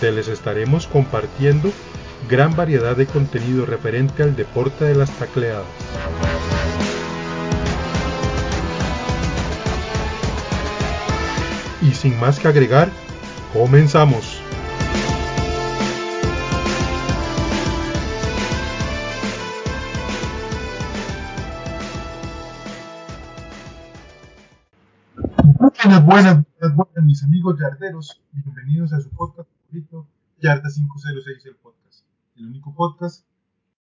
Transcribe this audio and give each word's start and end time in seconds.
donde 0.00 0.14
les 0.14 0.28
estaremos 0.28 0.86
compartiendo 0.86 1.72
gran 2.28 2.54
variedad 2.54 2.96
de 2.96 3.06
contenido 3.06 3.66
referente 3.66 4.22
al 4.22 4.36
deporte 4.36 4.84
de 4.84 4.94
las 4.94 5.10
tacleadas. 5.18 5.66
Y 11.82 11.90
sin 11.92 12.18
más 12.20 12.38
que 12.38 12.46
agregar, 12.46 12.90
comenzamos. 13.52 14.40
Buenas, 25.58 26.04
buenas, 26.04 26.44
buenas, 26.76 27.04
mis 27.04 27.24
amigos 27.24 27.58
yarderos. 27.58 28.20
Bienvenidos 28.32 28.92
a 28.92 29.00
su 29.00 29.10
podcast 29.10 29.48
favorito, 29.68 30.08
Yarda 30.40 30.70
506, 30.70 31.44
el 31.46 31.56
podcast. 31.56 32.04
El 32.36 32.46
único 32.46 32.74
podcast 32.74 33.26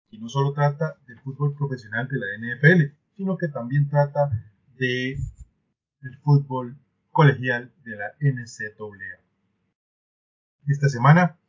que 0.09 0.19
no 0.19 0.29
solo 0.29 0.53
trata 0.53 0.97
del 1.07 1.19
fútbol 1.21 1.55
profesional 1.55 2.07
de 2.07 2.17
la 2.17 2.27
NFL, 2.37 2.93
sino 3.15 3.37
que 3.37 3.47
también 3.47 3.89
trata 3.89 4.29
de 4.77 5.13
el 5.13 6.17
fútbol 6.21 6.77
colegial 7.11 7.71
de 7.83 7.95
la 7.95 8.13
NCAA. 8.19 9.21
Esta 10.67 10.89
semana 10.89 11.39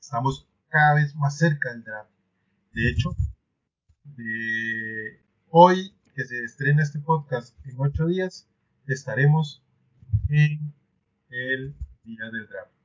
estamos 0.00 0.48
cada 0.68 0.94
vez 0.94 1.14
más 1.16 1.36
cerca 1.36 1.72
del 1.72 1.84
draft. 1.84 2.10
De 2.72 2.88
hecho, 2.88 3.14
hoy 5.50 5.94
que 6.14 6.24
se 6.24 6.44
estrena 6.44 6.82
este 6.82 7.00
podcast 7.00 7.54
en 7.66 7.74
ocho 7.78 8.06
días, 8.06 8.48
estaremos 8.86 9.62
en 10.28 10.72
el 11.28 11.74
día 12.04 12.30
del 12.30 12.46
draft. 12.46 12.81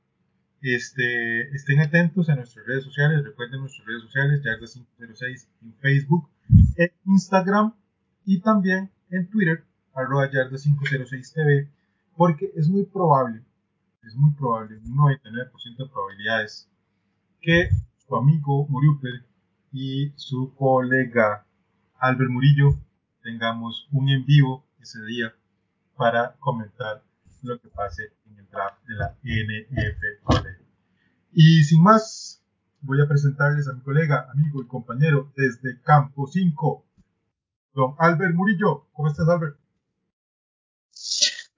Este, 0.60 1.54
estén 1.54 1.80
atentos 1.80 2.28
a 2.28 2.34
nuestras 2.34 2.66
redes 2.66 2.82
sociales, 2.82 3.24
recuerden 3.24 3.60
nuestras 3.60 3.86
redes 3.86 4.02
sociales, 4.02 4.42
Yarda506 4.42 5.46
en 5.62 5.74
Facebook, 5.74 6.28
en 6.76 6.90
Instagram 7.06 7.74
y 8.24 8.40
también 8.40 8.90
en 9.10 9.28
Twitter, 9.30 9.64
arroba 9.94 10.28
Yarda506TV, 10.28 11.68
porque 12.16 12.50
es 12.56 12.68
muy 12.68 12.84
probable, 12.84 13.42
es 14.02 14.16
muy 14.16 14.32
probable, 14.32 14.78
un 14.78 14.96
99% 14.96 15.76
de 15.76 15.86
probabilidades, 15.86 16.68
que 17.40 17.68
su 18.04 18.16
amigo 18.16 18.66
Muriuper 18.68 19.24
y 19.72 20.12
su 20.16 20.52
colega 20.56 21.46
Albert 22.00 22.30
Murillo 22.30 22.76
tengamos 23.22 23.86
un 23.92 24.08
en 24.08 24.24
vivo 24.24 24.64
ese 24.80 25.04
día 25.04 25.32
para 25.96 26.34
comentar 26.40 27.02
lo 27.42 27.60
que 27.60 27.68
pase 27.68 28.10
Y 31.32 31.62
sin 31.62 31.82
más, 31.82 32.42
voy 32.80 33.00
a 33.00 33.06
presentarles 33.06 33.68
a 33.68 33.72
mi 33.72 33.80
colega, 33.82 34.28
amigo 34.32 34.60
y 34.62 34.66
compañero 34.66 35.32
desde 35.36 35.80
Campo 35.82 36.26
5, 36.26 36.84
don 37.74 37.94
Albert 37.98 38.34
Murillo. 38.34 38.86
¿Cómo 38.92 39.08
estás, 39.08 39.28
Albert? 39.28 39.56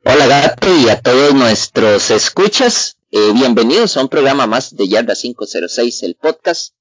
Hola, 0.04 0.26
gato, 0.26 0.69
y 0.76 0.88
a 0.91 1.00
todos 1.00 1.34
nuestros 1.34 2.10
escuchas. 2.10 2.98
Eh, 3.10 3.32
bienvenidos 3.32 3.97
a 3.97 4.02
un 4.02 4.08
programa 4.08 4.47
más 4.47 4.76
de 4.76 4.87
Yarda 4.88 5.14
506, 5.14 6.02
el 6.02 6.16
podcast. 6.16 6.75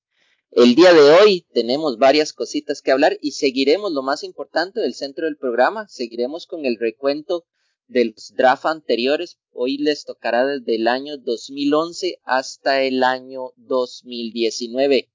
El 0.52 0.76
día 0.76 0.94
de 0.94 1.12
hoy 1.12 1.46
tenemos 1.54 1.98
varias 2.00 2.34
cositas 2.34 2.82
que 2.82 2.92
hablar 2.92 3.18
y 3.22 3.32
seguiremos 3.32 3.94
lo 3.94 4.02
más 4.02 4.24
importante 4.24 4.80
del 4.82 4.94
centro 4.94 5.26
del 5.26 5.38
programa. 5.38 5.88
Seguiremos 5.88 6.48
con 6.48 6.66
el 6.66 6.78
recuento 6.78 7.46
de 7.90 8.06
los 8.06 8.34
draft 8.36 8.66
anteriores. 8.66 9.38
Hoy 9.52 9.78
les 9.78 10.06
tocará 10.06 10.46
desde 10.46 10.76
el 10.76 10.88
año 10.88 11.18
2011 11.18 12.20
hasta 12.24 12.82
el 12.84 13.04
año 13.04 13.52
2019. 13.58 15.10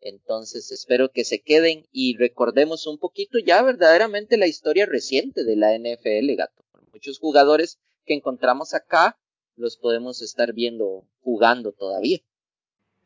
Entonces 0.00 0.70
espero 0.70 1.10
que 1.10 1.24
se 1.24 1.40
queden 1.40 1.86
y 1.90 2.16
recordemos 2.16 2.86
un 2.86 2.98
poquito 2.98 3.38
ya 3.44 3.62
verdaderamente 3.62 4.36
la 4.36 4.46
historia 4.46 4.86
reciente 4.86 5.42
de 5.42 5.56
la 5.56 5.76
NFL, 5.76 6.36
gato. 6.36 6.64
Muchos 6.92 7.18
jugadores 7.18 7.80
que 8.04 8.14
encontramos 8.14 8.74
acá 8.74 9.18
los 9.56 9.76
podemos 9.76 10.22
estar 10.22 10.52
viendo 10.52 11.04
jugando 11.20 11.72
todavía. 11.72 12.18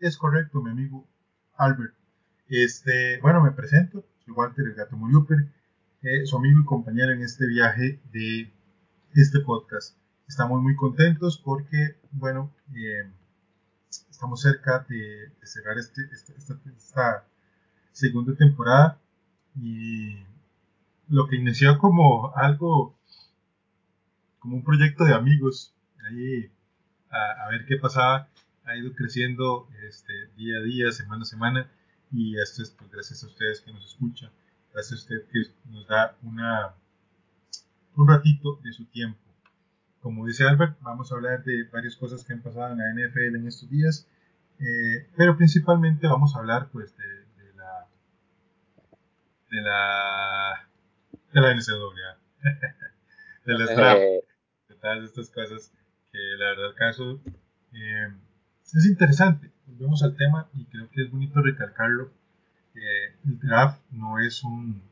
Es 0.00 0.18
correcto, 0.18 0.60
mi 0.60 0.70
amigo 0.70 1.08
Albert. 1.54 1.94
Este, 2.48 3.18
bueno, 3.22 3.42
me 3.42 3.52
presento, 3.52 4.04
soy 4.24 4.34
Walter 4.34 4.66
el 4.66 4.74
Gato 4.74 4.96
Muriuper, 4.96 5.38
eh, 6.02 6.26
su 6.26 6.36
amigo 6.36 6.60
y 6.60 6.64
compañero 6.66 7.12
en 7.12 7.22
este 7.22 7.46
viaje 7.46 8.00
de 8.12 8.52
este 9.20 9.40
podcast. 9.40 9.96
Estamos 10.26 10.62
muy 10.62 10.74
contentos 10.74 11.36
porque, 11.36 11.96
bueno, 12.12 12.50
eh, 12.74 13.10
estamos 14.10 14.40
cerca 14.40 14.86
de, 14.88 15.30
cerrar 15.42 15.76
este, 15.78 16.02
esta, 16.12 17.26
segunda 17.92 18.34
temporada 18.34 18.98
y 19.54 20.16
lo 21.08 21.28
que 21.28 21.36
inició 21.36 21.78
como 21.78 22.34
algo, 22.34 22.96
como 24.38 24.56
un 24.56 24.64
proyecto 24.64 25.04
de 25.04 25.12
amigos, 25.12 25.74
ahí 26.08 26.50
a, 27.10 27.48
ver 27.50 27.66
qué 27.66 27.76
pasaba, 27.76 28.28
ha 28.64 28.76
ido 28.76 28.94
creciendo 28.94 29.68
este, 29.86 30.28
día 30.38 30.56
a 30.56 30.62
día, 30.62 30.90
semana 30.90 31.22
a 31.22 31.26
semana 31.26 31.70
y 32.10 32.38
esto 32.38 32.62
es 32.62 32.70
pues, 32.70 32.90
gracias 32.90 33.22
a 33.24 33.26
ustedes 33.26 33.60
que 33.60 33.72
nos 33.72 33.84
escuchan, 33.84 34.30
gracias 34.72 34.92
a 34.92 35.02
usted 35.02 35.26
que 35.30 35.42
nos 35.70 35.86
da 35.86 36.16
una 36.22 36.74
un 37.96 38.08
ratito 38.08 38.58
de 38.62 38.72
su 38.72 38.84
tiempo. 38.86 39.18
Como 40.00 40.26
dice 40.26 40.44
Albert, 40.44 40.78
vamos 40.80 41.12
a 41.12 41.14
hablar 41.14 41.44
de 41.44 41.64
varias 41.72 41.96
cosas 41.96 42.24
que 42.24 42.32
han 42.32 42.42
pasado 42.42 42.72
en 42.72 42.78
la 42.78 42.90
NFL 42.92 43.36
en 43.36 43.46
estos 43.46 43.70
días, 43.70 44.08
eh, 44.58 45.08
pero 45.16 45.36
principalmente 45.36 46.06
vamos 46.06 46.34
a 46.34 46.40
hablar 46.40 46.68
pues 46.72 46.96
de, 46.96 47.04
la 47.54 47.86
de 49.50 49.60
la 49.62 50.68
de 51.32 51.40
la 51.40 51.54
NCAA, 51.54 52.18
de 53.46 53.58
las 53.58 53.68
de 54.68 54.74
todas 54.80 55.04
estas 55.04 55.30
cosas 55.30 55.72
que 56.10 56.18
la 56.38 56.46
verdad 56.46 56.70
el 56.70 56.74
caso 56.74 57.20
eh, 57.72 58.12
es 58.64 58.86
interesante. 58.86 59.50
Volvemos 59.66 60.02
al 60.02 60.16
tema 60.16 60.48
y 60.54 60.64
creo 60.64 60.90
que 60.90 61.02
es 61.02 61.10
bonito 61.10 61.40
recalcarlo. 61.40 62.10
el 62.74 63.38
draft 63.38 63.80
no 63.92 64.18
es 64.18 64.42
un 64.42 64.82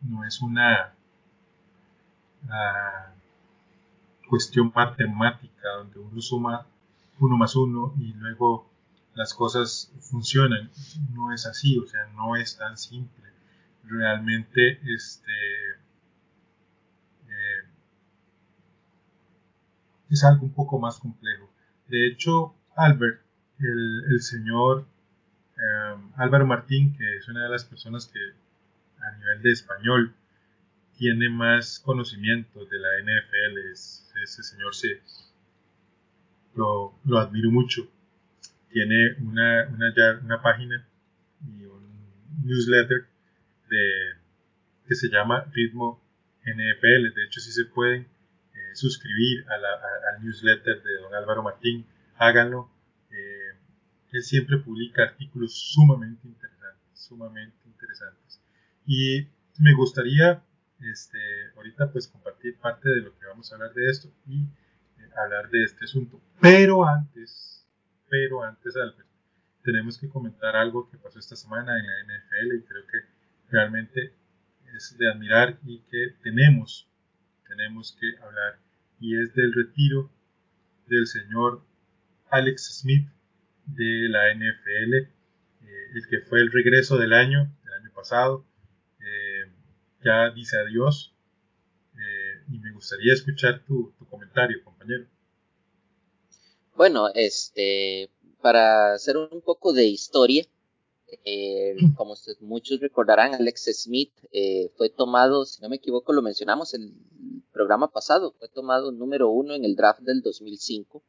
no 0.00 0.24
es 0.24 0.40
una 0.40 0.94
cuestión 4.28 4.72
matemática 4.74 5.68
donde 5.78 5.98
uno 5.98 6.20
suma 6.20 6.66
uno 7.20 7.36
más 7.36 7.54
uno 7.56 7.94
y 7.98 8.12
luego 8.14 8.70
las 9.14 9.34
cosas 9.34 9.92
funcionan. 10.00 10.70
No 11.12 11.32
es 11.32 11.46
así, 11.46 11.78
o 11.78 11.86
sea, 11.86 12.06
no 12.14 12.36
es 12.36 12.56
tan 12.56 12.76
simple. 12.76 13.24
Realmente, 13.84 14.80
este, 14.92 15.32
eh, 17.28 17.64
es 20.10 20.24
algo 20.24 20.44
un 20.44 20.52
poco 20.52 20.78
más 20.78 20.98
complejo. 20.98 21.50
De 21.88 22.08
hecho, 22.08 22.54
Albert, 22.76 23.20
el, 23.58 24.20
señor 24.20 24.86
eh, 25.56 25.96
Álvaro 26.16 26.46
Martín, 26.46 26.96
que 26.96 27.18
es 27.18 27.28
una 27.28 27.44
de 27.44 27.50
las 27.50 27.64
personas 27.64 28.06
que 28.06 28.18
a 29.00 29.16
nivel 29.16 29.42
de 29.42 29.52
español 29.52 30.14
tiene 30.96 31.28
más 31.28 31.80
conocimiento 31.80 32.64
de 32.66 32.78
la 32.78 32.88
NFL. 33.02 33.58
ese 33.70 34.42
señor 34.42 34.74
se 34.74 35.00
lo, 36.54 36.94
admiro 37.18 37.50
mucho. 37.50 37.88
Tiene 38.70 39.16
una, 39.20 39.68
una, 40.22 40.42
página 40.42 40.86
y 41.46 41.64
un 41.64 42.44
newsletter 42.44 43.06
de, 43.68 44.14
que 44.86 44.94
se 44.94 45.08
llama 45.08 45.44
Ritmo 45.52 46.00
NFL. 46.44 47.14
De 47.14 47.24
hecho, 47.26 47.40
si 47.40 47.52
se 47.52 47.64
pueden 47.66 48.02
eh, 48.02 48.74
suscribir 48.74 49.44
a 49.48 50.14
al 50.14 50.24
newsletter 50.24 50.82
de 50.82 50.94
don 51.00 51.14
Álvaro 51.14 51.42
Martín, 51.42 51.86
háganlo. 52.16 52.70
Eh, 53.10 53.58
él 54.12 54.22
siempre 54.22 54.58
publica 54.58 55.02
artículos 55.02 55.54
sumamente 55.54 56.26
interesantes, 56.26 56.84
sumamente 56.92 57.56
interesantes. 57.66 58.40
Y 58.86 59.26
me 59.58 59.72
gustaría 59.74 60.42
este, 60.90 61.18
ahorita 61.56 61.90
pues 61.92 62.08
compartir 62.08 62.58
parte 62.58 62.88
de 62.88 63.02
lo 63.02 63.18
que 63.18 63.26
vamos 63.26 63.50
a 63.50 63.56
hablar 63.56 63.72
de 63.74 63.90
esto 63.90 64.08
y 64.26 64.42
eh, 64.42 65.10
hablar 65.16 65.50
de 65.50 65.64
este 65.64 65.84
asunto. 65.84 66.20
Pero 66.40 66.86
antes, 66.86 67.66
pero 68.08 68.42
antes, 68.42 68.76
Albert, 68.76 69.08
tenemos 69.62 69.98
que 69.98 70.08
comentar 70.08 70.56
algo 70.56 70.90
que 70.90 70.98
pasó 70.98 71.18
esta 71.18 71.36
semana 71.36 71.78
en 71.78 71.86
la 71.86 72.02
NFL 72.04 72.54
y 72.56 72.62
creo 72.62 72.86
que 72.86 72.98
realmente 73.50 74.14
es 74.76 74.96
de 74.98 75.10
admirar 75.10 75.58
y 75.64 75.80
que 75.90 76.14
tenemos, 76.22 76.88
tenemos 77.48 77.96
que 78.00 78.16
hablar. 78.22 78.58
Y 79.00 79.18
es 79.18 79.34
del 79.34 79.52
retiro 79.52 80.10
del 80.86 81.06
señor 81.06 81.62
Alex 82.30 82.80
Smith 82.80 83.08
de 83.66 84.08
la 84.08 84.34
NFL, 84.34 84.94
eh, 84.94 85.08
el 85.94 86.06
que 86.08 86.20
fue 86.20 86.40
el 86.40 86.52
regreso 86.52 86.98
del 86.98 87.12
año, 87.12 87.50
del 87.64 87.72
año 87.74 87.90
pasado. 87.94 88.44
Ya 90.04 90.30
dice 90.30 90.58
adiós 90.58 91.14
eh, 91.94 92.44
y 92.52 92.58
me 92.58 92.72
gustaría 92.72 93.14
escuchar 93.14 93.64
tu, 93.64 93.92
tu 93.98 94.06
comentario, 94.06 94.62
compañero. 94.62 95.06
Bueno, 96.76 97.08
este, 97.14 98.10
para 98.42 98.94
hacer 98.94 99.16
un 99.16 99.40
poco 99.40 99.72
de 99.72 99.86
historia, 99.86 100.44
eh, 101.24 101.74
como 101.96 102.12
ustedes 102.12 102.40
muchos 102.42 102.80
recordarán, 102.80 103.34
Alex 103.34 103.70
Smith 103.72 104.12
eh, 104.32 104.70
fue 104.76 104.90
tomado, 104.90 105.44
si 105.46 105.62
no 105.62 105.68
me 105.68 105.76
equivoco, 105.76 106.12
lo 106.12 106.22
mencionamos 106.22 106.74
el 106.74 106.92
programa 107.52 107.90
pasado, 107.90 108.34
fue 108.38 108.48
tomado 108.48 108.92
número 108.92 109.30
uno 109.30 109.54
en 109.54 109.64
el 109.64 109.76
draft 109.76 110.00
del 110.00 110.20
2005. 110.22 111.02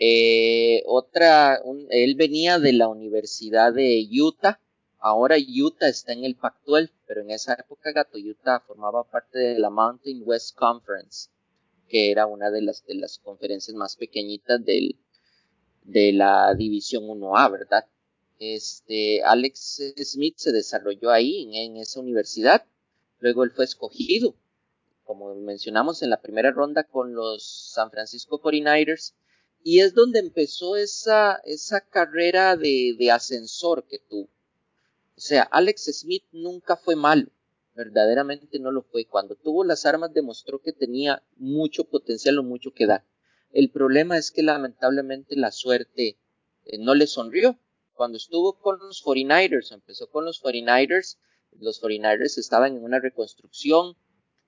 Eh, 0.00 0.82
otra, 0.86 1.60
él 1.90 2.14
venía 2.14 2.58
de 2.58 2.72
la 2.72 2.88
Universidad 2.88 3.72
de 3.72 4.08
Utah, 4.10 4.60
ahora 4.98 5.36
Utah 5.38 5.88
está 5.88 6.12
en 6.12 6.24
el 6.24 6.36
Pac-12, 6.36 6.90
pero 7.06 7.22
en 7.22 7.30
esa 7.30 7.54
época 7.54 7.92
Gato 7.92 8.18
Utah 8.18 8.60
formaba 8.60 9.04
parte 9.04 9.38
de 9.38 9.58
la 9.58 9.70
Mountain 9.70 10.22
West 10.24 10.56
Conference, 10.56 11.30
que 11.88 12.10
era 12.10 12.26
una 12.26 12.50
de 12.50 12.62
las, 12.62 12.84
de 12.84 12.94
las 12.94 13.18
conferencias 13.18 13.76
más 13.76 13.96
pequeñitas 13.96 14.64
del, 14.64 14.98
de 15.84 16.12
la 16.12 16.54
División 16.54 17.04
1A, 17.04 17.50
¿verdad? 17.50 17.86
Este, 18.38 19.22
Alex 19.22 19.94
Smith 19.96 20.34
se 20.36 20.52
desarrolló 20.52 21.10
ahí, 21.10 21.48
en, 21.56 21.76
esa 21.76 22.00
universidad. 22.00 22.64
Luego 23.18 23.42
él 23.42 23.50
fue 23.50 23.64
escogido, 23.64 24.36
como 25.04 25.34
mencionamos 25.34 26.02
en 26.02 26.10
la 26.10 26.20
primera 26.20 26.52
ronda, 26.52 26.84
con 26.84 27.14
los 27.14 27.72
San 27.72 27.90
Francisco 27.90 28.40
49ers. 28.40 29.14
Y 29.64 29.80
es 29.80 29.92
donde 29.94 30.20
empezó 30.20 30.76
esa, 30.76 31.40
esa 31.44 31.80
carrera 31.80 32.56
de, 32.56 32.94
de 32.96 33.10
ascensor 33.10 33.84
que 33.88 33.98
tuvo. 33.98 34.28
O 35.18 35.20
sea, 35.20 35.42
Alex 35.42 35.90
Smith 36.00 36.24
nunca 36.32 36.76
fue 36.76 36.96
malo 36.96 37.28
verdaderamente 37.78 38.58
no 38.58 38.72
lo 38.72 38.82
fue. 38.82 39.06
Cuando 39.06 39.36
tuvo 39.36 39.62
las 39.62 39.86
armas 39.86 40.12
demostró 40.12 40.60
que 40.60 40.72
tenía 40.72 41.22
mucho 41.36 41.84
potencial 41.84 42.36
o 42.40 42.42
mucho 42.42 42.72
que 42.72 42.86
dar. 42.86 43.06
El 43.52 43.70
problema 43.70 44.18
es 44.18 44.32
que 44.32 44.42
lamentablemente 44.42 45.36
la 45.36 45.52
suerte 45.52 46.18
eh, 46.64 46.78
no 46.78 46.96
le 46.96 47.06
sonrió. 47.06 47.56
Cuando 47.92 48.18
estuvo 48.18 48.58
con 48.58 48.80
los 48.80 49.04
49ers, 49.04 49.72
empezó 49.72 50.10
con 50.10 50.24
los 50.24 50.42
49ers, 50.42 51.18
los 51.52 51.80
49ers 51.80 52.38
estaban 52.38 52.76
en 52.76 52.82
una 52.82 52.98
reconstrucción, 52.98 53.96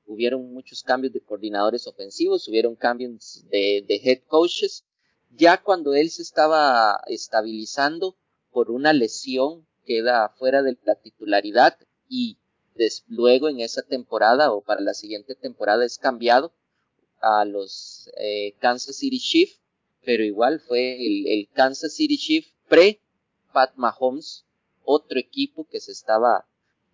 hubieron 0.06 0.52
muchos 0.52 0.82
cambios 0.82 1.12
de 1.12 1.20
coordinadores 1.20 1.86
ofensivos, 1.86 2.48
hubieron 2.48 2.74
cambios 2.74 3.44
de, 3.48 4.00
head 4.02 4.22
coaches. 4.26 4.84
Ya 5.30 5.62
cuando 5.62 5.94
él 5.94 6.10
se 6.10 6.22
estaba 6.22 7.00
estabilizando 7.06 8.16
por 8.50 8.72
una 8.72 8.92
lesión, 8.92 9.68
queda 9.90 10.28
fuera 10.38 10.62
de 10.62 10.78
la 10.84 10.94
titularidad 10.94 11.76
y 12.08 12.38
luego 13.08 13.48
en 13.48 13.58
esa 13.58 13.82
temporada 13.82 14.52
o 14.52 14.62
para 14.62 14.80
la 14.80 14.94
siguiente 14.94 15.34
temporada 15.34 15.84
es 15.84 15.98
cambiado 15.98 16.52
a 17.20 17.44
los 17.44 18.08
eh, 18.16 18.54
Kansas 18.60 18.94
City 18.94 19.18
Chiefs, 19.18 19.60
pero 20.04 20.22
igual 20.22 20.60
fue 20.60 21.04
el, 21.04 21.48
Kansas 21.52 21.92
City 21.92 22.16
Chiefs 22.16 22.54
pre 22.68 23.00
Pat 23.52 23.72
Mahomes, 23.74 24.44
otro 24.84 25.18
equipo 25.18 25.66
que 25.68 25.80
se 25.80 25.90
estaba 25.90 26.46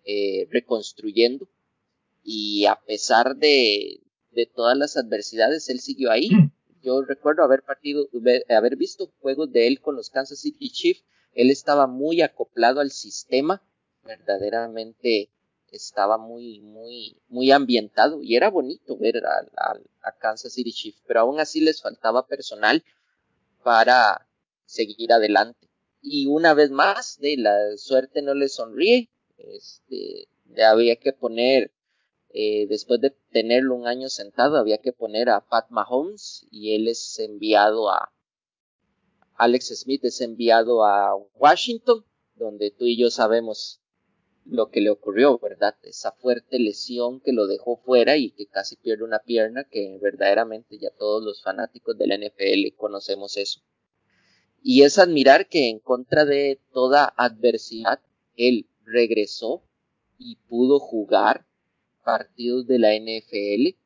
eh, 0.03 0.47
reconstruyendo 0.49 1.47
y 2.23 2.65
a 2.65 2.77
pesar 2.83 3.35
de, 3.35 4.01
de, 4.31 4.47
todas 4.47 4.75
las 4.75 4.97
adversidades, 4.97 5.69
él 5.69 5.81
siguió 5.81 6.09
ahí. 6.09 6.29
Yo 6.81 7.03
recuerdo 7.03 7.43
haber 7.43 7.61
partido, 7.61 8.09
haber 8.49 8.75
visto 8.75 9.11
juegos 9.21 9.51
de 9.51 9.67
él 9.67 9.81
con 9.81 9.95
los 9.95 10.09
Kansas 10.09 10.39
City 10.39 10.71
Chiefs. 10.71 11.03
Él 11.37 11.51
estaba 11.51 11.85
muy 11.85 12.23
acoplado 12.23 12.79
al 12.79 12.89
sistema, 12.89 13.61
verdaderamente 14.03 15.29
estaba 15.71 16.17
muy, 16.17 16.61
muy, 16.61 17.21
muy 17.27 17.51
ambientado 17.51 18.23
y 18.23 18.35
era 18.35 18.49
bonito 18.49 18.97
ver 18.97 19.23
a, 19.23 20.13
Kansas 20.17 20.53
City 20.53 20.73
Chiefs, 20.73 21.03
pero 21.05 21.19
aún 21.19 21.39
así 21.39 21.61
les 21.61 21.79
faltaba 21.79 22.25
personal 22.25 22.83
para 23.61 24.27
seguir 24.65 25.13
adelante. 25.13 25.69
Y 26.01 26.25
una 26.25 26.55
vez 26.55 26.71
más, 26.71 27.19
de 27.19 27.37
la 27.37 27.77
suerte 27.77 28.23
no 28.23 28.33
le 28.33 28.49
sonríe, 28.49 29.07
este, 29.37 30.27
había 30.65 30.95
que 30.95 31.13
poner, 31.13 31.71
eh, 32.29 32.65
después 32.67 32.99
de 32.99 33.11
tenerlo 33.31 33.75
un 33.75 33.85
año 33.85 34.09
sentado, 34.09 34.57
había 34.57 34.79
que 34.79 34.91
poner 34.91 35.29
a 35.29 35.41
Pat 35.41 35.69
Mahomes 35.69 36.47
y 36.49 36.73
él 36.73 36.87
es 36.87 37.19
enviado 37.19 37.91
a, 37.91 38.11
Alex 39.37 39.67
Smith 39.81 40.03
es 40.03 40.19
enviado 40.21 40.83
a 40.83 41.15
Washington, 41.35 42.03
donde 42.35 42.71
tú 42.71 42.85
y 42.85 42.97
yo 42.97 43.11
sabemos 43.11 43.79
lo 44.45 44.69
que 44.69 44.81
le 44.81 44.89
ocurrió, 44.89 45.37
¿verdad? 45.37 45.75
Esa 45.83 46.11
fuerte 46.11 46.57
lesión 46.57 47.19
que 47.21 47.33
lo 47.33 47.45
dejó 47.45 47.77
fuera 47.77 48.17
y 48.17 48.31
que 48.31 48.47
casi 48.47 48.77
pierde 48.77 49.03
una 49.03 49.19
pierna, 49.19 49.65
que 49.65 49.99
verdaderamente 50.01 50.79
ya 50.79 50.89
todos 50.89 51.23
los 51.23 51.43
fanáticos 51.43 51.97
de 51.97 52.07
la 52.07 52.17
NFL 52.17 52.75
conocemos 52.75 53.37
eso. 53.37 53.61
Y 54.63 54.81
es 54.81 54.97
admirar 54.97 55.47
que 55.47 55.69
en 55.69 55.79
contra 55.79 56.25
de 56.25 56.59
toda 56.73 57.13
adversidad, 57.15 57.99
él 58.35 58.67
regresó 58.85 59.63
y 60.17 60.37
pudo 60.47 60.79
jugar 60.79 61.45
partidos 62.03 62.65
de 62.65 62.79
la 62.79 62.95
NFL, 62.95 63.77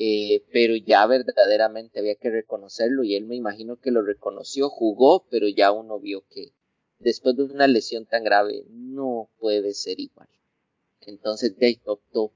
eh, 0.00 0.44
pero 0.52 0.76
ya 0.76 1.04
verdaderamente 1.08 1.98
había 1.98 2.14
que 2.14 2.30
reconocerlo 2.30 3.02
y 3.02 3.16
él 3.16 3.24
me 3.24 3.34
imagino 3.34 3.80
que 3.80 3.90
lo 3.90 4.00
reconoció, 4.02 4.70
jugó, 4.70 5.26
pero 5.28 5.48
ya 5.48 5.72
uno 5.72 5.98
vio 5.98 6.22
que 6.30 6.52
después 7.00 7.36
de 7.36 7.42
una 7.42 7.66
lesión 7.66 8.06
tan 8.06 8.22
grave, 8.22 8.64
no 8.68 9.28
puede 9.40 9.74
ser 9.74 9.98
igual. 9.98 10.28
Entonces 11.00 11.56
Dave 11.58 11.80
optó, 11.84 12.32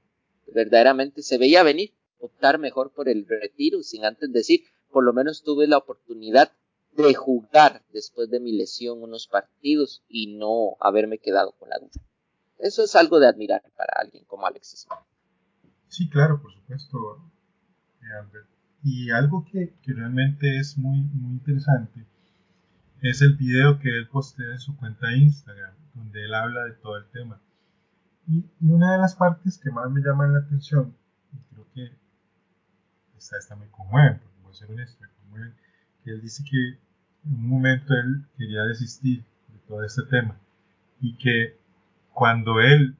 verdaderamente 0.53 1.21
se 1.21 1.37
veía 1.37 1.63
venir, 1.63 1.93
optar 2.19 2.59
mejor 2.59 2.91
por 2.91 3.07
el 3.07 3.25
retiro, 3.25 3.81
sin 3.81 4.03
antes 4.03 4.33
decir, 4.33 4.65
por 4.91 5.05
lo 5.05 5.13
menos 5.13 5.41
tuve 5.41 5.65
la 5.65 5.77
oportunidad 5.77 6.51
de 6.97 7.13
jugar 7.13 7.81
después 7.93 8.29
de 8.29 8.41
mi 8.41 8.51
lesión 8.51 9.01
unos 9.01 9.27
partidos 9.27 10.03
y 10.09 10.35
no 10.35 10.75
haberme 10.81 11.17
quedado 11.17 11.53
con 11.53 11.69
la 11.69 11.79
duda. 11.79 12.03
Eso 12.59 12.83
es 12.83 12.93
algo 12.97 13.21
de 13.21 13.27
admirar 13.27 13.63
para 13.77 13.93
alguien 13.95 14.25
como 14.25 14.47
Alex 14.47 14.85
Smith. 14.85 14.99
Sí, 15.87 16.09
claro, 16.09 16.41
por 16.41 16.51
supuesto, 16.53 17.31
Y 18.83 19.11
algo 19.11 19.45
que, 19.45 19.73
realmente 19.85 20.57
es 20.57 20.77
muy, 20.77 21.01
muy 21.01 21.33
interesante 21.33 22.05
es 23.03 23.21
el 23.21 23.35
video 23.35 23.79
que 23.79 23.89
él 23.89 24.07
postea 24.07 24.51
en 24.51 24.59
su 24.59 24.77
cuenta 24.77 25.07
de 25.07 25.17
Instagram, 25.17 25.73
donde 25.93 26.23
él 26.23 26.33
habla 26.33 26.63
de 26.63 26.71
todo 26.71 26.97
el 26.97 27.05
tema. 27.07 27.39
Y, 28.27 28.45
una 28.61 28.93
de 28.93 28.97
las 28.97 29.15
partes 29.15 29.57
que 29.57 29.69
más 29.71 29.91
me 29.91 30.01
llama 30.01 30.25
la 30.27 30.39
atención, 30.39 30.95
y 31.33 31.53
creo 31.53 31.67
que 31.73 31.91
esta, 33.17 33.37
esta 33.37 33.57
me 33.57 33.67
conmueve, 33.67 34.19
porque 34.23 34.41
voy 34.41 34.51
a 34.51 34.55
ser 34.55 34.71
honesto, 34.71 35.03
me 35.33 35.51
que 36.03 36.11
él 36.11 36.21
dice 36.21 36.43
que 36.49 36.79
en 37.25 37.35
un 37.35 37.49
momento 37.49 37.93
él 37.93 38.25
quería 38.37 38.63
desistir 38.63 39.23
de 39.49 39.59
todo 39.67 39.83
este 39.83 40.03
tema 40.03 40.37
y 40.99 41.15
que 41.15 41.57
cuando 42.13 42.59
él 42.59 42.97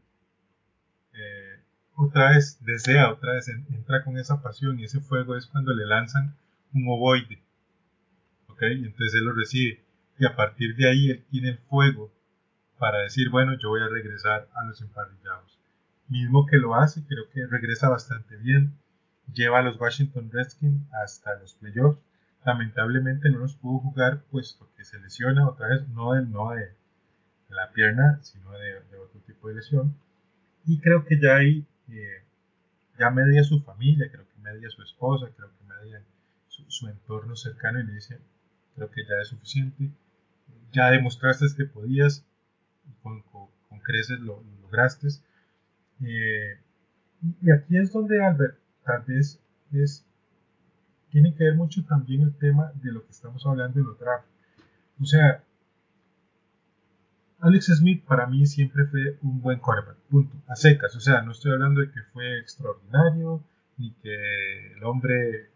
otra 1.96 2.32
vez 2.32 2.58
desea, 2.62 3.12
otra 3.12 3.34
vez 3.34 3.48
entra 3.50 4.04
con 4.04 4.18
esa 4.18 4.42
pasión 4.42 4.80
y 4.80 4.86
ese 4.86 5.00
fuego 5.00 5.36
es 5.36 5.48
cuando 5.48 5.74
le 5.74 5.86
lanzan 5.86 6.36
un 6.74 6.88
ovoide. 6.88 7.40
¿Ok? 8.48 8.62
Y 8.64 8.86
entonces 8.86 9.16
él 9.16 9.26
lo 9.26 9.34
recibe 9.34 9.84
y 10.18 10.26
a 10.26 10.36
partir 10.36 10.76
de 10.76 10.90
ahí 10.90 11.10
él 11.10 11.24
tiene 11.30 11.50
el 11.50 11.58
fuego 11.58 12.12
para 12.78 13.00
decir, 13.00 13.30
bueno, 13.30 13.58
yo 13.58 13.70
voy 13.70 13.82
a 13.82 13.88
regresar 13.88 14.48
a 14.54 14.66
los 14.66 14.82
emparrillados. 14.82 15.58
Mismo 16.10 16.46
que 16.46 16.58
lo 16.58 16.76
hace, 16.76 17.04
creo 17.06 17.30
que 17.32 17.48
regresa 17.48 17.90
bastante 17.90 18.36
bien, 18.38 18.74
lleva 19.34 19.60
a 19.60 19.62
los 19.62 19.80
Washington 19.80 20.30
Redskins 20.32 20.82
hasta 20.94 21.36
los 21.40 21.54
playoffs. 21.56 22.00
Lamentablemente 22.46 23.30
no 23.30 23.40
los 23.40 23.56
pudo 23.56 23.80
jugar 23.80 24.22
puesto 24.30 24.68
que 24.76 24.84
se 24.84 25.00
lesiona 25.00 25.48
otra 25.48 25.70
vez, 25.70 25.88
no 25.90 26.14
de, 26.14 26.24
no 26.24 26.52
de, 26.52 26.74
la 27.50 27.72
pierna, 27.72 28.20
sino 28.22 28.52
de, 28.52 28.80
otro 28.98 29.22
tipo 29.26 29.48
de 29.48 29.56
lesión. 29.56 29.96
Y 30.66 30.80
creo 30.80 31.06
que 31.06 31.20
ya 31.20 31.36
ahí, 31.36 31.66
eh, 31.90 32.24
ya 33.00 33.10
media 33.10 33.44
su 33.44 33.62
familia, 33.62 34.10
creo 34.12 34.25
que 34.28 34.42
media 34.42 34.70
su 34.70 34.82
esposa, 34.84 35.28
creo 35.36 35.50
que 35.50 35.66
media 35.66 36.02
su, 36.48 36.63
su 36.70 36.88
entorno 36.88 37.36
cercano 37.36 37.80
y 37.80 37.86
le 37.86 37.94
dice, 37.94 38.20
creo 38.75 38.90
que 38.92 39.04
ya 39.04 39.16
es 39.22 39.30
suficiente 39.30 39.92
ya 40.74 40.90
demostraste 40.90 41.46
que 41.56 41.66
podías, 41.66 42.25
con, 43.02 43.22
con, 43.22 43.48
creces 43.84 44.20
lo, 44.20 44.44
lograste. 44.62 45.08
Eh, 46.04 46.58
y 47.42 47.52
aquí 47.52 47.78
es 47.78 47.92
donde 47.92 48.24
Albert 48.24 48.58
tal 48.84 49.04
vez 49.04 49.40
es 49.72 50.06
tiene 51.12 51.36
que 51.36 51.44
ver 51.44 51.56
mucho 51.56 51.84
también 51.86 52.24
el 52.24 52.34
tema 52.34 52.72
de 52.82 52.92
lo 52.92 53.06
que 53.06 53.12
estamos 53.12 53.46
hablando 53.46 53.80
en 53.80 53.86
los 53.86 54.00
draft. 54.00 54.25
O 55.00 55.06
sea, 55.06 55.44
Alex 57.44 57.66
Smith 57.76 58.06
para 58.06 58.26
mí 58.26 58.46
siempre 58.46 58.86
fue 58.86 59.18
un 59.22 59.42
buen 59.42 59.60
quarterback, 59.60 59.98
punto, 60.10 60.34
a 60.48 60.56
secas. 60.56 60.96
O 60.96 61.02
sea, 61.02 61.22
no 61.24 61.34
estoy 61.34 61.52
hablando 61.52 61.82
de 61.82 61.92
que 61.92 62.02
fue 62.14 62.40
extraordinario, 62.40 63.44
ni 63.78 63.92
que 63.96 64.72
el 64.72 64.84
hombre, 64.86 65.50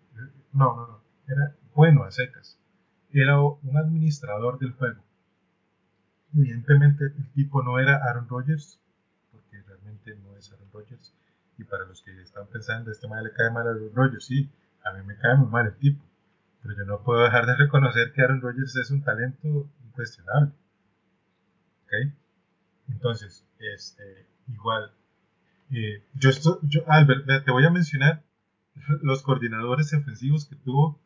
no, 0.51 0.75
no, 0.75 0.87
no, 0.87 1.01
era 1.29 1.55
bueno 1.73 2.03
a 2.03 2.11
secas. 2.11 2.59
Era 3.13 3.39
un 3.39 3.77
administrador 3.77 4.59
del 4.59 4.73
juego. 4.73 5.01
Evidentemente 6.35 7.05
el 7.05 7.31
tipo 7.31 7.63
no 7.63 7.79
era 7.79 8.03
Aaron 8.03 8.27
Rodgers, 8.27 8.81
porque 9.31 9.61
realmente 9.65 10.13
no 10.15 10.35
es 10.35 10.51
Aaron 10.51 10.69
Rodgers. 10.73 11.13
Y 11.57 11.63
para 11.63 11.85
los 11.85 12.01
que 12.01 12.21
están 12.21 12.47
pensando, 12.47 12.91
este 12.91 13.07
mal 13.07 13.23
le 13.23 13.31
cae 13.31 13.49
mal 13.49 13.65
a 13.65 13.69
Aaron 13.69 13.95
Rodgers, 13.95 14.25
sí, 14.25 14.49
a 14.83 14.91
mí 14.91 15.05
me 15.05 15.15
cae 15.15 15.37
muy 15.37 15.47
mal 15.47 15.67
el 15.67 15.77
tipo. 15.77 16.03
Pero 16.61 16.75
yo 16.75 16.83
no 16.83 17.01
puedo 17.01 17.23
dejar 17.23 17.45
de 17.45 17.55
reconocer 17.55 18.11
que 18.11 18.23
Aaron 18.23 18.41
Rodgers 18.41 18.75
es 18.75 18.91
un 18.91 19.03
talento 19.03 19.69
incuestionable. 19.85 20.51
¿Ok? 21.87 22.13
Entonces, 22.89 23.45
este, 23.59 24.27
igual, 24.49 24.91
eh, 25.71 26.03
yo, 26.15 26.31
yo, 26.63 26.81
Albert, 26.87 27.45
te 27.45 27.51
voy 27.51 27.65
a 27.65 27.69
mencionar 27.69 28.23
los 29.01 29.23
coordinadores 29.23 29.93
ofensivos 29.93 30.45
que 30.45 30.55
tuvo 30.57 30.99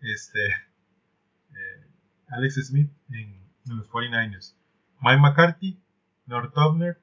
este, 0.00 0.46
eh, 0.46 1.86
Alex 2.28 2.54
Smith 2.66 2.90
en, 3.10 3.42
los 3.66 3.88
49ers. 3.90 4.56
Mike 5.00 5.20
McCarthy, 5.20 5.78
Nord 6.26 6.52
Tobner, 6.52 7.00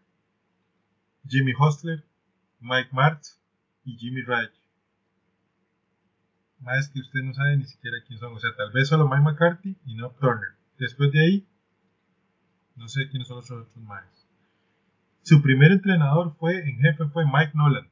Jimmy 1.25 1.53
Hostler, 1.57 2.03
Mike 2.59 2.89
Martz 2.91 3.39
y 3.85 3.95
Jimmy 3.97 4.23
Wright. 4.23 4.51
Más 6.59 6.89
que 6.89 6.99
usted 6.99 7.21
no 7.21 7.33
sabe 7.33 7.55
ni 7.55 7.63
siquiera 7.63 7.97
quién 8.05 8.19
son. 8.19 8.33
O 8.33 8.39
sea, 8.39 8.53
tal 8.57 8.71
vez 8.73 8.89
solo 8.89 9.07
Mike 9.07 9.23
McCarthy 9.23 9.77
y 9.85 9.95
Nord 9.95 10.15
Turner. 10.19 10.49
Después 10.77 11.13
de 11.13 11.21
ahí, 11.21 11.47
no 12.79 12.87
sé 12.87 13.09
quiénes 13.09 13.27
son 13.27 13.37
los 13.37 13.51
otros 13.51 13.77
más. 13.77 14.27
Su 15.21 15.41
primer 15.41 15.71
entrenador 15.71 16.33
fue 16.39 16.57
en 16.57 16.79
jefe 16.79 17.05
fue 17.09 17.25
Mike 17.25 17.51
Nolan. 17.53 17.89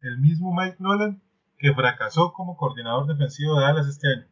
El 0.00 0.18
mismo 0.18 0.52
Mike 0.52 0.78
Nolan 0.80 1.22
que 1.58 1.74
fracasó 1.74 2.32
como 2.32 2.56
coordinador 2.56 3.06
defensivo 3.06 3.58
de 3.58 3.64
Dallas 3.64 3.86
este 3.86 4.08
año. 4.08 4.26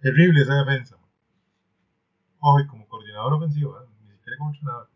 Terrible 0.00 0.42
esa 0.42 0.54
defensa. 0.64 0.96
Ojo, 2.40 2.60
y 2.60 2.66
como 2.66 2.88
coordinador 2.88 3.34
ofensivo, 3.34 3.80
¿eh? 3.80 3.86
ni 4.02 4.10
siquiera 4.10 4.38
como 4.38 4.50
entrenador. 4.50 4.90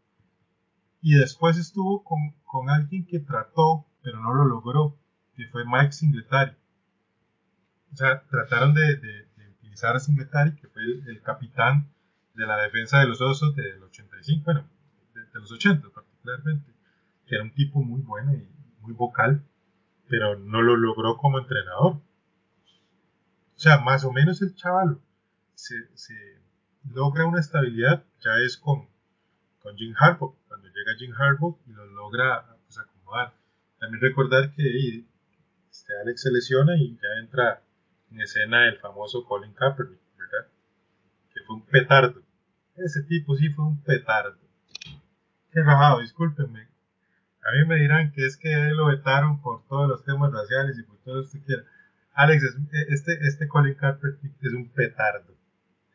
Y 1.02 1.14
después 1.14 1.56
estuvo 1.56 2.04
con, 2.04 2.70
alguien 2.70 3.06
que 3.06 3.20
trató, 3.20 3.86
pero 4.02 4.20
no 4.20 4.34
lo 4.34 4.44
logró, 4.44 4.98
que 5.34 5.46
fue 5.48 5.64
Mike 5.64 5.92
Singletary. 5.92 6.56
O 7.92 7.96
sea, 7.96 8.22
trataron 8.28 8.74
de, 8.74 8.96
de, 8.96 9.26
utilizar 9.58 9.96
a 9.96 10.00
Singletary, 10.00 10.56
que 10.56 10.68
fue 10.68 10.82
el, 10.82 11.22
capitán 11.22 11.90
de 12.34 12.46
la 12.46 12.56
defensa 12.62 13.00
de 13.00 13.06
los 13.06 13.20
Osos 13.20 13.54
del 13.54 13.82
85, 13.82 14.44
bueno, 14.44 14.68
de, 15.14 15.40
los 15.40 15.52
80 15.52 15.88
particularmente, 15.90 16.72
que 17.26 17.34
era 17.34 17.44
un 17.44 17.52
tipo 17.52 17.82
muy 17.82 18.00
bueno 18.02 18.32
y 18.34 18.48
muy 18.80 18.92
vocal, 18.92 19.42
pero 20.08 20.38
no 20.38 20.62
lo 20.62 20.76
logró 20.76 21.16
como 21.16 21.38
entrenador. 21.38 21.94
O 21.94 23.62
sea, 23.62 23.78
más 23.80 24.04
o 24.04 24.12
menos 24.12 24.40
el 24.42 24.54
chaval 24.54 25.00
se, 25.54 25.76
logra 26.92 27.26
una 27.26 27.40
estabilidad, 27.40 28.04
ya 28.20 28.38
es 28.38 28.56
con, 28.56 28.88
con 29.62 29.76
Jim 29.76 29.94
Harbaugh, 29.98 30.34
cuando 30.48 30.68
llega 30.68 30.96
Jim 30.98 31.12
Harbaugh 31.16 31.58
y 31.66 31.72
lo 31.72 31.86
logra 31.86 32.56
pues, 32.64 32.78
acomodar. 32.78 33.34
También 33.78 34.00
recordar 34.00 34.52
que 34.52 35.04
este 35.70 35.92
Alex 36.00 36.22
se 36.22 36.32
lesiona 36.32 36.76
y 36.76 36.96
ya 36.96 37.20
entra 37.20 37.62
en 38.10 38.20
escena 38.20 38.66
el 38.66 38.78
famoso 38.78 39.24
Colin 39.24 39.52
Kaepernick, 39.52 39.99
un 41.54 41.62
petardo. 41.66 42.22
Ese 42.76 43.02
tipo 43.02 43.36
sí 43.36 43.48
fue 43.50 43.64
un 43.66 43.82
petardo. 43.82 44.38
Qué 45.52 45.62
rajado, 45.62 46.00
discúlpenme. 46.00 46.68
A 47.42 47.52
mí 47.52 47.66
me 47.66 47.76
dirán 47.76 48.12
que 48.12 48.26
es 48.26 48.36
que 48.36 48.54
lo 48.70 48.86
vetaron 48.86 49.40
por 49.40 49.66
todos 49.66 49.88
los 49.88 50.04
temas 50.04 50.32
raciales 50.32 50.78
y 50.78 50.82
por 50.82 50.98
todo 50.98 51.22
lo 51.22 51.28
que 51.28 51.42
quiera. 51.42 51.62
Alex, 52.14 52.44
este, 52.88 53.18
este 53.26 53.48
Colin 53.48 53.74
Kaepernick 53.74 54.34
es 54.42 54.52
un 54.52 54.68
petardo. 54.68 55.34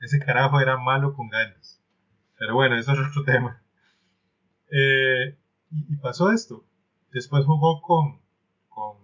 Ese 0.02 0.20
carajo 0.20 0.60
era 0.60 0.78
malo 0.78 1.14
con 1.14 1.30
ganas. 1.30 1.82
Pero 2.38 2.56
bueno, 2.56 2.76
eso 2.78 2.94
es 2.94 3.00
otro 3.00 3.24
tema. 3.24 3.62
Eh, 4.72 5.38
y, 5.72 5.96
pasó 5.98 6.32
esto. 6.32 6.66
Después 7.12 7.46
jugó 7.46 7.82
con, 7.82 8.20
con 8.70 8.98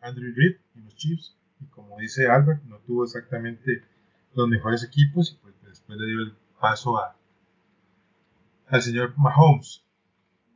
Andrew 0.00 0.32
Reid 0.34 0.56
y 0.74 0.80
los 0.80 0.96
Chiefs. 0.96 1.36
Y 1.60 1.66
como 1.66 1.98
dice 1.98 2.28
Albert, 2.28 2.62
no 2.64 2.78
tuvo 2.78 3.04
exactamente 3.04 3.84
los 4.34 4.48
mejores 4.48 4.84
equipos. 4.84 5.32
Y 5.32 5.42
pues 5.42 5.54
después 5.78 5.98
le 5.98 6.06
dio 6.06 6.20
el 6.20 6.32
paso 6.60 6.98
a, 6.98 7.16
al 8.66 8.82
señor 8.82 9.14
Mahomes. 9.16 9.84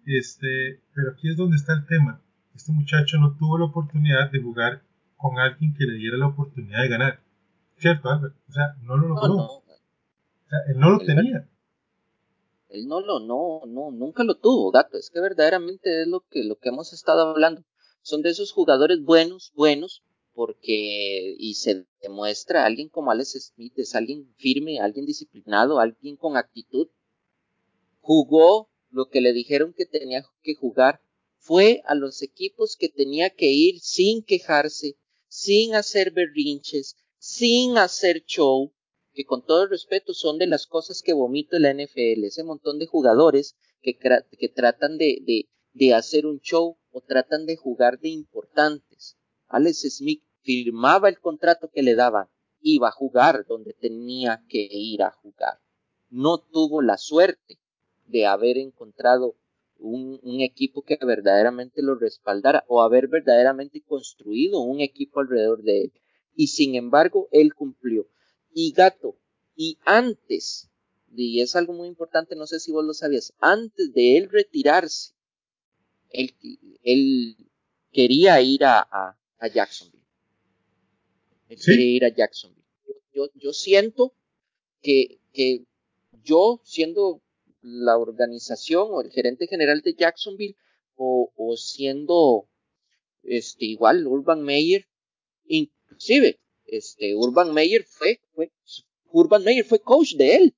Este, 0.05 0.81
pero 0.95 1.13
aquí 1.13 1.31
es 1.31 1.37
donde 1.37 1.57
está 1.57 1.75
el 1.75 1.87
tema. 1.87 2.21
Este 2.55 2.73
muchacho 2.73 3.19
no 3.19 3.37
tuvo 3.37 3.59
la 3.59 3.67
oportunidad 3.67 4.31
de 4.31 4.43
jugar 4.43 4.83
con 5.17 5.39
alguien 5.39 5.75
que 5.75 5.85
le 5.85 5.95
diera 5.95 6.17
la 6.17 6.27
oportunidad 6.27 6.83
de 6.83 6.89
ganar. 6.89 7.21
¿Cierto, 7.79 8.11
Albert? 8.11 8.35
O 8.49 8.53
sea, 8.53 8.77
no 8.83 8.97
lo 8.97 9.09
logró. 9.09 9.35
O 9.37 9.63
sea, 10.49 10.59
él 10.69 10.79
no 10.79 10.91
lo 10.91 10.99
tenía. 10.99 11.49
Él 12.69 12.87
no 12.87 13.01
lo, 13.01 13.21
no, 13.21 13.61
no, 13.67 13.91
nunca 13.91 14.25
lo 14.25 14.37
tuvo, 14.37 14.71
gato. 14.71 14.99
Es 14.99 15.11
que 15.11 15.21
verdaderamente 15.21 16.03
es 16.03 16.09
lo 16.09 16.21
que, 16.29 16.43
lo 16.43 16.57
que 16.57 16.71
hemos 16.71 16.93
estado 16.93 17.31
hablando. 17.31 17.63
Son 18.03 18.23
de 18.23 18.31
esos 18.31 18.53
jugadores 18.53 19.03
buenos, 19.03 19.53
buenos, 19.55 20.03
porque, 20.35 21.35
y 21.39 21.55
se 21.55 21.87
demuestra 22.01 22.65
alguien 22.65 22.89
como 22.89 23.11
Alex 23.11 23.53
Smith, 23.55 23.75
es 23.77 23.95
alguien 23.95 24.33
firme, 24.37 24.81
alguien 24.81 25.07
disciplinado, 25.07 25.79
alguien 25.79 26.17
con 26.17 26.37
actitud. 26.37 26.89
Jugó 28.01 28.71
lo 28.91 29.09
que 29.09 29.21
le 29.21 29.33
dijeron 29.33 29.75
que 29.77 29.87
tenía 29.87 30.25
que 30.43 30.55
jugar, 30.55 31.01
fue 31.39 31.83
a 31.87 31.95
los 31.95 32.23
equipos 32.23 32.77
que 32.77 32.89
tenía 32.89 33.31
que 33.31 33.51
ir 33.51 33.81
sin 33.81 34.23
quejarse, 34.23 34.97
sin 35.29 35.75
hacer 35.75 36.13
berrinches, 36.13 36.97
sin 37.19 37.79
hacer 37.79 38.25
show, 38.25 38.73
que 39.13 39.25
con 39.25 39.45
todo 39.45 39.65
el 39.65 39.71
respeto 39.71 40.15
son 40.15 40.39
de 40.39 40.47
las 40.47 40.67
cosas 40.67 41.03
que 41.03 41.13
vomito 41.13 41.57
en 41.57 41.63
la 41.63 41.75
NFL, 41.75 42.25
ese 42.25 42.45
montón 42.45 42.79
de 42.79 42.87
jugadores 42.87 43.57
que, 43.81 43.97
que 43.97 44.49
tratan 44.49 44.99
de, 44.99 45.19
de, 45.23 45.49
de 45.73 45.95
hacer 45.95 46.27
un 46.27 46.41
show 46.41 46.79
o 46.91 47.01
tratan 47.01 47.47
de 47.47 47.57
jugar 47.57 47.99
de 47.99 48.11
importantes. 48.11 49.17
Alex 49.53 49.83
Smith 49.97 50.23
firmaba 50.41 51.11
el 51.11 51.21
contrato 51.21 51.71
que 51.71 51.83
le 51.83 51.95
daban, 51.95 52.27
iba 52.63 52.89
a 52.89 52.93
jugar 52.93 53.45
donde 53.47 53.75
tenía 53.75 54.43
que 54.49 54.67
ir 54.71 55.03
a 55.03 55.11
jugar. 55.11 55.61
No 56.09 56.39
tuvo 56.39 56.81
la 56.81 56.97
suerte 56.97 57.61
de 58.07 58.25
haber 58.25 58.57
encontrado 58.57 59.37
un, 59.79 60.41
equipo 60.41 60.83
que 60.83 60.99
verdaderamente 61.03 61.83
lo 61.83 61.97
respaldara 61.97 62.65
o 62.67 62.83
haber 62.83 63.09
verdaderamente 63.09 63.83
construido 63.83 64.61
un 64.61 64.81
equipo 64.81 65.21
alrededor 65.21 65.63
de 65.63 65.83
él. 65.83 65.93
Y 66.35 66.47
sin 66.47 66.75
embargo, 66.75 67.29
él 67.31 67.55
cumplió. 67.55 68.09
Y 68.55 68.73
gato, 68.73 69.19
y 69.55 69.79
antes, 69.85 70.71
y 71.15 71.43
es 71.43 71.57
algo 71.57 71.75
muy 71.75 71.89
importante, 71.89 72.37
no 72.37 72.47
sé 72.47 72.59
si 72.59 72.73
vos 72.73 72.85
lo 72.85 72.95
sabías, 72.95 73.35
antes 73.39 73.93
de 73.93 74.17
él 74.17 74.31
retirarse, 74.31 75.13
él, 76.09 76.35
él 76.83 77.37
quería 77.93 78.41
ir 78.41 78.65
a, 78.65 78.81
a, 78.81 79.19
Jacksonville. 79.49 80.05
Él 81.49 81.59
quería 81.65 81.97
ir 81.97 82.05
a 82.05 82.15
Jacksonville. 82.15 82.65
Yo, 83.13 83.29
yo 83.35 83.53
siento 83.53 84.15
que, 84.81 85.21
que 85.33 85.65
yo, 86.23 86.61
siendo 86.65 87.23
la 87.63 87.97
organización 87.97 88.89
o 88.91 89.01
el 89.01 89.11
gerente 89.11 89.47
general 89.47 89.81
de 89.83 89.95
Jacksonville 89.95 90.57
o, 90.97 91.33
o 91.37 91.57
siendo 91.57 92.49
este 93.23 93.67
igual 93.67 94.07
Urban 94.07 94.43
Meyer 94.43 94.87
inclusive 95.47 96.41
este 96.67 97.15
Urban 97.15 97.55
Meyer 97.55 97.85
fue, 97.85 98.21
fue 98.35 98.51
Urban 99.13 99.45
Meyer 99.45 99.65
fue 99.65 99.81
coach 99.81 100.15
de 100.15 100.37
él 100.37 100.55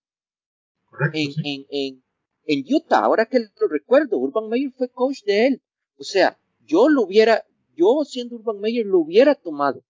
en, 1.12 1.32
en, 1.44 1.66
en, 1.70 2.04
en, 2.46 2.74
Utah 2.74 3.00
ahora 3.00 3.26
que 3.26 3.40
lo 3.40 3.68
recuerdo 3.68 4.16
Urban 4.16 4.48
Meyer 4.48 4.72
fue 4.72 4.88
coach 4.88 5.22
de 5.24 5.46
él 5.46 5.62
o 5.98 6.04
sea 6.04 6.38
yo 6.64 6.88
lo 6.88 7.02
hubiera 7.02 7.44
yo 7.76 8.04
siendo 8.04 8.36
Urban 8.36 8.60
Meyer 8.60 8.86
lo 8.86 9.00
hubiera 9.00 9.34
tomado. 9.34 9.82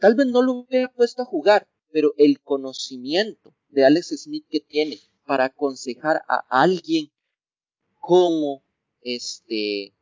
Tal 0.00 0.14
vez 0.14 0.26
no 0.26 0.42
lo 0.42 0.52
hubiera 0.52 0.92
puesto 0.92 1.22
a 1.22 1.26
jugar 1.26 1.66
pero 1.92 2.14
el 2.16 2.40
conocimiento 2.40 3.54
de 3.68 3.84
Alex 3.84 4.22
Smith 4.22 4.46
que 4.48 4.60
tiene 4.60 4.98
para 5.26 5.46
aconsejar 5.46 6.22
a 6.28 6.44
alguien 6.48 7.10
como 8.00 8.62
este, 9.02 9.94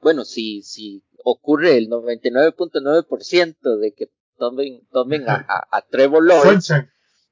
bueno, 0.00 0.24
si, 0.24 0.62
si 0.62 1.02
ocurre 1.24 1.76
el 1.76 1.88
99.9% 1.88 3.78
de 3.78 3.92
que 3.92 4.10
tomen, 4.38 4.86
tomen 4.90 5.28
a, 5.28 5.44
a, 5.70 5.82
Trevor 5.82 6.26
Lawrence, 6.26 6.74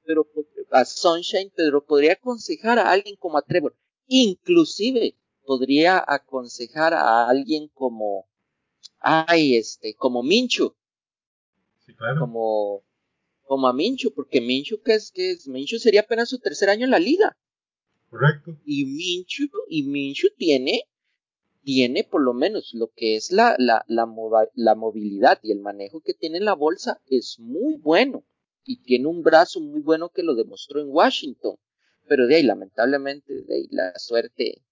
pero 0.04 0.26
a 0.70 0.84
Sunshine, 0.84 1.52
pero 1.56 1.84
podría 1.84 2.12
aconsejar 2.12 2.78
a 2.78 2.90
alguien 2.90 3.16
como 3.16 3.38
a 3.38 3.42
Trevor, 3.42 3.74
inclusive 4.06 5.16
podría 5.44 6.04
aconsejar 6.06 6.94
a 6.94 7.28
alguien 7.28 7.68
como, 7.74 8.28
ay, 9.00 9.56
este, 9.56 9.94
como 9.94 10.22
Minchu, 10.22 10.74
como, 12.18 12.82
como 13.42 13.68
a 13.68 13.72
Mincho, 13.72 14.12
porque 14.14 14.40
Mincho, 14.40 14.80
que 14.82 14.94
es, 14.94 15.10
que 15.10 15.32
es, 15.32 15.48
Mincho 15.48 15.78
sería 15.78 16.02
apenas 16.02 16.28
su 16.28 16.38
tercer 16.38 16.70
año 16.70 16.84
en 16.84 16.92
la 16.92 16.98
liga. 16.98 17.36
Correcto. 18.08 18.56
Y 18.64 18.84
Mincho, 18.86 19.44
y 19.68 19.84
Mincho 19.84 20.28
tiene, 20.36 20.84
tiene 21.62 22.04
por 22.04 22.22
lo 22.22 22.32
menos 22.32 22.72
lo 22.74 22.90
que 22.94 23.16
es 23.16 23.30
la, 23.30 23.54
la, 23.58 23.84
la, 23.88 24.06
la 24.54 24.74
movilidad 24.74 25.38
y 25.42 25.52
el 25.52 25.60
manejo 25.60 26.00
que 26.00 26.14
tiene 26.14 26.38
en 26.38 26.44
la 26.44 26.54
bolsa 26.54 27.00
es 27.06 27.38
muy 27.38 27.76
bueno. 27.76 28.24
Y 28.64 28.82
tiene 28.82 29.06
un 29.06 29.22
brazo 29.22 29.60
muy 29.60 29.80
bueno 29.80 30.10
que 30.10 30.22
lo 30.22 30.34
demostró 30.34 30.80
en 30.80 30.88
Washington. 30.90 31.56
Pero 32.06 32.26
de 32.26 32.36
ahí, 32.36 32.42
lamentablemente, 32.42 33.42
de 33.42 33.54
ahí, 33.54 33.68
la 33.70 33.98
suerte, 33.98 34.62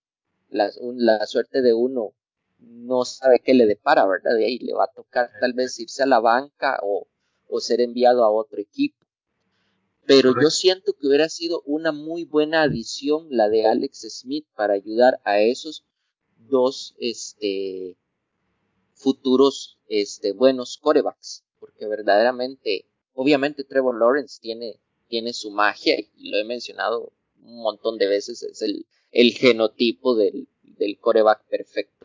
la, 0.50 0.70
la 0.94 1.26
suerte 1.26 1.62
de 1.62 1.73
uno 1.73 2.14
no 2.59 3.05
sabe 3.05 3.41
qué 3.41 3.55
le 3.55 3.67
depara, 3.67 4.07
¿verdad? 4.07 4.35
De 4.37 4.45
ahí 4.45 4.59
le 4.59 4.75
va 4.75 4.85
a 4.85 4.93
tocar 4.93 5.31
tal 5.41 5.53
vez 5.53 5.79
irse 5.79 6.03
a 6.03 6.07
la 6.07 6.21
banca 6.21 6.79
o, 6.83 7.07
o 7.47 7.61
ser 7.61 7.81
enviado 7.81 8.25
a 8.25 8.31
otro 8.31 8.61
equipo. 8.61 8.97
Pero 10.07 10.33
yo 10.41 10.49
siento 10.50 10.95
que 10.95 11.07
hubiera 11.07 11.29
sido 11.29 11.62
una 11.67 11.93
muy 11.93 12.25
buena 12.25 12.62
adición 12.62 13.27
la 13.31 13.50
de 13.50 13.67
Alex 13.67 14.07
Smith 14.09 14.47
para 14.55 14.73
ayudar 14.73 15.21
a 15.25 15.41
esos 15.41 15.85
dos 16.38 16.95
este, 16.99 17.99
futuros 18.95 19.79
este, 19.88 20.33
buenos 20.33 20.79
corebacks. 20.79 21.45
Porque 21.61 21.87
verdaderamente, 21.87 22.88
obviamente 23.12 23.65
Trevor 23.65 23.99
Lawrence 23.99 24.41
tiene, 24.41 24.81
tiene 25.09 25.35
su 25.35 25.50
magia 25.50 25.99
y 25.99 26.31
lo 26.31 26.38
he 26.38 26.45
mencionado 26.45 27.12
un 27.43 27.61
montón 27.61 27.99
de 27.99 28.09
veces, 28.09 28.43
es 28.43 28.62
el, 28.62 28.87
el 29.11 29.33
genotipo 29.33 30.15
del, 30.15 30.49
del 30.62 30.99
coreback 30.99 31.45
perfecto, 31.49 31.98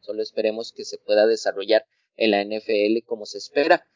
Solo 0.00 0.22
esperemos 0.22 0.72
que 0.72 0.84
se 0.84 0.98
pueda 0.98 1.26
desarrollar 1.26 1.86
en 2.16 2.30
la 2.32 2.44
NFL 2.44 3.04
como 3.06 3.26
se 3.26 3.38
espera. 3.38 3.86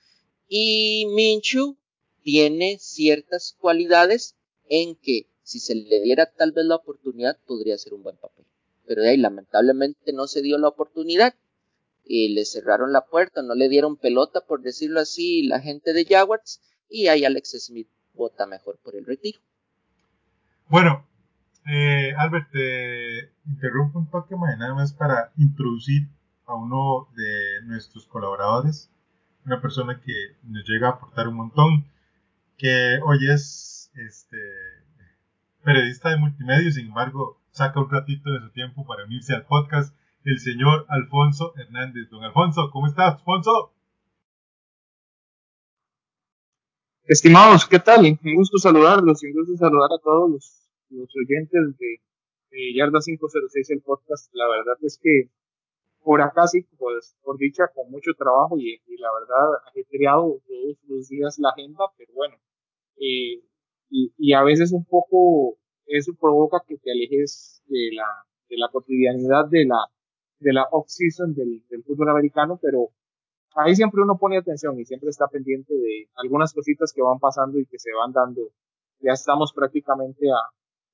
Y 0.49 1.07
Minchu 1.15 1.77
tiene 2.23 2.79
ciertas 2.79 3.57
cualidades 3.61 4.37
en 4.69 4.97
que 4.97 5.27
si 5.43 5.61
se 5.61 5.75
le 5.75 6.01
diera 6.01 6.27
tal 6.27 6.53
vez 6.53 6.65
la 6.65 6.77
oportunidad 6.77 7.39
podría 7.47 7.77
ser 7.79 7.95
un 7.95 8.03
buen 8.03 8.17
papel. 8.17 8.47
Pero 8.87 9.03
de 9.03 9.11
ahí 9.11 9.17
lamentablemente 9.17 10.13
no 10.13 10.27
se 10.27 10.43
dio 10.43 10.59
la 10.59 10.69
oportunidad 10.69 11.35
y 12.05 12.29
le 12.29 12.45
cerraron 12.45 12.93
la 12.93 13.07
puerta, 13.07 13.43
no 13.43 13.55
le 13.55 13.69
dieron 13.69 13.97
pelota 13.97 14.43
por 14.43 14.63
decirlo 14.63 15.01
así 15.01 15.43
la 15.43 15.61
gente 15.61 15.93
de 15.93 16.05
Jaguars 16.05 16.61
y 16.89 17.09
ahí 17.09 17.25
Alex 17.25 17.57
Smith 17.67 17.89
vota 18.15 18.47
mejor 18.47 18.79
por 18.79 18.95
el 18.97 19.05
retiro. 19.05 19.41
Bueno, 20.69 21.07
eh, 21.67 22.15
Albert, 22.17 22.51
te 22.51 23.33
interrumpo 23.47 23.99
un 23.99 24.11
toque 24.11 24.37
más 24.37 24.57
nada 24.59 24.75
más 24.75 24.93
para 24.93 25.33
introducir 25.37 26.09
a 26.47 26.55
uno 26.55 27.09
de 27.17 27.63
nuestros 27.67 28.07
colaboradores, 28.07 28.91
una 29.47 29.61
persona 29.61 30.01
que 30.01 30.37
nos 30.43 30.69
llega 30.69 30.89
a 30.89 30.93
aportar 30.93 31.29
un 31.29 31.37
montón, 31.37 31.87
que 32.59 32.99
hoy 33.05 33.31
es 33.31 33.91
este, 33.95 34.39
periodista 35.63 36.11
de 36.11 36.19
multimedia, 36.19 36.71
sin 36.71 36.87
embargo, 36.87 37.41
saca 37.51 37.81
un 37.81 37.91
ratito 37.91 38.31
de 38.31 38.41
su 38.41 38.51
tiempo 38.51 38.87
para 38.87 39.05
unirse 39.05 39.35
al 39.35 39.47
podcast, 39.47 39.97
el 40.25 40.39
señor 40.39 40.87
Alfonso 40.89 41.55
Hernández. 41.57 42.09
Don 42.11 42.25
Alfonso, 42.25 42.71
¿cómo 42.71 42.87
estás, 42.87 43.15
Alfonso? 43.15 43.73
Estimados, 47.05 47.67
¿qué 47.67 47.79
tal? 47.79 48.05
Un 48.05 48.35
gusto 48.35 48.59
saludarlos, 48.59 49.23
un 49.23 49.33
gusto 49.33 49.57
saludar 49.57 49.91
a 49.93 50.03
todos 50.03 50.31
los 50.31 50.64
los 50.95 51.11
oyentes 51.17 51.77
de, 51.79 52.01
Yarda 52.75 53.01
506, 53.05 53.71
el 53.71 53.83
podcast, 53.83 54.31
la 54.33 54.49
verdad 54.49 54.77
es 54.83 54.99
que 55.03 55.29
por 56.03 56.23
acá 56.23 56.47
sí, 56.47 56.63
pues 56.79 57.17
por 57.23 57.37
dicha, 57.39 57.65
con 57.75 57.91
mucho 57.91 58.13
trabajo 58.17 58.57
y, 58.59 58.79
la 58.99 59.09
verdad 59.13 59.61
he 59.75 59.85
creado 59.85 60.41
todos 60.47 60.79
los 60.87 61.09
días 61.09 61.39
la 61.39 61.51
agenda, 61.51 61.85
pero 61.97 62.13
bueno, 62.15 62.37
eh, 62.97 63.43
y, 63.91 64.33
a 64.35 64.43
veces 64.45 64.73
un 64.73 64.85
poco 64.85 65.59
eso 65.87 66.13
provoca 66.21 66.63
que 66.67 66.77
te 66.79 66.93
alejes 66.93 67.63
de 67.67 67.91
la, 67.93 68.07
de 68.49 68.57
la 68.57 68.69
cotidianidad 68.69 69.47
de 69.51 69.65
la, 69.67 69.79
de 70.39 70.53
la 70.53 70.65
off-season 70.71 71.35
del, 71.35 71.67
del 71.69 71.83
fútbol 71.83 72.11
americano, 72.11 72.59
pero 72.63 72.91
ahí 73.57 73.75
siempre 73.75 74.03
uno 74.03 74.19
pone 74.19 74.39
atención 74.39 74.79
y 74.79 74.85
siempre 74.85 75.11
está 75.11 75.27
pendiente 75.29 75.75
de 75.75 76.09
algunas 76.17 76.53
cositas 76.53 76.93
que 76.93 77.03
van 77.03 77.19
pasando 77.19 77.59
y 77.59 77.67
que 77.67 77.79
se 77.79 77.93
van 77.93 78.13
dando. 78.13 78.51
Ya 79.01 79.13
estamos 79.13 79.53
prácticamente 79.53 80.31
a, 80.31 80.37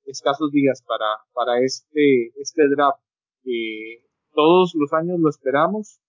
escasos 0.06 0.50
días 0.50 0.82
para, 0.86 1.06
para 1.32 1.60
este, 1.60 2.32
este 2.40 2.68
draft. 2.68 3.00
que 3.42 4.04
todos 4.34 4.74
los 4.74 4.92
años 4.92 5.18
lo 5.18 5.28
esperamos 5.28 6.00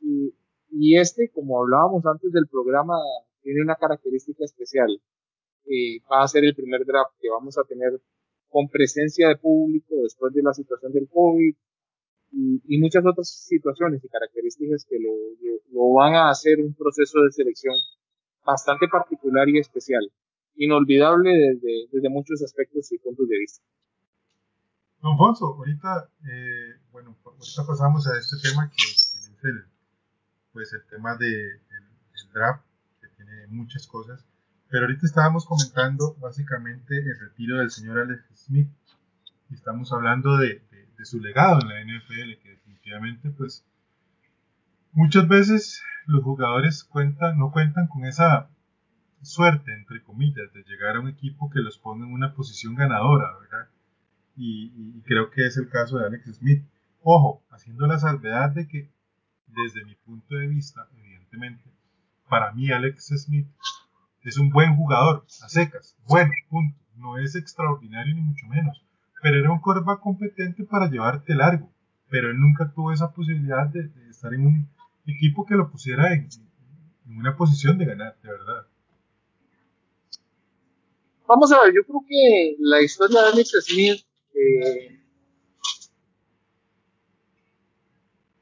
y, 0.00 0.34
y, 0.70 0.98
este, 0.98 1.30
como 1.30 1.60
hablábamos 1.60 2.04
antes 2.06 2.32
del 2.32 2.46
programa, 2.48 2.94
tiene 3.42 3.62
una 3.62 3.76
característica 3.76 4.44
especial. 4.44 5.00
Eh, 5.66 6.00
va 6.10 6.22
a 6.22 6.28
ser 6.28 6.44
el 6.44 6.54
primer 6.54 6.84
draft 6.84 7.12
que 7.20 7.28
vamos 7.28 7.56
a 7.58 7.64
tener 7.64 8.00
con 8.48 8.68
presencia 8.68 9.28
de 9.28 9.36
público 9.36 9.94
después 10.02 10.32
de 10.32 10.42
la 10.42 10.52
situación 10.52 10.92
del 10.92 11.08
COVID 11.08 11.54
y 12.32 12.78
muchas 12.78 13.04
otras 13.06 13.28
situaciones 13.28 14.04
y 14.04 14.08
características 14.08 14.84
que 14.88 14.98
lo, 14.98 15.12
lo 15.72 15.94
van 15.94 16.14
a 16.14 16.28
hacer 16.28 16.58
un 16.58 16.74
proceso 16.74 17.22
de 17.22 17.32
selección 17.32 17.74
bastante 18.44 18.88
particular 18.88 19.48
y 19.48 19.58
especial 19.58 20.10
inolvidable 20.56 21.30
desde, 21.30 21.88
desde 21.92 22.08
muchos 22.08 22.42
aspectos 22.42 22.90
y 22.92 22.98
puntos 22.98 23.28
de 23.28 23.38
vista. 23.38 23.62
Don 25.00 25.12
Alfonso, 25.12 25.54
ahorita, 25.54 26.08
eh, 26.28 26.80
bueno, 26.90 27.16
ahorita 27.24 27.66
pasamos 27.66 28.06
a 28.08 28.18
este 28.18 28.36
tema 28.42 28.70
que, 28.70 28.82
es 28.82 29.30
el, 29.42 29.64
pues 30.52 30.72
el 30.72 30.84
tema 30.86 31.16
de, 31.16 31.28
del, 31.28 32.32
draft, 32.32 32.64
que 33.00 33.08
tiene 33.16 33.46
muchas 33.48 33.86
cosas, 33.86 34.26
pero 34.68 34.86
ahorita 34.86 35.06
estábamos 35.06 35.46
comentando 35.46 36.16
básicamente 36.20 36.98
el 36.98 37.18
retiro 37.20 37.58
del 37.58 37.70
señor 37.70 37.98
Alex 38.00 38.24
Smith 38.34 38.68
y 39.48 39.54
estamos 39.54 39.92
hablando 39.92 40.36
de, 40.38 40.60
de, 40.70 40.86
de 40.98 41.04
su 41.04 41.20
legado 41.20 41.60
en 41.62 41.68
la 41.68 41.80
NFL, 41.82 42.42
que 42.42 42.50
definitivamente 42.50 43.30
pues 43.30 43.64
muchas 44.92 45.28
veces 45.28 45.82
los 46.06 46.24
jugadores 46.24 46.84
cuentan, 46.84 47.38
no 47.38 47.52
cuentan 47.52 47.86
con 47.86 48.04
esa 48.04 48.48
suerte, 49.22 49.72
entre 49.74 50.02
comillas, 50.02 50.52
de 50.52 50.62
llegar 50.64 50.96
a 50.96 51.00
un 51.00 51.08
equipo 51.08 51.50
que 51.50 51.60
los 51.60 51.78
pone 51.78 52.04
en 52.04 52.12
una 52.12 52.34
posición 52.34 52.74
ganadora, 52.74 53.26
¿verdad? 53.40 53.68
Y, 54.36 55.00
creo 55.02 55.30
que 55.30 55.46
es 55.46 55.56
el 55.56 55.68
caso 55.68 55.98
de 55.98 56.06
Alex 56.06 56.36
Smith. 56.36 56.62
Ojo, 57.02 57.42
haciendo 57.50 57.86
la 57.86 57.98
salvedad 57.98 58.50
de 58.50 58.68
que, 58.68 58.90
desde 59.46 59.84
mi 59.84 59.94
punto 59.94 60.34
de 60.34 60.48
vista, 60.48 60.88
evidentemente, 60.98 61.64
para 62.28 62.52
mí 62.52 62.70
Alex 62.70 63.06
Smith 63.16 63.48
es 64.22 64.38
un 64.38 64.50
buen 64.50 64.76
jugador, 64.76 65.24
a 65.42 65.48
secas, 65.48 65.96
bueno, 66.06 66.32
punto. 66.48 66.76
No 66.96 67.18
es 67.18 67.36
extraordinario 67.36 68.14
ni 68.14 68.22
mucho 68.22 68.46
menos, 68.46 68.82
pero 69.22 69.38
era 69.38 69.52
un 69.52 69.60
quarterback 69.60 70.00
competente 70.00 70.64
para 70.64 70.88
llevarte 70.88 71.34
largo. 71.34 71.70
Pero 72.08 72.30
él 72.30 72.40
nunca 72.40 72.70
tuvo 72.72 72.92
esa 72.92 73.12
posibilidad 73.12 73.66
de, 73.68 73.90
estar 74.08 74.32
en 74.32 74.46
un 74.46 74.68
equipo 75.06 75.44
que 75.44 75.56
lo 75.56 75.70
pusiera 75.70 76.14
en, 76.14 76.28
una 77.06 77.36
posición 77.36 77.78
de 77.78 77.84
ganar, 77.84 78.16
verdad. 78.22 78.66
Vamos 81.28 81.50
a 81.50 81.64
ver, 81.64 81.74
yo 81.74 81.82
creo 81.84 82.04
que 82.08 82.56
la 82.60 82.80
historia 82.80 83.20
de 83.22 83.28
Alex 83.30 83.50
Smith, 83.66 84.00
eh, 84.32 85.00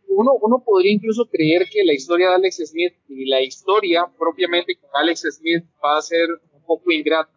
uno, 0.09 0.33
uno 0.43 0.63
podría 0.63 0.93
incluso 0.93 1.25
creer 1.25 1.67
que 1.71 1.83
la 1.83 1.95
historia 1.95 2.29
de 2.29 2.35
Alex 2.35 2.57
Smith 2.67 2.93
y 3.09 3.25
la 3.25 3.41
historia 3.41 4.07
propiamente 4.19 4.77
con 4.77 4.91
Alex 4.93 5.23
Smith 5.31 5.65
va 5.83 5.97
a 5.97 6.03
ser 6.03 6.29
un 6.53 6.63
poco 6.67 6.93
ingrata. 6.93 7.33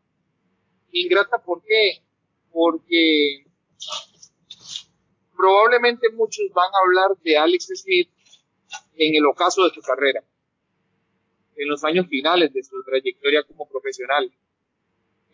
Ingrata, 0.92 1.42
¿por 1.42 1.64
qué? 1.64 2.04
Porque 2.52 3.46
probablemente 5.34 6.10
muchos 6.10 6.46
van 6.54 6.70
a 6.74 6.84
hablar 6.84 7.18
de 7.24 7.38
Alex 7.38 7.68
Smith 7.74 8.10
en 8.98 9.16
el 9.16 9.26
ocaso 9.26 9.64
de 9.64 9.70
su 9.70 9.82
carrera, 9.82 10.22
en 11.56 11.70
los 11.70 11.86
años 11.86 12.08
finales 12.10 12.52
de 12.52 12.64
su 12.64 12.84
trayectoria 12.84 13.44
como 13.44 13.66
profesional 13.70 14.30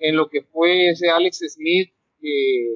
en 0.04 0.18
lo 0.18 0.30
que 0.30 0.42
fue 0.42 0.90
ese 0.90 1.10
Alex 1.10 1.46
Smith 1.48 1.90
que 2.20 2.76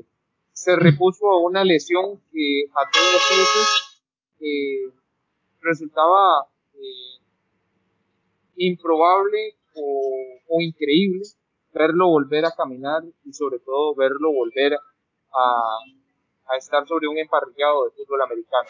se 0.53 0.77
repuso 0.77 1.29
a 1.29 1.41
una 1.43 1.65
lesión 1.65 2.21
que 2.31 2.63
a 2.73 2.89
todos 2.89 3.21
esos 3.31 4.03
eh, 4.39 4.89
resultaba 5.59 6.47
eh, 6.73 7.21
improbable 8.55 9.57
o, 9.75 10.61
increíble 10.61 11.21
verlo 11.73 12.07
volver 12.07 12.45
a 12.45 12.55
caminar 12.55 13.03
y 13.25 13.33
sobre 13.33 13.59
todo 13.59 13.93
verlo 13.93 14.31
volver 14.31 14.73
a, 14.73 16.57
estar 16.57 16.87
sobre 16.87 17.09
un 17.09 17.17
emparrillado 17.17 17.83
de 17.83 17.91
fútbol 17.91 18.21
americano. 18.21 18.67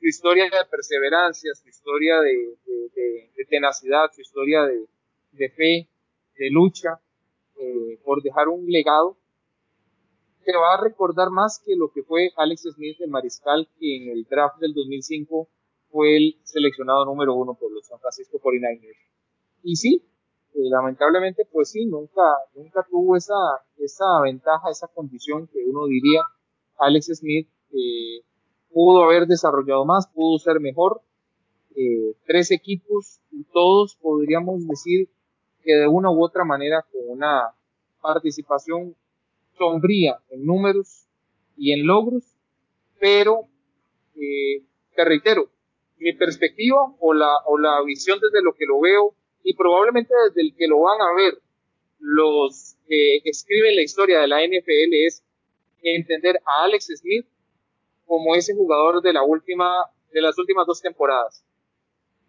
Su 0.00 0.06
historia 0.06 0.44
de 0.44 0.64
perseverancia, 0.68 1.54
su 1.54 1.68
historia 1.68 2.20
de, 2.20 3.44
tenacidad, 3.50 4.10
su 4.12 4.22
historia 4.22 4.62
de 4.62 5.50
fe, 5.50 5.88
de 6.36 6.50
lucha, 6.50 6.98
eh, 7.60 8.00
por 8.04 8.22
dejar 8.22 8.48
un 8.48 8.66
legado 8.66 9.16
que 10.44 10.52
va 10.56 10.74
a 10.74 10.80
recordar 10.82 11.30
más 11.30 11.62
que 11.64 11.76
lo 11.76 11.92
que 11.92 12.02
fue 12.02 12.30
Alex 12.36 12.62
Smith, 12.74 12.96
el 13.00 13.10
mariscal, 13.10 13.68
que 13.78 13.96
en 13.96 14.08
el 14.08 14.24
draft 14.24 14.58
del 14.58 14.72
2005 14.72 15.48
fue 15.90 16.16
el 16.16 16.40
seleccionado 16.42 17.04
número 17.04 17.34
uno 17.34 17.54
por 17.54 17.70
los 17.70 17.86
San 17.86 18.00
Francisco 18.00 18.40
49ers. 18.40 18.96
y 19.62 19.76
sí, 19.76 20.02
eh, 20.54 20.68
lamentablemente, 20.70 21.46
pues 21.52 21.70
sí, 21.70 21.84
nunca, 21.86 22.22
nunca 22.54 22.84
tuvo 22.90 23.16
esa, 23.16 23.34
esa 23.76 24.20
ventaja, 24.22 24.70
esa 24.70 24.88
condición 24.88 25.46
que 25.46 25.58
uno 25.66 25.86
diría, 25.86 26.22
Alex 26.78 27.10
Smith 27.18 27.48
eh, 27.72 28.24
pudo 28.72 29.04
haber 29.04 29.26
desarrollado 29.26 29.84
más, 29.84 30.08
pudo 30.08 30.38
ser 30.38 30.60
mejor. 30.60 31.02
Eh, 31.76 32.16
tres 32.26 32.50
equipos 32.50 33.20
todos 33.52 33.96
podríamos 33.96 34.66
decir 34.66 35.08
que 35.62 35.74
de 35.74 35.86
una 35.86 36.10
u 36.10 36.22
otra 36.22 36.44
manera 36.44 36.84
con 36.90 37.02
una 37.06 37.54
participación 38.00 38.96
sombría 39.56 40.18
en 40.30 40.44
números 40.44 41.06
y 41.56 41.72
en 41.72 41.86
logros, 41.86 42.24
pero 42.98 43.46
te 44.14 45.04
reitero, 45.04 45.50
mi 45.98 46.12
perspectiva 46.12 46.94
o 46.98 47.14
la, 47.14 47.30
o 47.46 47.58
la 47.58 47.82
visión 47.82 48.18
desde 48.20 48.42
lo 48.42 48.54
que 48.54 48.66
lo 48.66 48.80
veo 48.80 49.14
y 49.42 49.54
probablemente 49.54 50.12
desde 50.28 50.42
el 50.42 50.54
que 50.56 50.66
lo 50.66 50.80
van 50.80 51.00
a 51.00 51.14
ver 51.14 51.38
los 51.98 52.76
que 52.88 53.20
escriben 53.24 53.76
la 53.76 53.82
historia 53.82 54.20
de 54.20 54.28
la 54.28 54.44
NFL 54.44 54.94
es 55.06 55.22
entender 55.82 56.40
a 56.46 56.64
Alex 56.64 56.86
Smith 56.96 57.26
como 58.06 58.34
ese 58.34 58.54
jugador 58.54 59.02
de 59.02 59.12
la 59.12 59.22
última 59.22 59.70
de 60.12 60.20
las 60.20 60.36
últimas 60.38 60.66
dos 60.66 60.80
temporadas. 60.80 61.44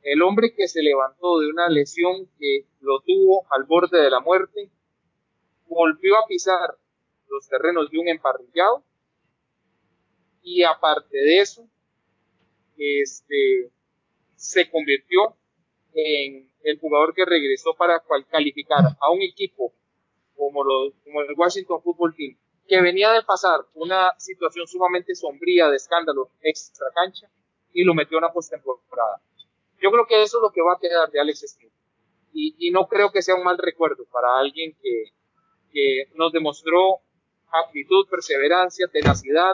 El 0.04 0.22
hombre 0.22 0.54
que 0.54 0.68
se 0.68 0.82
levantó 0.82 1.40
de 1.40 1.48
una 1.48 1.70
lesión 1.70 2.28
que 2.40 2.66
lo 2.80 3.02
tuvo 3.02 3.46
al 3.52 3.64
borde 3.66 4.02
de 4.02 4.10
la 4.10 4.20
muerte, 4.20 4.70
volvió 5.68 6.18
a 6.18 6.28
pisar 6.28 6.78
los 7.30 7.48
terrenos 7.48 7.90
de 7.90 8.00
un 8.00 8.08
emparrillado 8.08 8.84
y 10.42 10.64
aparte 10.64 11.18
de 11.18 11.40
eso, 11.40 11.68
este, 12.78 13.72
se 14.36 14.70
convirtió 14.70 15.36
en 15.94 16.52
el 16.64 16.80
jugador 16.80 17.14
que 17.14 17.26
regresó 17.26 17.76
para 17.76 18.02
calificar 18.30 18.84
a 19.00 19.12
un 19.12 19.22
equipo 19.22 19.74
como, 20.36 20.64
como 21.04 21.22
el 21.22 21.36
Washington 21.38 21.82
Football 21.82 22.16
Team, 22.16 22.38
que 22.68 22.82
venía 22.82 23.12
de 23.12 23.24
pasar 23.24 23.60
una 23.76 24.14
situación 24.18 24.68
sumamente 24.68 25.14
sombría 25.14 25.70
de 25.70 25.76
escándalo 25.76 26.32
extra 26.42 26.88
cancha 26.94 27.30
y 27.74 27.84
lo 27.84 27.94
metió 27.94 28.18
en 28.18 28.24
una 28.24 28.34
postemporada. 28.34 29.22
Yo 29.82 29.90
creo 29.92 30.06
que 30.08 30.22
eso 30.22 30.38
es 30.38 30.42
lo 30.42 30.52
que 30.52 30.62
va 30.62 30.74
a 30.74 30.80
quedar 30.80 31.10
de 31.10 31.20
Alex 31.20 31.56
Smith. 31.56 31.72
Y, 32.34 32.72
no 32.72 32.88
creo 32.88 33.12
que 33.12 33.22
sea 33.22 33.36
un 33.36 33.44
mal 33.44 33.58
recuerdo 33.58 34.06
para 34.06 34.40
alguien 34.40 34.76
que, 34.82 36.10
nos 36.16 36.32
demostró 36.32 37.00
actitud, 37.52 38.08
perseverancia, 38.10 38.88
tenacidad, 38.88 39.54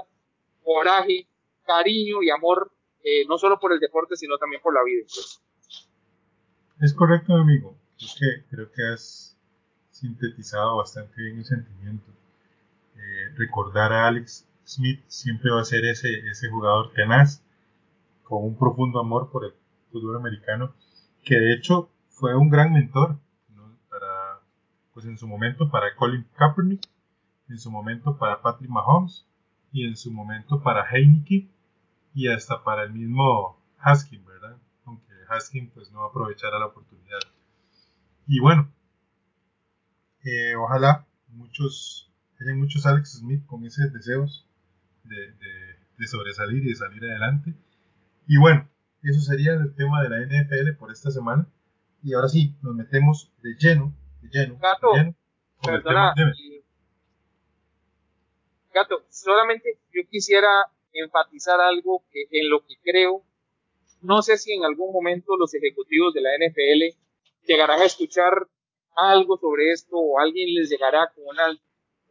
coraje, 0.64 1.28
cariño 1.66 2.22
y 2.22 2.30
amor, 2.30 2.72
eh, 3.04 3.26
no 3.28 3.38
solo 3.38 3.60
por 3.60 3.72
el 3.72 3.80
deporte, 3.80 4.16
sino 4.16 4.38
también 4.38 4.62
por 4.62 4.74
la 4.74 4.84
vida. 4.84 5.06
Es 6.82 6.94
correcto, 6.94 7.34
amigo. 7.34 7.76
Creo 8.50 8.72
que 8.72 8.84
has 8.94 9.36
sintetizado 9.92 10.78
bastante 10.78 11.22
bien 11.22 11.38
el 11.40 11.46
sentimiento. 11.46 12.12
Eh, 12.96 13.34
recordar 13.38 13.94
a 13.94 14.08
Alex 14.08 14.48
Smith 14.66 15.04
siempre 15.08 15.52
va 15.52 15.62
a 15.62 15.66
ser 15.66 15.86
ese, 15.86 16.10
ese 16.30 16.50
jugador 16.50 16.92
tenaz, 16.94 17.44
con 18.24 18.44
un 18.44 18.58
profundo 18.58 19.00
amor 19.00 19.32
por 19.32 19.46
el 19.46 19.54
fútbol 20.00 20.18
americano, 20.18 20.74
que 21.24 21.36
de 21.36 21.54
hecho 21.54 21.90
fue 22.10 22.36
un 22.36 22.50
gran 22.50 22.74
mentor 22.74 23.18
para, 23.90 24.42
pues 24.94 25.06
en 25.06 25.18
su 25.18 25.28
momento 25.28 25.70
para 25.70 25.96
Colin 25.96 26.26
Kaepernick, 26.38 26.88
en 27.50 27.60
su 27.60 27.72
momento 27.72 28.18
para 28.18 28.42
Patrick 28.42 28.70
Mahomes 28.70 29.26
y 29.72 29.86
en 29.86 29.96
su 29.96 30.12
momento 30.12 30.62
para 30.62 30.86
Heineke 30.90 31.50
y 32.14 32.28
hasta 32.28 32.64
para 32.64 32.84
el 32.84 32.94
mismo 32.94 33.60
Haskins, 33.80 34.26
¿verdad? 34.26 34.58
Haskins 35.30 35.72
pues 35.74 35.92
no 35.92 36.04
aprovechara 36.04 36.58
la 36.60 36.68
oportunidad. 36.68 37.20
Y 38.28 38.40
bueno, 38.40 38.72
eh, 40.24 40.56
ojalá 40.56 41.06
muchos, 41.30 42.12
hayan 42.40 42.60
muchos 42.60 42.86
Alex 42.86 43.20
Smith 43.20 43.46
con 43.46 43.66
esos 43.66 43.92
deseos 43.94 44.48
de, 45.04 46.08
sobresalir 46.08 46.64
y 46.64 46.70
de 46.70 46.76
salir 46.76 47.04
adelante. 47.04 47.54
Y 48.28 48.38
bueno, 48.38 48.68
eso 49.04 49.22
sería 49.22 49.54
el 49.54 49.74
tema 49.76 50.04
de 50.04 50.10
la 50.10 50.18
NFL 50.26 50.78
por 50.78 50.92
esta 50.92 51.12
semana. 51.12 51.48
Y 52.04 52.14
ahora 52.14 52.28
sí, 52.28 52.56
nos 52.62 52.76
metemos 52.76 53.32
de 53.42 53.56
lleno, 53.56 53.94
de 54.22 54.30
lleno, 54.30 54.58
Gato, 54.60 54.92
de 54.94 55.04
lleno 55.04 55.16
Gato, 58.74 59.06
solamente 59.10 59.80
yo 59.92 60.02
quisiera 60.10 60.68
enfatizar 60.94 61.60
algo 61.60 62.04
que 62.12 62.28
en 62.32 62.50
lo 62.50 62.64
que 62.66 62.76
creo 62.84 63.24
no 64.02 64.22
sé 64.22 64.38
si 64.38 64.54
en 64.54 64.64
algún 64.64 64.92
momento 64.94 65.36
los 65.38 65.54
ejecutivos 65.54 66.14
de 66.14 66.22
la 66.22 66.30
NFL 66.38 66.96
llegarán 67.46 67.82
a 67.82 67.86
escuchar 67.86 68.48
algo 68.96 69.38
sobre 69.38 69.72
esto 69.72 69.96
o 69.96 70.20
alguien 70.20 70.54
les 70.54 70.70
llegará 70.70 71.12
con 71.14 71.24
una, 71.26 71.60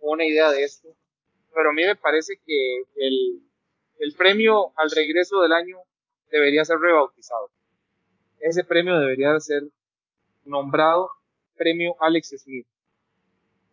una 0.01 0.25
idea 0.25 0.51
de 0.51 0.65
esto, 0.65 0.89
pero 1.55 1.71
a 1.71 1.73
mí 1.73 1.85
me 1.85 1.97
parece 1.97 2.41
que 2.45 2.83
el, 2.97 3.43
el 3.99 4.15
premio 4.15 4.73
al 4.77 4.91
regreso 4.91 5.41
del 5.41 5.53
año 5.53 5.79
debería 6.31 6.65
ser 6.65 6.79
rebautizado. 6.79 7.51
Ese 8.41 8.65
premio 8.65 8.99
debería 8.99 9.39
ser 9.41 9.63
nombrado 10.45 11.11
Premio 11.57 11.97
Alex 12.01 12.35
Smith. 12.39 12.67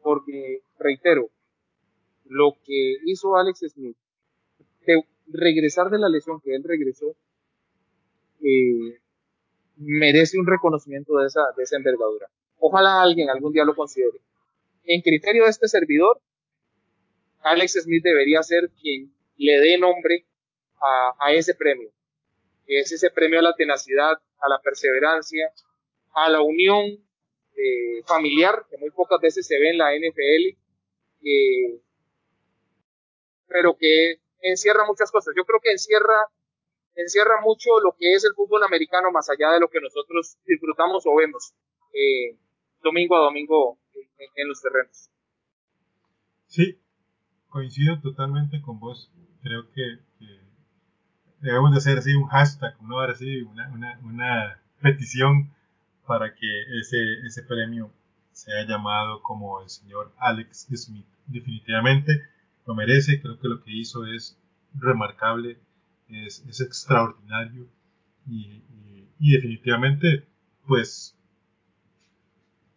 Porque, 0.02 0.62
reitero, 0.80 1.30
lo 2.26 2.58
que 2.66 2.98
hizo 3.06 3.36
Alex 3.36 3.60
Smith, 3.70 3.98
de 4.86 5.04
regresar 5.28 5.90
de 5.90 6.00
la 6.00 6.10
lesión 6.10 6.42
que 6.42 6.56
él 6.56 6.64
regresó, 6.64 7.16
eh, 8.42 9.00
merece 9.78 10.38
un 10.40 10.46
reconocimiento 10.46 11.18
de 11.18 11.28
esa, 11.28 11.42
de 11.56 11.64
esa 11.64 11.78
envergadura. 11.78 12.28
Ojalá 12.60 13.02
alguien 13.02 13.30
algún 13.30 13.54
día 13.54 13.66
lo 13.66 13.76
considere. 13.76 14.20
En 14.84 15.02
criterio 15.02 15.44
de 15.44 15.50
este 15.50 15.68
servidor, 15.68 16.20
Alex 17.42 17.74
Smith 17.84 18.04
debería 18.04 18.42
ser 18.44 18.70
quien 18.82 19.14
le 19.38 19.60
dé 19.60 19.78
nombre 19.78 20.26
a, 20.82 21.14
a 21.20 21.34
ese 21.34 21.56
premio. 21.56 21.90
Es 22.68 22.92
ese 22.92 23.10
premio 23.12 23.40
a 23.40 23.44
la 23.44 23.56
tenacidad, 23.56 24.14
a 24.40 24.50
la 24.50 24.60
perseverancia, 24.62 25.52
a 26.14 26.30
la 26.30 26.42
unión 26.42 26.86
eh, 26.86 28.04
familiar, 28.06 28.66
que 28.70 28.78
muy 28.78 28.92
pocas 28.92 29.20
veces 29.22 29.46
se 29.46 29.60
ve 29.60 29.72
en 29.72 29.78
la 29.78 29.92
NFL, 29.96 30.58
pero 33.48 33.78
que 33.78 34.20
encierra 34.42 34.86
muchas 34.86 35.12
cosas. 35.12 35.34
Yo 35.38 35.46
creo 35.46 35.60
que 35.62 35.72
encierra 35.72 36.28
encierra 36.96 37.42
mucho 37.44 37.80
lo 37.84 37.96
que 37.98 38.14
es 38.14 38.24
el 38.24 38.34
fútbol 38.36 38.64
americano 38.64 39.12
más 39.12 39.30
allá 39.30 39.52
de 39.52 39.60
lo 39.60 39.70
que 39.70 39.82
nosotros 39.82 40.38
disfrutamos 40.46 41.06
o 41.06 41.16
vemos 41.16 41.54
eh, 41.94 42.38
domingo 42.84 43.16
a 43.16 43.26
domingo 43.26 43.80
en, 44.36 44.48
los 44.48 44.62
terrenos. 44.62 45.10
Sí, 46.48 46.80
coincido 47.50 48.00
totalmente 48.02 48.62
con 48.62 48.80
vos. 48.80 49.12
Creo 49.42 49.70
que, 49.72 50.00
debemos 51.44 51.72
de 51.72 51.78
hacer 51.78 51.98
así 51.98 52.16
un 52.16 52.28
hashtag, 52.28 52.76
una, 52.82 53.70
una, 53.70 54.00
una 54.02 54.60
petición 54.82 55.54
para 56.08 56.34
que 56.34 56.80
ese, 56.80 57.26
ese 57.26 57.44
premio 57.44 57.92
sea 58.32 58.66
llamado 58.66 59.22
como 59.22 59.62
el 59.62 59.70
señor 59.70 60.14
Alex 60.18 60.68
Smith. 60.74 61.06
Definitivamente 61.28 62.24
lo 62.66 62.76
merece, 62.76 63.22
creo 63.22 63.40
que 63.40 63.48
lo 63.50 63.62
que 63.62 63.72
hizo 63.72 64.06
es 64.06 64.38
remarcable 64.74 65.60
es, 66.08 66.62
extraordinario 66.62 67.68
y, 68.28 68.62
definitivamente 69.20 70.28
pues 70.68 71.16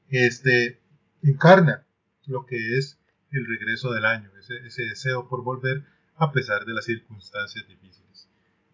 este 0.09 0.81
encarna 1.23 1.85
lo 2.27 2.47
que 2.47 2.79
es 2.79 2.99
el 3.31 3.47
regreso 3.47 3.93
del 3.93 4.05
año, 4.05 4.31
ese, 4.39 4.83
deseo 4.83 5.29
por 5.29 5.43
volver 5.43 5.85
a 6.17 6.33
pesar 6.33 6.65
de 6.65 6.73
las 6.73 6.85
circunstancias 6.85 7.67
difíciles. 7.69 8.06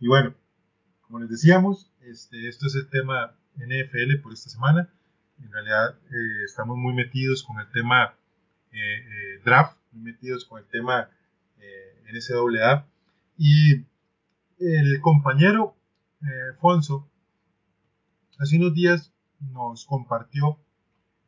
Y 0.03 0.09
bueno, 0.09 0.35
como 1.03 1.21
les 1.21 1.31
decíamos, 1.31 1.89
este, 2.01 2.49
esto 2.49 2.67
es 2.67 2.75
el 2.75 2.91
tema 2.91 3.37
NFL 3.55 4.21
por 4.21 4.33
esta 4.33 4.51
semana. 4.51 4.93
En 5.41 5.53
realidad 5.53 5.97
eh, 6.11 6.45
estamos 6.45 6.77
muy 6.77 6.93
metidos 6.93 7.45
con 7.45 7.61
el 7.61 7.71
tema 7.71 8.13
eh, 8.73 8.79
eh, 8.79 9.41
draft, 9.45 9.79
muy 9.93 10.03
metidos 10.03 10.45
con 10.45 10.59
el 10.59 10.67
tema 10.67 11.09
NCAA 12.13 12.85
y 13.39 13.87
el 14.59 15.01
compañero 15.01 15.77
Fonso 16.59 17.09
hace 18.41 18.57
unos 18.57 18.75
días 18.75 19.13
nos 19.53 19.87
compartió 19.87 20.59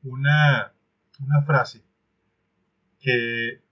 una, 0.03 0.73
una 1.21 1.43
frase 1.43 1.81
que, 2.99 3.63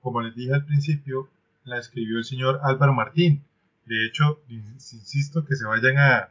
como 0.00 0.20
les 0.20 0.36
dije 0.36 0.54
al 0.54 0.64
principio, 0.64 1.28
la 1.64 1.78
escribió 1.78 2.18
el 2.18 2.24
señor 2.24 2.60
Álvaro 2.62 2.92
Martín. 2.92 3.44
De 3.86 4.06
hecho, 4.06 4.42
insisto 4.48 5.44
que 5.44 5.56
se 5.56 5.66
vayan 5.66 5.98
a, 5.98 6.30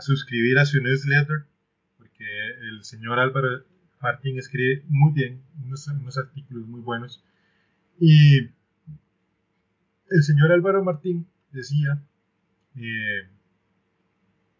suscribir 0.00 0.58
a 0.58 0.66
su 0.66 0.80
newsletter, 0.80 1.46
porque 1.98 2.24
el 2.68 2.84
señor 2.84 3.18
Álvaro 3.18 3.64
Martín 4.00 4.38
escribe 4.38 4.84
muy 4.88 5.12
bien, 5.12 5.42
unos, 5.64 6.18
artículos 6.18 6.66
muy 6.66 6.80
buenos. 6.80 7.24
Y 7.98 8.38
el 10.10 10.22
señor 10.22 10.52
Álvaro 10.52 10.84
Martín 10.84 11.26
decía 11.50 12.02
eh, 12.76 13.28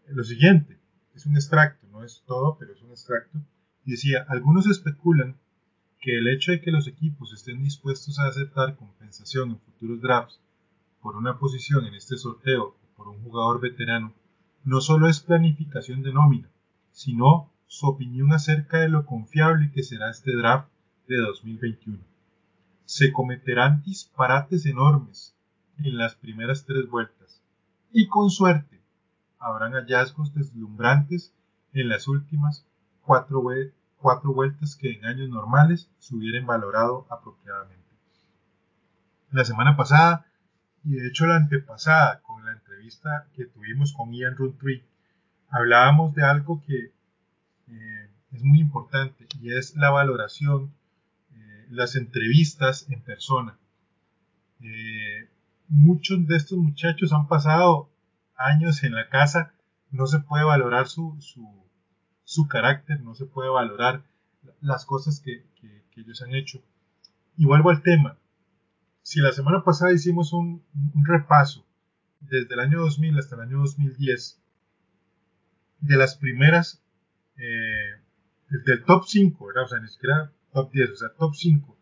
lo 0.09 0.25
siguiente, 0.25 0.79
es 1.15 1.27
un 1.27 1.37
extracto, 1.37 1.87
no 1.89 2.03
es 2.03 2.23
todo, 2.27 2.57
pero 2.59 2.73
es 2.73 2.83
un 2.83 2.91
extracto, 2.91 3.39
decía, 3.85 4.25
algunos 4.29 4.67
especulan 4.67 5.37
que 6.01 6.19
el 6.19 6.29
hecho 6.29 6.53
de 6.53 6.61
que 6.61 6.71
los 6.71 6.89
equipos 6.89 7.33
estén 7.33 7.63
dispuestos 7.63 8.19
a 8.19 8.27
aceptar 8.27 8.77
compensación 8.77 9.51
en 9.51 9.61
futuros 9.61 10.01
drafts 10.01 10.41
por 11.01 11.17
una 11.17 11.39
posición 11.39 11.87
en 11.87 11.95
este 11.95 12.17
sorteo 12.17 12.77
por 12.97 13.09
un 13.09 13.23
jugador 13.23 13.61
veterano, 13.61 14.13
no 14.65 14.81
solo 14.81 15.09
es 15.09 15.21
planificación 15.21 16.03
de 16.03 16.13
nómina, 16.13 16.51
sino 16.93 17.51
su 17.67 17.87
opinión 17.87 18.33
acerca 18.33 18.79
de 18.79 18.89
lo 18.89 19.07
confiable 19.07 19.71
que 19.73 19.83
será 19.83 20.11
este 20.11 20.37
draft 20.37 20.69
de 21.09 21.17
2021. 21.19 21.99
Se 22.85 23.13
cometerán 23.13 23.83
disparates 23.83 24.67
enormes 24.67 25.35
en 25.79 25.97
las 25.97 26.15
primeras 26.15 26.65
tres 26.67 26.89
vueltas 26.91 27.41
y 27.93 28.09
con 28.09 28.31
suerte 28.31 28.81
habrán 29.39 29.73
hallazgos 29.73 30.35
deslumbrantes 30.35 31.33
en 31.73 31.89
las 31.89 32.09
últimas 32.09 32.67
cuatro, 33.03 33.43
cuatro 33.97 34.35
vueltas 34.35 34.77
que 34.77 34.93
en 34.93 35.05
años 35.07 35.31
normales 35.31 35.89
se 35.99 36.15
hubieran 36.15 36.47
valorado 36.47 37.07
apropiadamente. 37.09 37.81
La 39.31 39.45
semana 39.45 39.77
pasada 39.77 40.27
y 40.85 40.93
de 40.95 41.09
hecho 41.09 41.27
la 41.27 41.37
antepasada 41.37 42.21
con 42.23 42.45
la 42.45 42.53
entrevista 42.53 43.27
que 43.35 43.47
tuvimos 43.47 43.93
con 43.93 44.13
Ian 44.13 44.37
Runtree 44.37 44.83
hablábamos 45.51 46.15
de 46.15 46.25
algo 46.25 46.63
que 46.67 46.93
eh, 47.69 48.11
es 48.33 48.43
muy 48.43 48.61
importante 48.61 49.27
y 49.41 49.53
es 49.53 49.77
la 49.77 49.91
valoración, 49.91 50.73
eh, 51.35 51.67
las 51.71 51.97
entrevistas 51.97 52.87
en 52.89 53.03
persona. 53.03 53.59
Eh, 54.61 55.29
muchos 55.69 56.27
de 56.27 56.37
estos 56.37 56.59
muchachos 56.59 57.13
han 57.13 57.27
pasado 57.27 57.91
años 58.37 58.83
en 58.85 58.95
la 58.95 59.09
casa, 59.09 59.53
no 59.91 60.07
se 60.07 60.21
puede 60.21 60.45
valorar 60.45 60.87
su, 60.89 61.17
su, 62.25 62.49
carácter, 62.49 63.01
no 63.03 63.15
se 63.15 63.27
puede 63.27 63.51
valorar 63.51 64.05
las 64.61 64.87
cosas 64.87 65.21
que, 65.21 65.45
que, 65.61 65.81
ellos 65.97 66.23
han 66.23 66.35
hecho. 66.35 66.63
Y 67.37 67.45
vuelvo 67.45 67.69
al 67.69 67.83
tema. 67.83 68.17
Si 69.11 69.19
la 69.19 69.33
semana 69.33 69.65
pasada 69.65 69.93
hicimos 69.93 70.33
un, 70.33 70.63
un 70.95 71.05
repaso 71.05 71.67
desde 72.21 72.55
el 72.55 72.61
año 72.61 72.79
2000 72.79 73.19
hasta 73.19 73.35
el 73.35 73.41
año 73.41 73.59
2010 73.59 74.41
de 75.81 75.97
las 75.97 76.15
primeras 76.15 76.81
eh, 77.37 77.97
del 78.51 78.85
top 78.85 79.03
5, 79.09 79.47
O 79.65 79.67
sea, 79.67 79.81
ni 79.81 79.89
siquiera 79.89 80.31
top 80.53 80.71
10, 80.71 80.91
o 80.91 80.95
sea, 80.95 81.09
top 81.19 81.35
5 81.35 81.77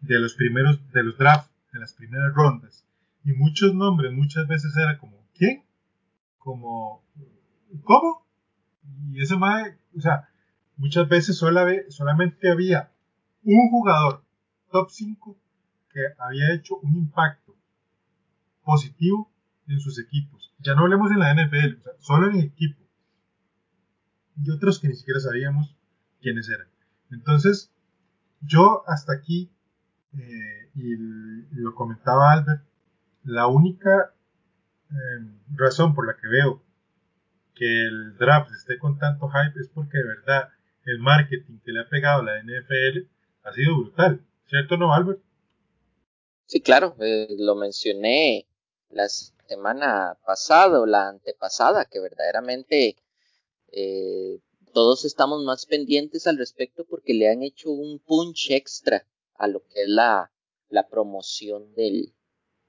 de 0.00 0.18
los 0.20 0.32
primeros, 0.32 0.80
de 0.92 1.02
los 1.02 1.18
drafts, 1.18 1.52
de 1.70 1.80
las 1.80 1.92
primeras 1.92 2.32
rondas. 2.32 2.86
Y 3.26 3.32
muchos 3.34 3.74
nombres 3.74 4.10
muchas 4.14 4.48
veces 4.48 4.74
era 4.74 4.96
como, 4.96 5.22
¿quién? 5.34 5.66
Como, 6.38 7.04
¿cómo? 7.84 8.26
Y 9.10 9.20
ese 9.20 9.36
mae, 9.36 9.76
o 9.94 10.00
sea, 10.00 10.30
muchas 10.78 11.06
veces 11.10 11.36
solamente 11.36 12.50
había 12.50 12.90
un 13.42 13.68
jugador 13.68 14.24
top 14.70 14.88
5 14.88 15.42
que 15.92 16.00
había 16.18 16.52
hecho 16.54 16.76
un 16.76 16.96
impacto 16.96 17.56
positivo 18.64 19.30
en 19.68 19.80
sus 19.80 19.98
equipos. 19.98 20.54
Ya 20.58 20.74
no 20.74 20.82
hablemos 20.82 21.10
en 21.10 21.18
la 21.18 21.34
NFL, 21.34 21.78
solo 22.00 22.28
en 22.28 22.36
el 22.36 22.44
equipo 22.46 22.82
y 24.36 24.50
otros 24.50 24.78
que 24.78 24.88
ni 24.88 24.94
siquiera 24.94 25.20
sabíamos 25.20 25.76
quiénes 26.20 26.48
eran. 26.48 26.66
Entonces, 27.10 27.72
yo 28.40 28.84
hasta 28.86 29.12
aquí, 29.12 29.50
eh, 30.18 30.70
y 30.74 30.96
lo 31.52 31.74
comentaba 31.74 32.32
Albert, 32.32 32.62
la 33.24 33.46
única 33.46 34.14
em, 34.90 35.38
razón 35.54 35.94
por 35.94 36.06
la 36.06 36.16
que 36.16 36.28
veo 36.28 36.62
que 37.54 37.84
el 37.84 38.16
draft 38.16 38.50
esté 38.52 38.78
con 38.78 38.98
tanto 38.98 39.28
hype 39.28 39.60
es 39.60 39.68
porque 39.68 39.98
de 39.98 40.04
verdad 40.04 40.48
el 40.84 40.98
marketing 40.98 41.58
que 41.64 41.72
le 41.72 41.80
ha 41.80 41.88
pegado 41.88 42.22
la 42.22 42.42
NFL 42.42 43.08
ha 43.44 43.52
sido 43.52 43.76
brutal, 43.78 44.20
¿cierto 44.46 44.76
no, 44.76 44.92
Albert? 44.92 45.20
Sí, 46.52 46.60
claro, 46.60 46.94
eh, 47.00 47.28
lo 47.38 47.54
mencioné 47.54 48.46
la 48.90 49.08
semana 49.08 50.18
pasada 50.26 50.82
o 50.82 50.84
la 50.84 51.08
antepasada, 51.08 51.86
que 51.86 51.98
verdaderamente 51.98 52.98
eh, 53.68 54.38
todos 54.74 55.06
estamos 55.06 55.42
más 55.44 55.64
pendientes 55.64 56.26
al 56.26 56.36
respecto 56.36 56.84
porque 56.84 57.14
le 57.14 57.30
han 57.30 57.42
hecho 57.42 57.70
un 57.70 58.00
punch 58.00 58.50
extra 58.50 59.06
a 59.36 59.48
lo 59.48 59.64
que 59.64 59.84
es 59.84 59.88
la, 59.88 60.30
la 60.68 60.90
promoción 60.90 61.72
del, 61.74 62.12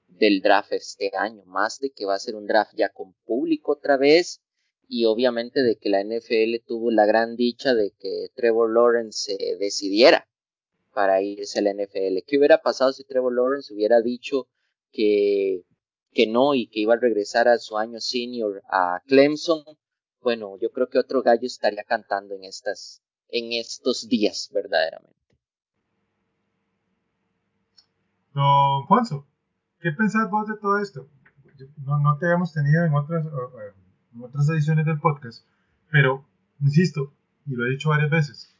del 0.08 0.40
draft 0.40 0.72
este 0.72 1.10
año, 1.14 1.44
más 1.44 1.78
de 1.78 1.90
que 1.90 2.06
va 2.06 2.14
a 2.14 2.18
ser 2.18 2.36
un 2.36 2.46
draft 2.46 2.72
ya 2.74 2.88
con 2.88 3.12
público 3.26 3.72
otra 3.72 3.98
vez 3.98 4.40
y 4.88 5.04
obviamente 5.04 5.62
de 5.62 5.76
que 5.76 5.90
la 5.90 6.02
NFL 6.02 6.64
tuvo 6.66 6.90
la 6.90 7.04
gran 7.04 7.36
dicha 7.36 7.74
de 7.74 7.90
que 7.90 8.28
Trevor 8.34 8.72
Lawrence 8.72 9.36
se 9.36 9.56
decidiera 9.56 10.26
para 10.94 11.20
irse 11.22 11.58
a 11.58 11.62
la 11.62 11.72
NFL. 11.72 12.24
¿Qué 12.26 12.38
hubiera 12.38 12.62
pasado 12.62 12.92
si 12.92 13.04
Trevor 13.04 13.34
Lawrence 13.34 13.74
hubiera 13.74 14.00
dicho 14.00 14.48
que, 14.92 15.64
que 16.12 16.26
no 16.26 16.54
y 16.54 16.68
que 16.68 16.80
iba 16.80 16.94
a 16.94 16.98
regresar 16.98 17.48
a 17.48 17.58
su 17.58 17.76
año 17.76 18.00
senior 18.00 18.62
a 18.70 19.02
Clemson? 19.06 19.64
bueno, 20.24 20.56
yo 20.60 20.70
creo 20.72 20.88
que 20.88 20.98
otro 20.98 21.22
gallo 21.22 21.46
estaría 21.46 21.84
cantando 21.84 22.34
en 22.34 22.44
estas, 22.44 23.02
en 23.28 23.52
estos 23.52 24.08
días, 24.08 24.50
verdaderamente. 24.52 25.14
Don 28.32 28.86
Fonso, 28.88 29.28
¿qué 29.80 29.92
pensás 29.92 30.28
vos 30.30 30.48
de 30.48 30.56
todo 30.56 30.78
esto? 30.78 31.08
No, 31.84 31.98
no 31.98 32.16
te 32.18 32.24
habíamos 32.24 32.52
tenido 32.52 32.84
en 32.84 32.94
otras, 32.94 33.26
en 33.26 34.22
otras 34.22 34.48
ediciones 34.48 34.86
del 34.86 34.98
podcast, 34.98 35.46
pero 35.92 36.26
insisto, 36.60 37.12
y 37.46 37.54
lo 37.54 37.66
he 37.66 37.70
dicho 37.70 37.90
varias 37.90 38.10
veces, 38.10 38.53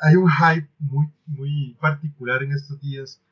hay 0.00 0.16
un 0.16 0.30
hype 0.30 0.68
muy, 0.78 1.08
muy 1.26 1.76
particular 1.80 2.42
en 2.42 2.52
estos 2.52 2.80
días, 2.80 3.22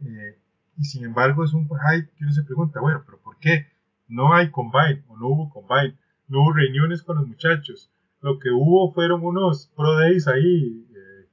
eh, 0.00 0.38
y 0.76 0.84
sin 0.84 1.04
embargo 1.04 1.44
es 1.44 1.52
un 1.52 1.68
hype 1.68 2.10
que 2.16 2.24
uno 2.24 2.32
se 2.32 2.42
pregunta, 2.42 2.80
bueno, 2.80 3.02
pero 3.04 3.20
¿por 3.20 3.38
qué? 3.38 3.66
No 4.08 4.34
hay 4.34 4.50
combine 4.50 5.04
o 5.08 5.16
no 5.16 5.28
hubo 5.28 5.50
combine 5.50 5.96
no 6.32 6.40
hubo 6.42 6.52
reuniones 6.54 7.02
con 7.02 7.18
los 7.18 7.28
muchachos. 7.28 7.90
Lo 8.20 8.38
que 8.38 8.50
hubo 8.50 8.92
fueron 8.92 9.24
unos 9.24 9.70
pro 9.76 9.98
days 9.98 10.26
ahí 10.26 10.86
eh, 10.90 11.28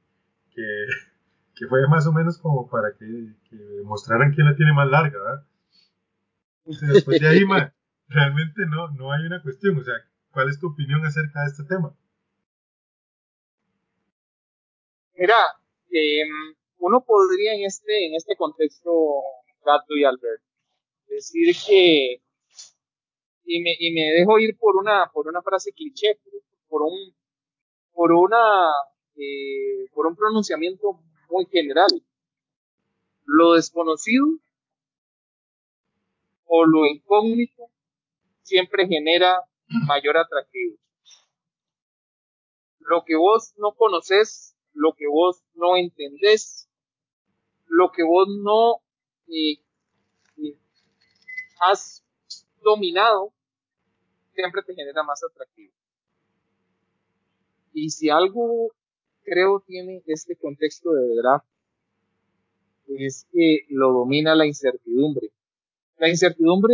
que, 1.55 1.65
fue 1.69 1.87
más 1.87 2.05
o 2.05 2.11
menos 2.11 2.37
como 2.37 2.69
para 2.69 2.93
que, 2.97 3.05
demostraran 3.77 4.33
quién 4.33 4.47
la 4.47 4.55
tiene 4.55 4.73
más 4.73 4.89
larga, 4.89 5.17
¿verdad? 5.17 5.45
después 6.65 7.19
de 7.19 7.27
ahí, 7.27 7.43
realmente 8.09 8.65
no, 8.65 8.89
no 8.91 9.11
hay 9.11 9.25
una 9.25 9.41
cuestión. 9.41 9.77
O 9.77 9.83
sea, 9.83 9.95
¿cuál 10.31 10.49
es 10.49 10.59
tu 10.59 10.67
opinión 10.67 11.05
acerca 11.05 11.41
de 11.41 11.47
este 11.47 11.63
tema? 11.63 11.93
Mira, 15.19 15.35
em, 15.91 16.55
uno 16.77 17.03
podría 17.03 17.53
en 17.53 17.65
este, 17.65 18.07
en 18.07 18.15
este 18.15 18.37
contexto, 18.37 18.89
Gato 19.65 19.97
y 19.97 20.05
Albert, 20.05 20.41
decir 21.09 21.53
que 21.67 22.21
y 23.43 23.61
me, 23.61 23.75
y 23.77 23.91
me 23.91 24.13
dejo 24.13 24.39
ir 24.39 24.57
por 24.57 24.77
una, 24.77 25.11
por 25.11 25.27
una 25.27 25.41
frase 25.41 25.73
cliché, 25.73 26.17
por, 26.69 26.83
un, 26.83 27.13
por, 27.91 28.13
una, 28.13 28.71
eh, 29.17 29.89
por 29.93 30.07
un 30.07 30.15
pronunciamiento 30.15 31.01
muy 31.29 31.45
general. 31.47 31.89
Lo 33.25 33.55
desconocido 33.55 34.25
o 36.45 36.65
lo 36.65 36.85
incógnito 36.85 37.69
siempre 38.43 38.87
genera 38.87 39.41
mayor 39.85 40.15
atractivo. 40.15 40.77
Lo 42.79 43.03
que 43.03 43.17
vos 43.17 43.53
no 43.57 43.73
conoces, 43.75 44.55
lo 44.79 44.93
que 44.93 45.07
vos 45.07 45.43
no 45.55 45.75
entendés, 45.75 46.69
lo 47.67 47.91
que 47.91 48.01
vos 48.01 48.29
no 48.29 48.77
eh, 49.27 49.59
eh, 50.37 50.57
has 51.59 52.01
dominado, 52.63 53.33
siempre 54.33 54.63
te 54.63 54.73
genera 54.73 55.03
más 55.03 55.21
atractivo. 55.21 55.73
Y 57.73 57.89
si 57.89 58.09
algo 58.09 58.71
creo 59.25 59.59
tiene 59.67 60.01
este 60.05 60.37
contexto 60.37 60.93
de 60.93 61.13
draft, 61.13 61.45
es 62.87 63.27
que 63.33 63.65
lo 63.67 63.91
domina 63.91 64.33
la 64.33 64.47
incertidumbre. 64.47 65.29
La 65.97 66.07
incertidumbre 66.07 66.73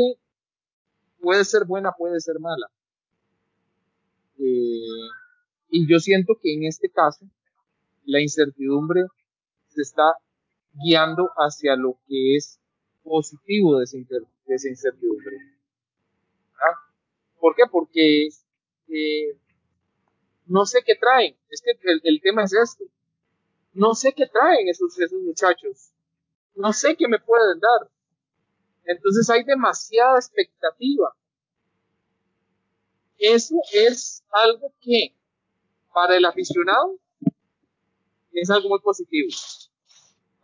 puede 1.19 1.43
ser 1.43 1.65
buena, 1.65 1.91
puede 1.91 2.19
ser 2.19 2.39
mala. 2.39 2.69
Eh, 4.37 5.09
y 5.71 5.91
yo 5.91 5.97
siento 5.97 6.37
que 6.39 6.53
en 6.53 6.65
este 6.65 6.87
caso, 6.89 7.25
la 8.05 8.21
incertidumbre 8.21 9.05
se 9.67 9.81
está 9.81 10.03
guiando 10.73 11.29
hacia 11.35 11.75
lo 11.75 11.99
que 12.07 12.35
es 12.35 12.59
positivo 13.03 13.77
de 13.77 13.85
esa 13.85 14.67
incertidumbre. 14.67 15.37
¿Por 17.39 17.55
qué? 17.55 17.63
Porque 17.71 18.29
eh, 18.87 19.37
no 20.47 20.65
sé 20.65 20.79
qué 20.85 20.95
traen. 20.95 21.35
Es 21.49 21.61
que 21.61 21.71
el, 22.03 22.21
tema 22.21 22.43
es 22.43 22.53
esto. 22.53 22.85
No 23.73 23.93
sé 23.93 24.13
qué 24.13 24.25
traen 24.27 24.67
esos, 24.67 24.97
esos 24.99 25.21
muchachos. 25.21 25.91
No 26.55 26.73
sé 26.73 26.95
qué 26.95 27.07
me 27.07 27.19
pueden 27.19 27.59
dar. 27.59 27.89
Entonces 28.85 29.29
hay 29.29 29.43
demasiada 29.43 30.17
expectativa 30.17 31.13
eso 33.17 33.55
es 33.73 34.23
algo 34.29 34.73
que 34.81 35.15
para 35.93 36.17
el 36.17 36.25
aficionado 36.25 36.99
es 38.41 38.49
algo 38.49 38.69
muy 38.69 38.79
positivo. 38.79 39.29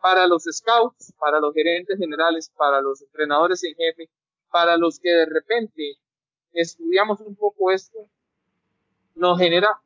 Para 0.01 0.27
los 0.27 0.43
scouts, 0.43 1.13
para 1.19 1.39
los 1.39 1.53
gerentes 1.53 1.97
generales, 1.97 2.51
para 2.57 2.81
los 2.81 3.01
entrenadores 3.01 3.63
en 3.63 3.75
jefe, 3.75 4.09
para 4.49 4.77
los 4.77 4.99
que 4.99 5.09
de 5.09 5.25
repente 5.25 5.97
estudiamos 6.53 7.19
un 7.21 7.35
poco 7.35 7.71
esto, 7.71 8.09
nos 9.15 9.37
genera 9.37 9.81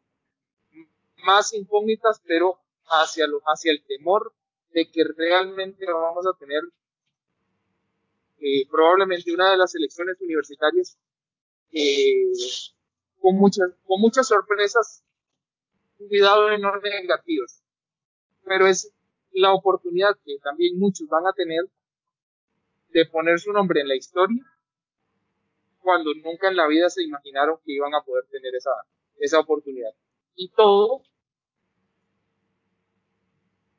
más 1.25 1.53
incógnitas, 1.53 2.21
pero 2.25 2.59
hacia, 2.87 3.27
lo, 3.27 3.41
hacia 3.45 3.71
el 3.71 3.83
temor 3.83 4.33
de 4.71 4.89
que 4.89 5.03
realmente 5.03 5.85
vamos 5.91 6.25
a 6.27 6.37
tener 6.37 6.61
eh, 8.39 8.67
probablemente 8.69 9.33
una 9.33 9.51
de 9.51 9.57
las 9.57 9.73
elecciones 9.75 10.19
universitarias 10.21 10.97
eh, 11.71 12.31
con, 13.19 13.35
muchas, 13.35 13.71
con 13.85 13.99
muchas 13.99 14.27
sorpresas, 14.27 15.03
cuidado 15.97 16.47
de 16.47 16.59
no 16.59 16.75
negativas, 16.77 17.63
pero 18.45 18.67
es 18.67 18.91
la 19.31 19.53
oportunidad 19.53 20.15
que 20.23 20.37
también 20.41 20.79
muchos 20.79 21.07
van 21.07 21.27
a 21.27 21.33
tener 21.33 21.65
de 22.89 23.05
poner 23.05 23.39
su 23.39 23.51
nombre 23.51 23.81
en 23.81 23.89
la 23.89 23.95
historia 23.95 24.41
cuando 25.85 26.13
nunca 26.15 26.49
en 26.49 26.55
la 26.55 26.67
vida 26.67 26.89
se 26.89 27.03
imaginaron 27.03 27.57
que 27.63 27.73
iban 27.73 27.93
a 27.93 28.01
poder 28.01 28.25
tener 28.31 28.55
esa, 28.55 28.71
esa 29.17 29.39
oportunidad. 29.39 29.91
Y 30.35 30.49
todo 30.49 31.03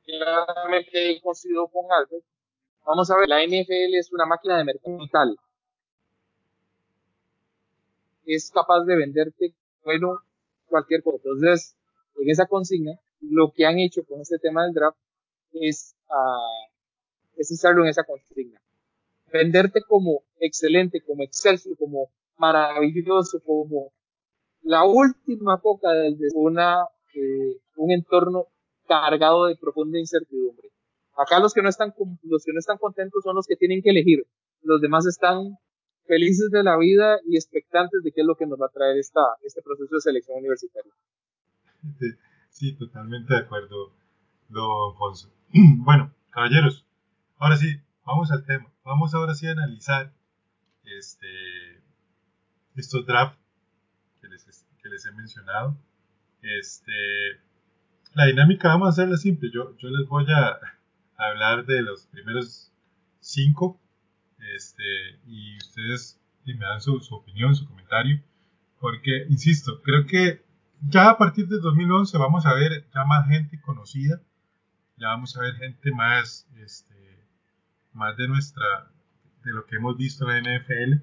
claramente 0.05 1.21
coincido 1.21 1.67
con 1.69 1.85
Albert. 1.91 2.25
Vamos 2.85 3.11
a 3.11 3.17
ver, 3.19 3.29
la 3.29 3.45
NFL 3.45 3.97
es 3.99 4.13
una 4.13 4.25
máquina 4.25 4.57
de 4.57 4.65
mercado 4.65 4.99
total. 4.99 5.37
Es 8.25 8.51
capaz 8.53 8.85
de 8.85 8.97
venderte, 8.97 9.55
bueno, 9.85 10.21
cualquier 10.67 11.03
cosa. 11.03 11.17
Entonces, 11.17 11.77
en 12.17 12.31
esa 12.31 12.47
consigna, 12.47 12.93
lo 13.21 13.53
que 13.53 13.67
han 13.67 13.79
hecho 13.79 14.05
con 14.05 14.21
este 14.21 14.39
tema 14.39 14.65
del 14.65 14.75
draft 14.75 14.99
es, 15.53 15.97
uh, 16.09 16.71
es 17.37 17.51
usarlo 17.51 17.83
en 17.83 17.91
esa 17.91 18.05
consigna. 18.05 18.61
Venderte 19.33 19.83
como 19.83 20.23
excelente, 20.39 21.03
como 21.03 21.23
excelso, 21.23 21.71
como 21.79 22.11
maravilloso, 22.37 23.41
como 23.45 23.93
la 24.63 24.85
última 24.85 25.61
coca 25.61 25.91
de 25.93 26.29
una, 26.35 26.85
eh, 27.15 27.61
un 27.77 27.91
entorno 27.91 28.47
cargado 28.87 29.47
de 29.47 29.57
profunda 29.57 29.99
incertidumbre. 29.99 30.71
Acá 31.17 31.41
los 31.41 31.55
que 31.55 31.63
no 31.63 31.69
están 31.69 31.95
los 32.23 32.45
que 32.45 32.53
no 32.53 32.59
están 32.59 32.79
contentos 32.79 33.23
son 33.25 33.35
los 33.37 33.47
que 33.47 33.57
tienen 33.57 33.83
que 33.83 33.91
elegir. 33.91 34.27
Los 34.63 34.81
demás 34.81 35.07
están 35.07 35.57
felices 36.07 36.51
de 36.51 36.63
la 36.63 36.77
vida 36.77 37.19
y 37.25 37.37
expectantes 37.37 38.03
de 38.03 38.13
qué 38.13 38.21
es 38.21 38.27
lo 38.27 38.37
que 38.37 38.47
nos 38.47 38.61
va 38.61 38.67
a 38.67 38.71
traer 38.71 38.99
esta, 38.99 39.23
este 39.43 39.63
proceso 39.63 39.95
de 39.95 40.01
selección 40.01 40.39
universitaria. 40.39 40.93
Sí, 41.99 42.07
totalmente 42.79 43.35
de 43.35 43.41
acuerdo, 43.41 43.93
don 44.49 44.93
Alfonso. 44.93 45.33
Bueno, 45.53 46.13
caballeros, 46.31 46.85
ahora 47.39 47.57
sí, 47.57 47.81
vamos 48.05 48.31
al 48.31 48.45
tema. 48.45 48.73
Vamos 48.85 49.15
ahora 49.15 49.35
sí 49.35 49.47
a 49.47 49.53
analizar 49.53 50.13
este, 50.85 51.83
estos 52.77 53.07
drafts 53.07 53.39
que 54.21 54.29
les, 54.29 54.67
que 54.83 54.89
les 54.89 55.07
he 55.07 55.13
mencionado. 55.13 55.77
Este, 56.43 56.93
la 58.15 58.27
dinámica 58.27 58.69
vamos 58.69 58.87
a 58.87 58.91
hacerla 58.91 59.17
simple. 59.17 59.51
Yo, 59.53 59.77
yo 59.79 59.91
les 59.91 60.09
voy 60.09 60.25
a 60.31 60.59
hablar 61.17 61.67
de 61.67 61.83
los 61.83 62.07
primeros 62.07 62.73
cinco 63.21 63.81
este, 64.55 64.83
y 65.27 65.57
ustedes 65.57 66.21
me 66.45 66.65
dan 66.65 66.81
su, 66.81 66.97
opinión, 67.11 67.55
su 67.55 67.67
comentario. 67.67 68.23
Porque, 68.79 69.27
insisto, 69.29 69.83
creo 69.83 70.07
que 70.07 70.45
ya 70.89 71.11
a 71.11 71.19
partir 71.19 71.49
de 71.49 71.59
2011 71.59 72.19
vamos 72.19 72.47
a 72.47 72.55
ver 72.55 72.87
ya 72.95 73.05
más 73.05 73.29
gente 73.29 73.61
conocida, 73.61 74.21
ya 74.97 75.09
vamos 75.09 75.37
a 75.37 75.41
ver 75.41 75.57
gente 75.57 75.93
más, 75.93 76.47
este, 76.57 76.95
más 77.93 78.17
de 78.17 78.29
nuestra, 78.29 78.91
de 79.45 79.53
lo 79.53 79.67
que 79.67 79.77
hemos 79.77 79.97
visto 79.97 80.31
en 80.31 80.45
la 80.45 80.59
NFL. 80.59 80.95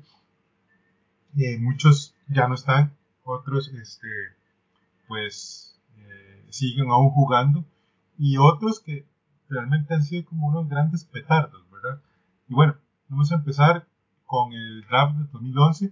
Eh, 1.37 1.57
muchos 1.59 2.15
ya 2.27 2.47
no 2.47 2.55
están, 2.55 2.95
otros, 3.23 3.69
este, 3.69 4.07
pues 5.07 5.73
siguen 6.53 6.91
aún 6.91 7.09
jugando 7.09 7.65
y 8.17 8.37
otros 8.37 8.79
que 8.79 9.05
realmente 9.49 9.93
han 9.95 10.03
sido 10.03 10.25
como 10.25 10.47
unos 10.47 10.69
grandes 10.69 11.03
petardos, 11.03 11.63
¿verdad? 11.71 11.99
Y 12.47 12.53
bueno, 12.53 12.75
vamos 13.09 13.31
a 13.31 13.35
empezar 13.35 13.87
con 14.25 14.53
el 14.53 14.85
draft 14.87 15.15
de 15.15 15.23
2011. 15.31 15.91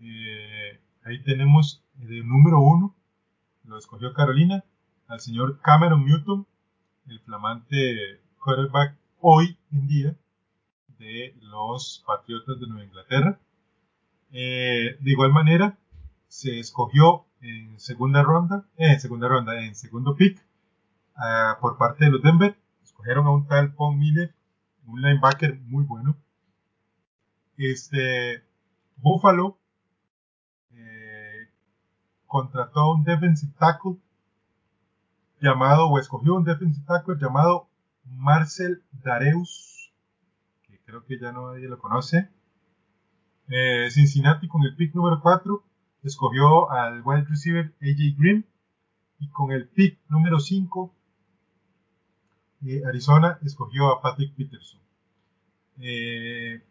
Eh, 0.00 0.80
ahí 1.04 1.22
tenemos 1.22 1.81
el 2.00 2.26
número 2.26 2.60
uno, 2.60 2.94
lo 3.64 3.78
escogió 3.78 4.12
Carolina, 4.12 4.64
al 5.08 5.20
señor 5.20 5.60
Cameron 5.60 6.04
Newton, 6.04 6.46
el 7.08 7.20
flamante 7.20 8.20
quarterback 8.38 8.96
hoy 9.20 9.56
en 9.72 9.86
día 9.86 10.16
de 10.98 11.34
los 11.40 12.02
Patriotas 12.06 12.60
de 12.60 12.66
Nueva 12.66 12.84
Inglaterra. 12.84 13.38
Eh, 14.32 14.96
de 15.00 15.10
igual 15.10 15.32
manera, 15.32 15.78
se 16.28 16.58
escogió 16.58 17.26
en 17.40 17.78
segunda 17.78 18.22
ronda, 18.22 18.64
eh, 18.76 18.92
en 18.92 19.00
segunda 19.00 19.28
ronda, 19.28 19.60
en 19.62 19.74
segundo 19.74 20.16
pick 20.16 20.42
uh, 21.16 21.60
por 21.60 21.76
parte 21.76 22.06
de 22.06 22.10
los 22.10 22.22
Denver. 22.22 22.56
Escogieron 22.82 23.26
a 23.26 23.30
un 23.30 23.46
tal 23.46 23.74
Paul 23.74 23.96
Miller, 23.96 24.34
un 24.86 25.02
linebacker 25.02 25.60
muy 25.60 25.84
bueno. 25.84 26.16
Este 27.58 28.42
Buffalo 28.96 29.58
eh, 29.58 29.61
contrató 32.32 32.80
a 32.80 32.94
un 32.94 33.04
defensive 33.04 33.52
tackle 33.58 33.98
llamado, 35.38 35.86
o 35.88 35.98
escogió 35.98 36.34
un 36.34 36.44
defensive 36.44 36.86
tackle 36.86 37.16
llamado 37.20 37.68
Marcel 38.06 38.82
Dareus, 39.04 39.92
que 40.62 40.78
creo 40.78 41.04
que 41.04 41.18
ya 41.20 41.30
nadie 41.30 41.68
lo 41.68 41.78
conoce. 41.78 42.30
Eh, 43.48 43.90
Cincinnati 43.90 44.48
con 44.48 44.62
el 44.62 44.74
pick 44.74 44.94
número 44.94 45.20
4 45.20 45.62
escogió 46.04 46.70
al 46.70 47.02
wide 47.02 47.26
receiver 47.28 47.74
AJ 47.82 48.16
Green 48.16 48.46
y 49.18 49.28
con 49.28 49.52
el 49.52 49.68
pick 49.68 49.98
número 50.08 50.40
5 50.40 50.90
eh, 52.64 52.82
Arizona 52.88 53.38
escogió 53.42 53.88
a 53.88 54.00
Patrick 54.00 54.34
Peterson. 54.34 54.80
Eh, 55.82 56.62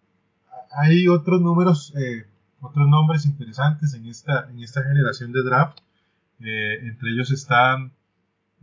hay 0.71 1.08
otros 1.08 1.39
números, 1.39 1.93
otros 2.62 2.88
nombres 2.88 3.26
interesantes 3.26 3.93
en 3.93 4.06
esta, 4.08 4.50
en 4.50 4.60
esta 4.60 4.84
generación 4.84 5.32
de 5.32 5.43
draft. 5.43 5.80
entre 6.39 7.12
ellos 7.12 7.32
están 7.32 7.91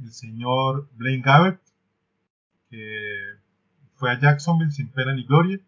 el 0.01 0.13
señor 0.13 0.89
Blaine 0.97 1.23
Gabbert, 1.23 1.61
que 2.71 3.37
fue 3.97 4.11
a 4.13 4.19
Jacksonville 4.19 4.71
sin 4.71 4.89
pena 4.89 5.13
ni 5.13 5.25
gloria. 5.25 5.61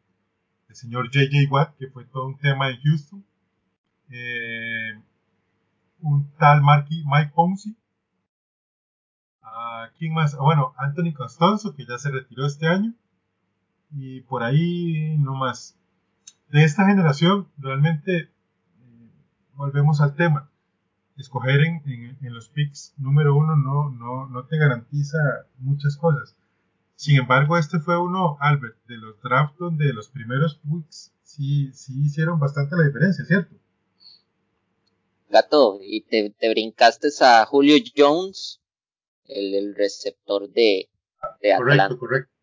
El 0.68 0.76
señor 0.76 1.06
J.J. 1.06 1.50
Watt, 1.50 1.76
que 1.76 1.88
fue 1.88 2.04
todo 2.04 2.26
un 2.26 2.38
tema 2.38 2.70
en 2.70 2.80
Houston. 2.82 3.24
Eh, 4.10 5.00
un 6.00 6.30
tal 6.38 6.62
Mike 6.62 7.32
Ponzi. 7.34 7.76
Ah, 9.42 9.90
¿Quién 9.98 10.14
más? 10.14 10.34
Ah, 10.34 10.42
bueno, 10.42 10.74
Anthony 10.78 11.12
Costanzo, 11.12 11.74
que 11.74 11.84
ya 11.84 11.98
se 11.98 12.10
retiró 12.10 12.46
este 12.46 12.68
año. 12.68 12.94
Y 13.92 14.20
por 14.22 14.44
ahí 14.44 15.16
no 15.18 15.34
más. 15.34 15.76
De 16.50 16.64
esta 16.64 16.84
generación, 16.84 17.48
realmente 17.58 18.16
eh, 18.16 18.30
volvemos 19.54 20.00
al 20.00 20.16
tema. 20.16 20.50
Escoger 21.16 21.60
en, 21.60 21.82
en, 22.20 22.34
los 22.34 22.48
picks 22.48 22.94
número 22.96 23.36
uno 23.36 23.54
no, 23.54 23.90
no, 23.90 24.26
no 24.26 24.46
te 24.46 24.56
garantiza 24.56 25.18
muchas 25.58 25.96
cosas. 25.96 26.34
Sin 26.96 27.18
embargo, 27.18 27.56
este 27.56 27.78
fue 27.78 27.98
uno, 27.98 28.36
Albert, 28.40 28.76
de 28.86 28.96
los 28.96 29.20
drafts 29.22 29.58
donde 29.58 29.92
los 29.92 30.08
primeros 30.08 30.56
picks 30.56 31.12
sí, 31.22 31.70
sí 31.72 31.92
hicieron 32.04 32.40
bastante 32.40 32.74
la 32.76 32.84
diferencia, 32.84 33.24
¿cierto? 33.24 33.54
Gato, 35.28 35.78
y 35.80 36.00
te, 36.02 36.34
brincaste 36.50 37.08
a 37.20 37.46
Julio 37.46 37.76
Jones, 37.96 38.60
el, 39.26 39.74
receptor 39.76 40.50
de, 40.50 40.90
de 41.40 41.52
Atlanta. 41.52 41.96
Correcto, 41.96 41.98
correcto. 41.98 42.39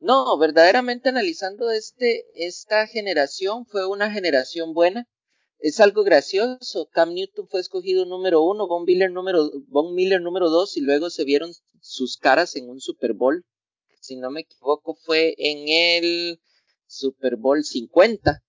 No, 0.00 0.38
verdaderamente 0.38 1.08
analizando 1.08 1.70
este, 1.72 2.24
esta 2.34 2.86
generación, 2.86 3.66
fue 3.66 3.84
una 3.84 4.12
generación 4.12 4.72
buena. 4.72 5.08
Es 5.58 5.80
algo 5.80 6.04
gracioso. 6.04 6.88
Cam 6.92 7.14
Newton 7.14 7.48
fue 7.48 7.60
escogido 7.60 8.04
número 8.06 8.42
uno, 8.42 8.68
Von 8.68 8.84
Miller 8.84 9.10
número, 9.10 9.50
Von 9.66 9.94
Miller 9.94 10.20
número 10.20 10.50
dos, 10.50 10.76
y 10.76 10.82
luego 10.82 11.10
se 11.10 11.24
vieron 11.24 11.52
sus 11.80 12.16
caras 12.16 12.54
en 12.54 12.70
un 12.70 12.80
Super 12.80 13.12
Bowl. 13.12 13.44
Si 14.00 14.16
no 14.16 14.30
me 14.30 14.42
equivoco, 14.42 14.94
fue 14.94 15.34
en 15.36 15.68
el 15.68 16.40
Super 16.86 17.34
Bowl 17.34 17.64
50. 17.64 18.40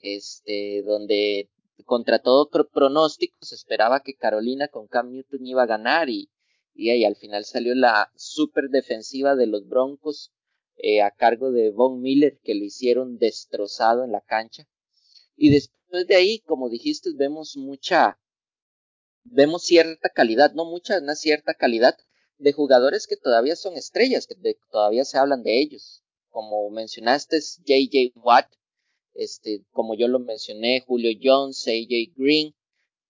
Este, 0.00 0.82
donde 0.86 1.50
contra 1.84 2.18
todo 2.20 2.48
pronóstico 2.48 3.36
se 3.42 3.56
esperaba 3.56 4.00
que 4.00 4.14
Carolina 4.14 4.68
con 4.68 4.86
Cam 4.86 5.10
Newton 5.10 5.46
iba 5.46 5.64
a 5.64 5.66
ganar 5.66 6.08
y, 6.08 6.30
y 6.74 7.04
al 7.04 7.16
final 7.16 7.44
salió 7.44 7.74
la 7.74 8.10
super 8.14 8.68
defensiva 8.70 9.36
de 9.36 9.46
los 9.46 9.66
Broncos 9.66 10.32
eh, 10.76 11.02
a 11.02 11.10
cargo 11.10 11.52
de 11.52 11.70
Von 11.70 12.00
Miller 12.00 12.38
que 12.42 12.54
lo 12.54 12.64
hicieron 12.64 13.18
destrozado 13.18 14.04
en 14.04 14.12
la 14.12 14.20
cancha. 14.20 14.68
Y 15.36 15.50
después 15.50 16.06
de 16.06 16.16
ahí, 16.16 16.40
como 16.40 16.68
dijiste, 16.68 17.10
vemos 17.14 17.56
mucha, 17.56 18.18
vemos 19.24 19.64
cierta 19.64 20.08
calidad, 20.08 20.52
no 20.52 20.64
mucha, 20.64 20.98
una 20.98 21.14
cierta 21.14 21.54
calidad 21.54 21.96
de 22.38 22.52
jugadores 22.52 23.06
que 23.06 23.16
todavía 23.16 23.56
son 23.56 23.76
estrellas, 23.76 24.26
que 24.26 24.36
todavía 24.70 25.04
se 25.04 25.18
hablan 25.18 25.42
de 25.42 25.58
ellos. 25.58 26.02
Como 26.28 26.68
mencionaste, 26.70 27.40
JJ 27.40 28.12
Watt, 28.16 28.52
este, 29.14 29.64
como 29.72 29.94
yo 29.94 30.08
lo 30.08 30.18
mencioné, 30.18 30.82
Julio 30.86 31.18
Jones, 31.22 31.66
AJ 31.66 32.14
Green. 32.16 32.54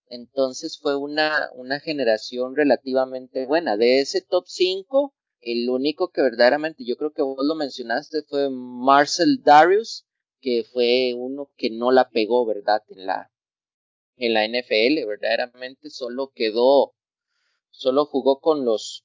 Entonces 0.08 0.78
fue 0.78 0.96
una, 0.96 1.50
una 1.54 1.80
generación 1.80 2.54
relativamente 2.54 3.46
buena. 3.46 3.76
De 3.76 4.00
ese 4.00 4.20
top 4.20 4.44
5, 4.46 5.12
el 5.47 5.70
único 5.70 6.09
que 6.11 6.22
verdaderamente 6.22 6.84
yo 6.84 6.97
creo 6.97 7.12
que 7.12 7.22
vos 7.22 7.38
lo 7.47 7.55
mencionaste 7.55 8.22
fue 8.22 8.51
Marcel 8.51 9.42
Darius, 9.44 10.05
que 10.40 10.64
fue 10.64 11.14
uno 11.14 11.53
que 11.57 11.70
no 11.70 11.92
la 11.92 12.11
pegó, 12.11 12.44
¿verdad? 12.44 12.82
En 12.88 13.07
la, 13.07 13.30
en 14.16 14.34
la 14.34 14.44
NFL, 14.44 15.07
verdaderamente 15.07 15.88
solo 15.88 16.32
quedó, 16.34 16.94
solo 17.70 18.07
jugó 18.07 18.40
con 18.40 18.64
los, 18.64 19.05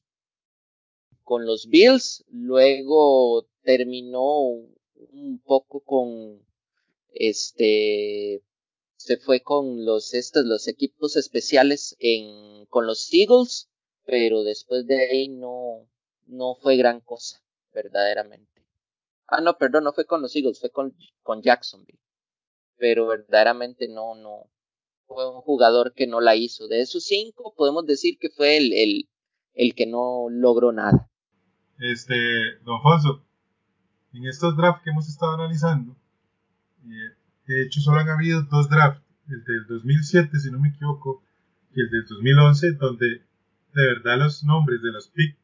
con 1.24 1.46
los 1.46 1.68
Bills, 1.68 2.26
luego 2.28 3.48
terminó 3.62 4.39
un 4.39 5.39
poco 5.46 5.82
con, 5.82 6.44
este, 7.14 8.42
se 8.96 9.18
fue 9.18 9.42
con 9.42 9.86
los, 9.86 10.16
estos, 10.16 10.46
los 10.46 10.68
equipos 10.68 11.16
especiales 11.18 11.96
en, 12.00 12.66
con 12.66 12.88
los 12.88 13.14
Eagles, 13.14 13.70
pero 14.06 14.42
después 14.42 14.88
de 14.88 15.04
ahí 15.08 15.28
no, 15.28 15.88
no 16.28 16.55
fue 16.55 16.78
gran 16.78 16.99
cosa, 16.99 17.41
verdaderamente. 17.74 18.63
Ah, 19.28 19.41
no, 19.41 19.57
perdón, 19.57 19.86
no 19.86 19.93
fue 19.93 20.05
con 20.05 20.22
los 20.22 20.36
Eagles, 20.36 20.59
fue 20.59 20.72
con, 20.72 20.95
con 21.24 21.41
Jacksonville. 21.41 21.99
Pero 22.78 23.07
verdaderamente 23.07 23.88
no, 23.88 24.15
no, 24.15 24.49
fue 25.07 25.30
un 25.30 25.41
jugador 25.41 25.93
que 25.93 26.07
no 26.07 26.19
la 26.22 26.36
hizo. 26.36 26.67
De 26.67 26.82
esos 26.82 27.03
cinco, 27.03 27.53
podemos 27.55 27.86
decir 27.86 28.17
que 28.19 28.30
fue 28.30 28.57
el, 28.57 28.74
el, 28.74 29.09
el 29.53 29.76
que 29.76 29.86
no 29.86 30.28
logró 30.30 30.72
nada. 30.72 31.09
Este, 31.80 32.15
don 32.63 32.76
Alfonso, 32.78 33.26
en 34.13 34.26
estos 34.26 34.55
drafts 34.55 34.84
que 34.84 34.89
hemos 34.91 35.07
estado 35.07 35.34
analizando, 35.34 35.95
eh, 36.86 37.15
de 37.47 37.63
hecho 37.63 37.82
solo 37.82 37.99
han 37.99 38.09
habido 38.09 38.43
dos 38.43 38.69
drafts, 38.69 39.01
el 39.30 39.43
del 39.43 39.65
2007, 39.67 40.39
si 40.39 40.51
no 40.51 40.59
me 40.59 40.69
equivoco, 40.69 41.24
y 41.74 41.82
el 41.82 41.89
del 41.89 42.05
2011, 42.05 42.74
donde 42.74 43.07
de 43.74 43.86
verdad 43.86 44.19
los 44.19 44.43
nombres 44.43 44.82
de 44.82 44.91
los 44.91 45.07
pick 45.09 45.38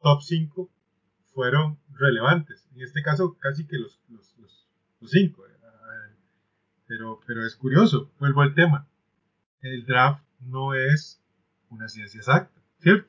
top 0.00 0.22
5 0.22 0.70
fueron 1.34 1.78
relevantes. 1.92 2.68
En 2.74 2.82
este 2.82 3.02
caso, 3.02 3.36
casi 3.38 3.66
que 3.66 3.78
los, 3.78 4.00
los, 4.08 4.34
cinco. 5.10 5.46
Eh, 5.46 5.50
pero, 6.86 7.20
pero 7.26 7.46
es 7.46 7.54
curioso, 7.56 8.10
vuelvo 8.18 8.42
al 8.42 8.54
tema. 8.54 8.88
El 9.60 9.84
draft 9.84 10.24
no 10.40 10.74
es 10.74 11.22
una 11.70 11.88
ciencia 11.88 12.18
exacta, 12.18 12.60
¿cierto? 12.80 13.08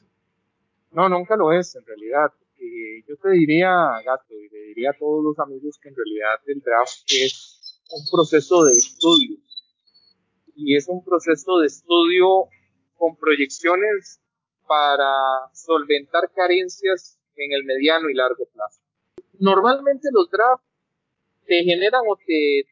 No, 0.91 1.07
nunca 1.07 1.35
lo 1.35 1.51
es, 1.53 1.75
en 1.75 1.85
realidad. 1.85 2.33
yo 3.07 3.17
te 3.17 3.29
diría, 3.31 3.69
Gato, 4.05 4.33
y 4.33 4.49
le 4.49 4.59
diría 4.67 4.91
a 4.91 4.97
todos 4.97 5.23
los 5.23 5.39
amigos 5.39 5.79
que 5.81 5.89
en 5.89 5.95
realidad 5.95 6.39
el 6.45 6.59
draft 6.61 7.03
es 7.07 7.81
un 7.89 8.05
proceso 8.11 8.63
de 8.65 8.71
estudio. 8.73 9.37
Y 10.55 10.75
es 10.75 10.87
un 10.87 11.03
proceso 11.03 11.59
de 11.59 11.67
estudio 11.67 12.49
con 12.95 13.15
proyecciones 13.15 14.21
para 14.69 15.49
solventar 15.51 16.29
carencias 16.31 17.17
en 17.35 17.53
el 17.53 17.63
mediano 17.63 18.07
y 18.07 18.13
largo 18.13 18.45
plazo. 18.53 18.79
Normalmente 19.39 20.09
los 20.11 20.29
drafts 20.29 20.63
te 21.47 21.63
generan 21.63 22.03
o 22.07 22.15
te, 22.15 22.63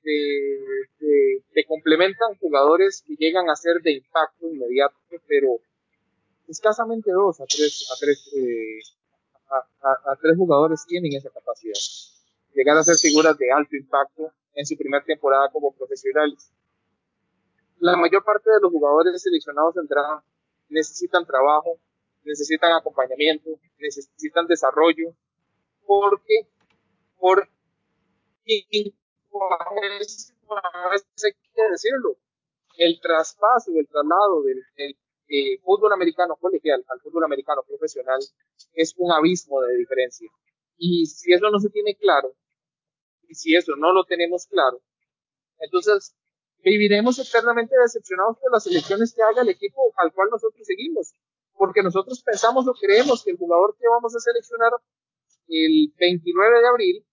te, 1.54 1.66
complementan 1.66 2.36
jugadores 2.36 3.04
que 3.06 3.16
llegan 3.16 3.50
a 3.50 3.56
ser 3.56 3.82
de 3.82 3.93
impacto 3.93 4.48
inmediato, 4.48 4.95
pero 5.28 5.58
escasamente 6.48 7.12
dos 7.12 7.41
a 7.41 7.45
tres, 7.45 7.89
a 7.91 7.95
tres, 8.00 8.32
eh, 8.38 8.80
a, 9.82 10.16
tres 10.22 10.38
jugadores 10.38 10.86
tienen 10.86 11.14
esa 11.14 11.32
capacidad. 11.32 11.80
Llegar 12.54 12.78
a 12.78 12.84
ser 12.84 12.98
figuras 12.98 13.36
de 13.39 13.52
alto 13.52 13.76
impacto 13.76 14.32
en 14.54 14.66
su 14.68 14.78
primera 14.78 15.04
temporada 15.04 15.50
como 15.52 15.74
profesionales. 15.74 16.52
La 17.80 17.98
mayor 17.98 18.24
parte 18.24 18.52
de 18.52 18.60
los 18.62 18.72
jugadores 18.72 19.20
seleccionados 19.20 19.76
en 19.78 19.88
draft 19.88 20.24
necesitan 20.70 21.26
trabajo, 21.26 21.80
necesitan 22.28 22.73
acompañamiento, 22.73 23.49
necesitan 23.80 24.45
desarrollo, 24.47 25.13
porque 25.86 26.47
por 27.17 27.47
hay 31.25 31.34
que 31.53 31.71
decirlo, 31.71 32.17
el 32.78 32.99
traspaso, 33.01 33.71
el 33.75 33.88
traslado 33.88 34.43
del, 34.43 34.63
eh, 35.30 35.59
fútbol 35.59 35.91
americano 35.91 36.38
colegial 36.38 36.86
al 36.88 37.01
fútbol 37.01 37.25
americano 37.25 37.61
profesional 37.67 38.19
es 38.73 38.93
un 38.97 39.11
abismo 39.11 39.61
de 39.61 39.75
diferencia. 39.75 40.30
Y 40.78 41.05
si 41.05 41.34
eso 41.34 41.49
no 41.49 41.59
se 41.59 41.69
tiene 41.69 41.95
claro, 41.95 42.34
y 43.28 43.36
si 43.36 43.55
eso 43.55 43.75
no 43.75 43.91
lo 43.91 44.05
tenemos 44.05 44.47
claro, 44.47 44.80
entonces 45.59 46.15
viviremos 46.63 47.19
eternamente 47.19 47.75
decepcionados 47.78 48.38
por 48.39 48.53
las 48.53 48.65
elecciones 48.67 49.13
que 49.13 49.21
haga 49.21 49.41
el 49.41 49.49
equipo 49.49 49.91
al 49.97 50.13
cual 50.13 50.30
nosotros 50.32 50.65
seguimos 50.65 51.13
porque 51.58 51.82
nosotros 51.84 52.22
pensamos 52.24 52.68
o 52.68 52.74
creemos 52.74 53.24
que 53.24 53.32
el 53.32 53.38
jugador 53.38 53.76
que 53.78 53.89
vamos 53.89 54.16
a 54.16 54.20
seleccionar 54.20 54.72
el 55.49 55.93
29 55.97 56.60
de 56.60 56.68
abril 56.68 57.05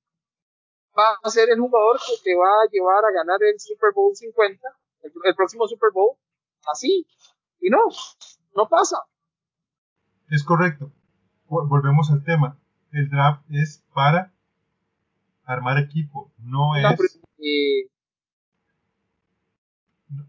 va 0.96 1.18
a 1.22 1.30
ser 1.30 1.48
el 1.50 1.58
jugador 1.58 1.98
que 1.98 2.12
te 2.22 2.36
va 2.36 2.46
a 2.46 2.68
llevar 2.70 3.04
a 3.04 3.12
ganar 3.12 3.42
el 3.42 3.58
Super 3.58 3.92
Bowl 3.94 4.14
50, 4.14 4.60
el, 5.02 5.34
próximo 5.34 5.66
Super 5.66 5.90
Bowl, 5.92 6.16
así. 6.70 7.06
Y 7.60 7.70
no, 7.70 7.78
no 8.54 8.68
pasa. 8.68 8.98
Es 10.30 10.44
correcto. 10.44 10.92
Volvemos 11.46 12.10
al 12.10 12.22
tema. 12.22 12.58
El 12.92 13.10
draft 13.10 13.44
es 13.50 13.84
para 13.92 14.32
armar 15.44 15.78
equipo, 15.78 16.32
no 16.38 16.76
es... 16.76 17.20
Eh, 17.38 17.90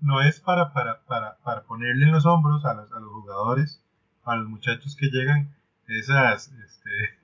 no 0.01 0.21
es 0.21 0.41
para, 0.41 0.73
para, 0.73 1.05
para, 1.05 1.37
para 1.43 1.63
ponerle 1.63 2.05
en 2.05 2.11
los 2.11 2.25
hombros 2.25 2.65
a 2.65 2.73
los, 2.73 2.91
a 2.91 2.99
los 2.99 3.11
jugadores 3.11 3.84
a 4.25 4.35
los 4.35 4.49
muchachos 4.49 4.95
que 4.99 5.07
llegan 5.07 5.55
esas 5.87 6.51
este, 6.51 7.19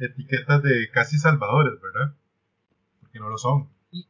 etiquetas 0.04 0.62
de 0.62 0.90
casi 0.92 1.18
salvadores, 1.18 1.80
¿verdad? 1.80 2.14
Porque 3.00 3.18
no 3.18 3.28
lo 3.28 3.36
son. 3.36 3.68
Y, 3.90 4.06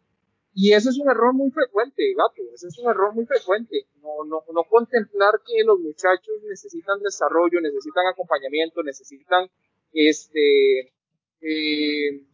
y, 0.54 0.72
ese 0.72 0.90
es 0.90 0.98
un 0.98 1.10
error 1.10 1.32
muy 1.32 1.50
frecuente, 1.50 2.02
gato, 2.14 2.42
ese 2.54 2.68
es 2.68 2.78
un 2.78 2.90
error 2.90 3.14
muy 3.14 3.24
frecuente. 3.26 3.86
No, 4.02 4.24
no, 4.26 4.44
no 4.52 4.64
contemplar 4.64 5.40
que 5.46 5.64
los 5.64 5.78
muchachos 5.80 6.34
necesitan 6.48 7.00
desarrollo, 7.00 7.60
necesitan 7.60 8.06
acompañamiento, 8.06 8.82
necesitan 8.82 9.50
este 9.92 10.92
eh, 11.40 12.26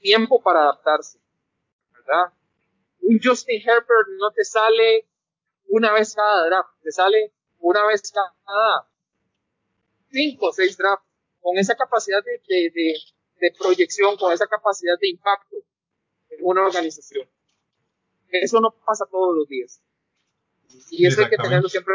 tiempo 0.00 0.42
para 0.42 0.62
adaptarse, 0.62 1.18
¿verdad? 1.92 2.32
Un 3.02 3.20
Justin 3.22 3.60
Herbert 3.60 4.08
no 4.18 4.30
te 4.32 4.44
sale 4.44 5.06
una 5.68 5.92
vez 5.92 6.14
cada 6.14 6.46
draft, 6.46 6.70
te 6.82 6.90
sale 6.90 7.32
una 7.58 7.86
vez 7.86 8.12
cada 8.12 8.88
cinco 10.14 10.46
o 10.46 10.52
seis 10.52 10.76
drafts, 10.78 11.06
con 11.40 11.58
esa 11.58 11.74
capacidad 11.74 12.22
de, 12.24 12.40
de, 12.48 12.94
de, 13.40 13.52
proyección, 13.58 14.16
con 14.16 14.32
esa 14.32 14.46
capacidad 14.46 14.94
de 15.00 15.10
impacto 15.10 15.56
en 16.30 16.38
una 16.40 16.62
organización. 16.62 17.26
Eso 18.30 18.60
no 18.60 18.70
pasa 18.86 19.04
todos 19.10 19.36
los 19.36 19.48
días. 19.48 19.82
Y 20.90 21.06
eso 21.06 21.22
hay 21.22 21.30
que 21.30 21.36
tenerlo 21.36 21.68
siempre 21.68 21.94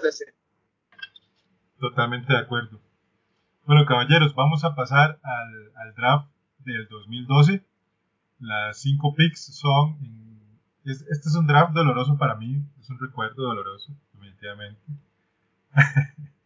presente. 0.00 0.34
Totalmente 1.80 2.32
de 2.32 2.38
acuerdo. 2.38 2.80
Bueno, 3.64 3.84
caballeros, 3.86 4.34
vamos 4.34 4.64
a 4.64 4.74
pasar 4.74 5.18
al, 5.22 5.72
al 5.76 5.94
draft 5.94 6.30
del 6.60 6.86
2012. 6.88 7.62
Las 8.40 8.80
cinco 8.80 9.14
picks 9.14 9.56
son. 9.56 9.98
este 10.84 11.28
es 11.28 11.34
un 11.34 11.46
draft 11.46 11.72
doloroso 11.72 12.16
para 12.16 12.36
mí, 12.36 12.62
es 12.80 12.88
un 12.88 12.98
recuerdo 12.98 13.42
doloroso, 13.42 13.92
definitivamente. 14.12 14.80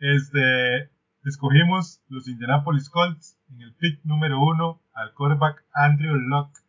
Este, 0.00 0.90
escogimos 1.24 2.00
los 2.08 2.28
Indianapolis 2.28 2.88
Colts 2.88 3.36
en 3.50 3.62
el 3.62 3.74
pick 3.74 4.04
número 4.04 4.40
uno 4.40 4.80
al 4.94 5.12
quarterback 5.14 5.64
Andrew 5.74 6.14
Locke. 6.14 6.60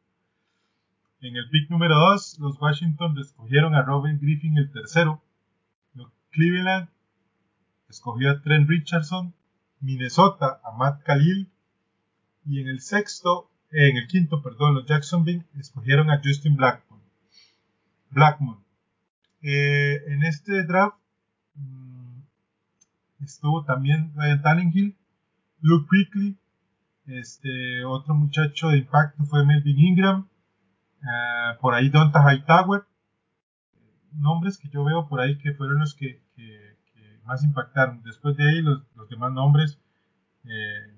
En 1.21 1.35
el 1.35 1.49
pick 1.49 1.69
número 1.69 1.95
dos, 1.95 2.39
los 2.39 2.59
Washington 2.59 3.17
escogieron 3.19 3.75
a 3.75 3.83
Robin 3.83 4.19
Griffin 4.19 4.57
el 4.57 4.71
tercero. 4.71 5.21
Cleveland 6.31 6.89
escogió 7.89 8.31
a 8.31 8.41
Trent 8.41 8.69
Richardson. 8.69 9.33
Minnesota 9.81 10.59
a 10.63 10.71
Matt 10.77 11.03
Khalil. 11.03 11.49
Y 12.45 12.61
en 12.61 12.67
el 12.67 12.81
sexto, 12.81 13.49
en 13.71 13.97
el 13.97 14.07
quinto, 14.07 14.41
perdón, 14.41 14.75
los 14.75 14.85
Jacksonville 14.85 15.45
escogieron 15.57 16.09
a 16.09 16.21
Justin 16.23 16.55
Blackmon. 16.55 17.01
Blackmon. 18.09 18.63
Eh, 19.41 20.01
en 20.07 20.23
este 20.23 20.63
draft 20.63 20.97
estuvo 23.21 23.63
también 23.65 24.13
Ryan 24.15 24.41
Tannehill, 24.41 24.97
Luke 25.61 25.87
Quickly, 25.89 26.37
este, 27.07 27.83
otro 27.85 28.13
muchacho 28.15 28.69
de 28.69 28.79
impacto 28.79 29.23
fue 29.25 29.45
Melvin 29.45 29.79
Ingram, 29.79 30.29
Ah, 31.03 31.57
por 31.61 31.73
ahí 31.73 31.89
Donta 31.89 32.19
Hightower. 32.21 32.83
Nombres 34.13 34.57
que 34.57 34.69
yo 34.69 34.83
veo 34.83 35.07
por 35.07 35.21
ahí 35.21 35.37
que 35.37 35.53
fueron 35.53 35.79
los 35.79 35.95
que, 35.95 36.21
más 37.23 37.43
impactaron. 37.43 38.01
Después 38.03 38.35
de 38.37 38.49
ahí, 38.49 38.61
los, 38.61 38.81
los 38.95 39.07
demás 39.07 39.31
nombres 39.31 39.79
eh, 40.45 40.97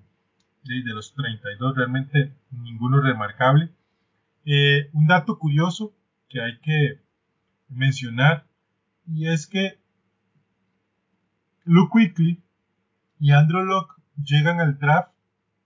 de, 0.64 0.94
los 0.94 1.14
32, 1.14 1.76
realmente 1.76 2.34
ninguno 2.52 3.02
remarcable. 3.02 3.70
Eh, 4.46 4.90
un 4.94 5.08
dato 5.08 5.38
curioso 5.38 5.94
que 6.30 6.42
hay 6.42 6.58
que 6.60 7.02
mencionar 7.68 8.48
y 9.06 9.28
es 9.28 9.46
que 9.46 9.81
Luke 11.74 11.98
Quickly 11.98 12.44
y 13.18 13.32
Andrew 13.32 13.64
Locke 13.64 13.96
llegan 14.22 14.60
al 14.60 14.78
draft, 14.78 15.14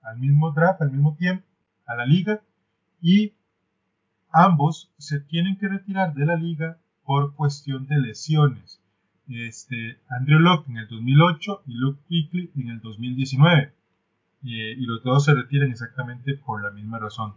al 0.04 0.20
mismo 0.20 0.52
draft, 0.52 0.80
al 0.84 0.92
mismo 0.92 1.16
tiempo, 1.16 1.44
a 1.88 1.96
la 1.96 2.06
liga 2.06 2.42
y 3.02 3.34
ambos 4.32 4.92
se 5.00 5.20
tienen 5.20 5.58
que 5.58 5.68
retirar 5.68 6.14
de 6.14 6.28
la 6.28 6.36
liga 6.36 6.78
por 7.06 7.34
cuestión 7.34 7.88
de 7.88 7.98
lesiones. 7.98 8.84
Este, 9.28 10.00
Andrew 10.08 10.38
Locke 10.38 10.70
en 10.70 10.78
el 10.78 10.88
2008 10.90 11.64
y 11.66 11.74
Luke 11.74 12.00
Quickly 12.08 12.52
en 12.56 12.70
el 12.70 12.82
2019. 12.82 13.74
Eh, 14.44 14.76
y 14.78 14.86
los 14.86 15.02
dos 15.02 15.26
se 15.26 15.34
retiran 15.34 15.72
exactamente 15.72 16.36
por 16.36 16.62
la 16.64 16.70
misma 16.70 17.00
razón. 17.00 17.34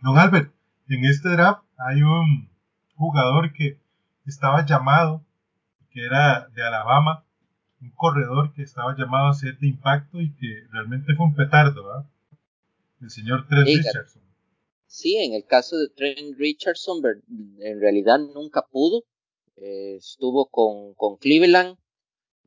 Don 0.00 0.16
Albert, 0.16 0.50
en 0.88 1.04
este 1.04 1.28
draft 1.28 1.62
hay 1.76 2.02
un 2.04 2.48
jugador 2.96 3.52
que 3.52 3.78
estaba 4.24 4.64
llamado, 4.64 5.22
que 5.90 6.06
era 6.06 6.48
de 6.48 6.66
Alabama, 6.66 7.22
un 7.80 7.90
corredor 7.90 8.52
que 8.54 8.62
estaba 8.62 8.96
llamado 8.96 9.28
a 9.28 9.34
ser 9.34 9.58
de 9.58 9.68
impacto 9.68 10.20
y 10.20 10.34
que 10.34 10.66
realmente 10.70 11.14
fue 11.14 11.26
un 11.26 11.34
petardo, 11.34 11.84
¿verdad? 11.84 12.10
El 13.00 13.10
señor 13.10 13.46
Trent. 13.48 13.66
Richardson. 13.66 14.22
Sí, 14.86 15.16
en 15.16 15.34
el 15.34 15.44
caso 15.44 15.76
de 15.76 15.88
Trent 15.88 16.38
Richardson, 16.38 17.02
en 17.58 17.80
realidad 17.80 18.18
nunca 18.18 18.62
pudo. 18.62 19.04
Eh, 19.56 19.96
estuvo 19.96 20.46
con, 20.46 20.94
con 20.94 21.16
Cleveland, 21.16 21.76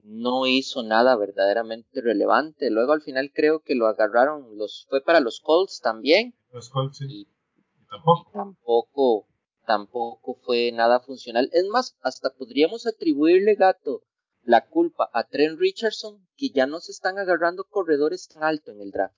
no 0.04 0.48
hizo 0.48 0.84
nada 0.84 1.16
verdaderamente 1.18 2.02
relevante. 2.02 2.70
Luego 2.70 2.94
al 2.94 3.02
final 3.02 3.32
creo 3.34 3.60
que 3.60 3.76
lo 3.76 3.88
agarraron, 3.88 4.58
los 4.58 4.86
fue 4.90 5.02
para 5.04 5.20
los 5.20 5.42
Colts 5.42 5.82
también 5.82 6.36
Los 6.52 6.70
Colts, 6.70 6.98
sí, 6.98 7.06
y 7.08 7.22
y 7.22 7.86
tampoco. 7.90 8.32
tampoco 8.34 9.28
tampoco 9.68 10.36
fue 10.46 10.72
nada 10.72 11.02
funcional. 11.02 11.50
Es 11.52 11.66
más, 11.66 11.98
hasta 12.02 12.34
podríamos 12.34 12.88
atribuirle 12.88 13.56
gato 13.56 14.02
la 14.48 14.62
culpa 14.66 15.10
a 15.14 15.24
Trent 15.26 15.60
Richardson 15.60 16.26
que 16.38 16.50
ya 16.50 16.66
no 16.68 16.80
se 16.80 16.92
están 16.94 17.18
agarrando 17.20 17.66
corredores 17.66 18.28
tan 18.30 18.44
alto 18.44 18.72
en 18.72 18.82
el 18.82 18.92
draft. 18.92 19.16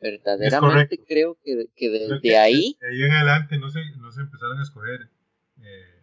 Verdaderamente 0.00 0.98
creo 1.06 1.38
que, 1.42 1.68
que 1.74 1.88
desde 1.90 2.20
que 2.20 2.36
ahí 2.36 2.76
De 2.80 2.88
ahí 2.88 3.02
en 3.04 3.12
adelante 3.12 3.56
no 3.58 3.70
se, 3.70 3.80
no 3.96 4.10
se 4.12 4.20
empezaron 4.22 4.58
a 4.58 4.62
escoger 4.62 5.08
eh, 5.62 6.00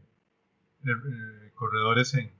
eh, 0.86 0.90
eh, 0.90 1.52
corredores 1.54 2.14
en, 2.16 2.32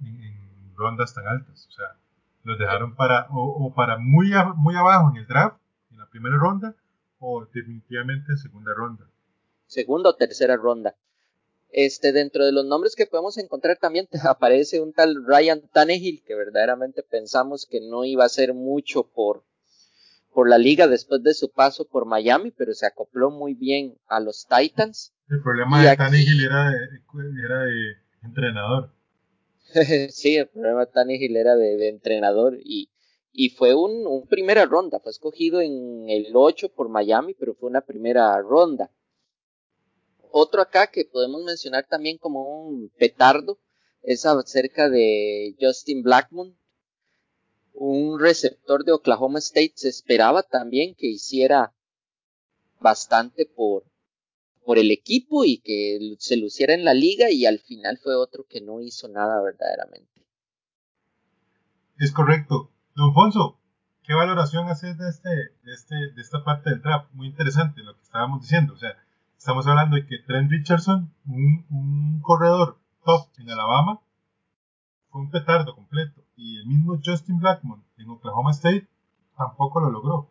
en- 0.00 0.22
en 0.24 0.74
rondas 0.76 1.14
tan 1.14 1.26
altas. 1.26 1.66
O 1.68 1.70
sea, 1.70 1.96
los 2.42 2.58
dejaron 2.58 2.94
para 2.94 3.26
o, 3.30 3.66
o 3.66 3.74
para 3.74 3.98
muy, 3.98 4.32
a- 4.34 4.52
muy 4.54 4.74
abajo 4.74 5.10
en 5.10 5.16
el 5.18 5.26
draft, 5.26 5.58
en 5.92 5.98
la 5.98 6.06
primera 6.10 6.36
ronda, 6.36 6.74
o 7.20 7.46
definitivamente 7.46 8.32
en 8.32 8.38
segunda 8.38 8.74
ronda. 8.74 9.06
segunda 9.66 10.10
o 10.10 10.16
tercera 10.16 10.56
ronda. 10.56 10.94
Este, 11.70 12.12
dentro 12.12 12.46
de 12.46 12.52
los 12.52 12.64
nombres 12.64 12.96
que 12.96 13.06
podemos 13.06 13.36
encontrar 13.38 13.76
también 13.78 14.06
te 14.06 14.18
aparece 14.26 14.80
un 14.80 14.92
tal 14.92 15.24
Ryan 15.26 15.60
Tannehill, 15.72 16.22
que 16.24 16.34
verdaderamente 16.34 17.02
pensamos 17.02 17.66
que 17.66 17.80
no 17.80 18.04
iba 18.04 18.22
a 18.22 18.26
hacer 18.26 18.54
mucho 18.54 19.02
por, 19.04 19.44
por 20.32 20.48
la 20.48 20.58
liga 20.58 20.86
después 20.88 21.22
de 21.22 21.34
su 21.34 21.50
paso 21.50 21.86
por 21.86 22.06
Miami, 22.06 22.50
pero 22.52 22.72
se 22.74 22.86
acopló 22.86 23.30
muy 23.30 23.54
bien 23.54 23.98
a 24.06 24.20
los 24.20 24.46
Titans. 24.46 25.12
El 25.28 25.42
problema 25.42 25.80
Y 25.80 25.82
de 25.84 25.88
aquí- 25.90 25.98
Tannehill 26.04 26.44
era 26.44 26.70
de, 26.70 26.78
era 27.44 27.62
de 27.64 27.96
entrenador. 28.22 28.90
sí, 30.10 30.36
el 30.36 30.48
problema 30.48 30.86
de 30.86 30.92
Tannehill 30.92 31.36
era 31.36 31.54
de, 31.56 31.76
de 31.76 31.88
entrenador 31.88 32.56
y, 32.64 32.88
y 33.32 33.50
fue 33.50 33.74
un, 33.74 34.06
un 34.06 34.26
primera 34.26 34.64
ronda, 34.64 35.00
fue 35.00 35.10
escogido 35.12 35.60
en 35.60 36.08
el 36.08 36.28
8 36.34 36.70
por 36.70 36.88
Miami, 36.88 37.34
pero 37.34 37.54
fue 37.54 37.68
una 37.68 37.82
primera 37.82 38.40
ronda. 38.40 38.90
Otro 40.32 40.62
acá 40.62 40.88
que 40.88 41.04
podemos 41.04 41.42
mencionar 41.42 41.86
también 41.88 42.18
como 42.18 42.42
un 42.42 42.90
petardo 42.98 43.58
es 44.02 44.24
acerca 44.24 44.88
de 44.88 45.56
Justin 45.60 46.02
Blackmon, 46.02 46.56
un 47.72 48.18
receptor 48.18 48.84
de 48.84 48.92
Oklahoma 48.92 49.38
State. 49.38 49.72
Se 49.76 49.88
esperaba 49.88 50.42
también 50.42 50.94
que 50.94 51.06
hiciera 51.06 51.74
bastante 52.80 53.46
por, 53.46 53.84
por 54.64 54.78
el 54.78 54.90
equipo 54.90 55.44
y 55.44 55.58
que 55.58 56.16
se 56.18 56.36
luciera 56.36 56.74
en 56.74 56.84
la 56.84 56.94
liga 56.94 57.30
y 57.30 57.46
al 57.46 57.58
final 57.58 57.98
fue 57.98 58.14
otro 58.14 58.46
que 58.48 58.60
no 58.60 58.80
hizo 58.80 59.08
nada 59.08 59.42
verdaderamente. 59.42 60.26
Es 61.98 62.12
correcto. 62.12 62.70
Don 62.94 63.12
Fonso, 63.12 63.58
¿qué 64.04 64.14
valoración 64.14 64.68
haces 64.68 64.96
de, 64.98 65.08
este, 65.08 65.28
de, 65.28 65.74
este, 65.74 65.94
de 66.14 66.22
esta 66.22 66.44
parte 66.44 66.70
del 66.70 66.80
draft? 66.80 67.12
Muy 67.12 67.26
interesante 67.26 67.82
lo 67.82 67.94
que 67.94 68.02
estábamos 68.02 68.42
diciendo. 68.42 68.74
O 68.74 68.78
sea, 68.78 68.96
estamos 69.48 69.66
hablando 69.66 69.96
de 69.96 70.04
que 70.04 70.18
Trent 70.26 70.50
Richardson, 70.50 71.10
un, 71.26 71.64
un 71.70 72.20
corredor 72.20 72.76
top 73.02 73.28
en 73.38 73.48
Alabama, 73.48 73.98
fue 75.08 75.22
un 75.22 75.30
petardo 75.30 75.74
completo. 75.74 76.22
Y 76.36 76.58
el 76.58 76.66
mismo 76.66 77.00
Justin 77.02 77.38
Blackmon 77.38 77.82
en 77.96 78.10
Oklahoma 78.10 78.50
State 78.50 78.86
tampoco 79.38 79.80
lo 79.80 79.88
logró. 79.88 80.30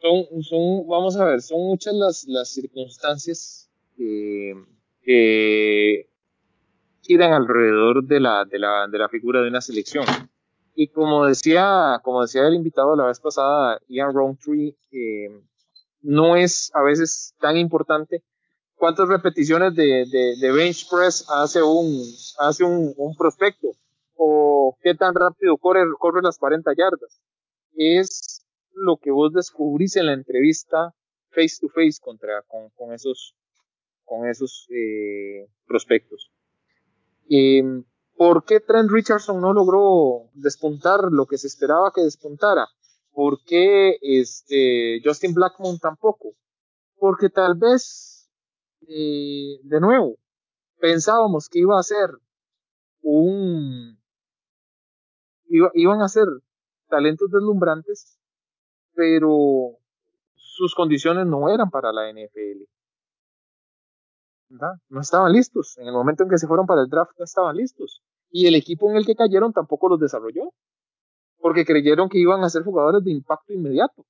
son, 0.00 0.86
vamos 0.86 1.16
a 1.16 1.24
ver, 1.24 1.42
son 1.42 1.58
muchas 1.58 1.92
las, 2.28 2.50
circunstancias 2.50 3.68
que, 3.96 4.54
que 5.02 6.08
giran 7.02 7.32
alrededor 7.32 8.04
de 8.04 8.20
la, 8.20 9.08
figura 9.10 9.42
de 9.42 9.48
una 9.48 9.60
selección. 9.60 10.04
Y 10.76 10.86
como 10.86 11.26
decía, 11.26 12.00
el 12.46 12.54
invitado 12.54 12.94
la 12.94 13.06
vez 13.06 13.18
pasada, 13.18 13.80
Ian 13.88 14.14
Roundtree, 14.14 14.76
eh, 14.92 15.47
no 16.00 16.36
es 16.36 16.70
a 16.74 16.82
veces 16.82 17.34
tan 17.40 17.56
importante 17.56 18.22
cuántas 18.74 19.08
repeticiones 19.08 19.74
de, 19.74 20.52
bench 20.54 20.88
press 20.88 21.26
hace 21.28 21.62
un, 21.62 22.02
hace 22.38 22.64
un, 22.64 23.14
prospecto 23.16 23.68
o 24.16 24.76
qué 24.82 24.94
tan 24.94 25.14
rápido 25.14 25.56
corre, 25.58 25.82
corre 25.98 26.22
las 26.22 26.38
40 26.38 26.72
yardas. 26.76 27.20
Es 27.76 28.44
lo 28.72 28.96
que 28.96 29.10
vos 29.10 29.32
descubrís 29.32 29.96
en 29.96 30.06
la 30.06 30.12
entrevista 30.12 30.94
face 31.30 31.58
to 31.60 31.68
face 31.68 31.98
con, 32.00 32.18
con 32.70 32.92
esos, 32.92 33.34
con 34.04 34.28
esos 34.28 34.66
eh, 34.70 35.48
prospectos. 35.66 36.30
Eh, 37.30 37.62
¿Por 38.16 38.44
qué 38.44 38.58
Trent 38.58 38.90
Richardson 38.90 39.40
no 39.40 39.52
logró 39.52 40.30
despuntar 40.32 41.00
lo 41.12 41.26
que 41.26 41.38
se 41.38 41.46
esperaba 41.46 41.92
que 41.94 42.00
despuntara? 42.00 42.66
¿Por 43.18 43.42
qué 43.42 43.98
este, 44.00 45.00
Justin 45.04 45.34
Blackmon 45.34 45.80
tampoco? 45.80 46.36
Porque 46.98 47.28
tal 47.28 47.56
vez, 47.56 48.30
eh, 48.86 49.58
de 49.60 49.80
nuevo, 49.80 50.18
pensábamos 50.78 51.48
que 51.48 51.58
iba 51.58 51.76
a 51.76 51.82
ser 51.82 52.10
un... 53.02 53.98
Iba, 55.46 55.72
iban 55.74 56.00
a 56.00 56.06
ser 56.06 56.26
talentos 56.86 57.28
deslumbrantes, 57.32 58.20
pero 58.94 59.78
sus 60.36 60.72
condiciones 60.76 61.26
no 61.26 61.52
eran 61.52 61.70
para 61.70 61.92
la 61.92 62.12
NFL. 62.12 62.62
No 64.90 65.00
estaban 65.00 65.32
listos. 65.32 65.76
En 65.78 65.88
el 65.88 65.92
momento 65.92 66.22
en 66.22 66.30
que 66.30 66.38
se 66.38 66.46
fueron 66.46 66.66
para 66.66 66.82
el 66.82 66.88
draft 66.88 67.18
no 67.18 67.24
estaban 67.24 67.56
listos. 67.56 68.00
Y 68.30 68.46
el 68.46 68.54
equipo 68.54 68.88
en 68.88 68.96
el 68.96 69.04
que 69.04 69.16
cayeron 69.16 69.52
tampoco 69.52 69.88
los 69.88 69.98
desarrolló. 69.98 70.52
Porque 71.40 71.64
creyeron 71.64 72.08
que 72.08 72.18
iban 72.18 72.42
a 72.42 72.50
ser 72.50 72.62
jugadores 72.62 73.04
de 73.04 73.12
impacto 73.12 73.52
inmediato. 73.52 74.04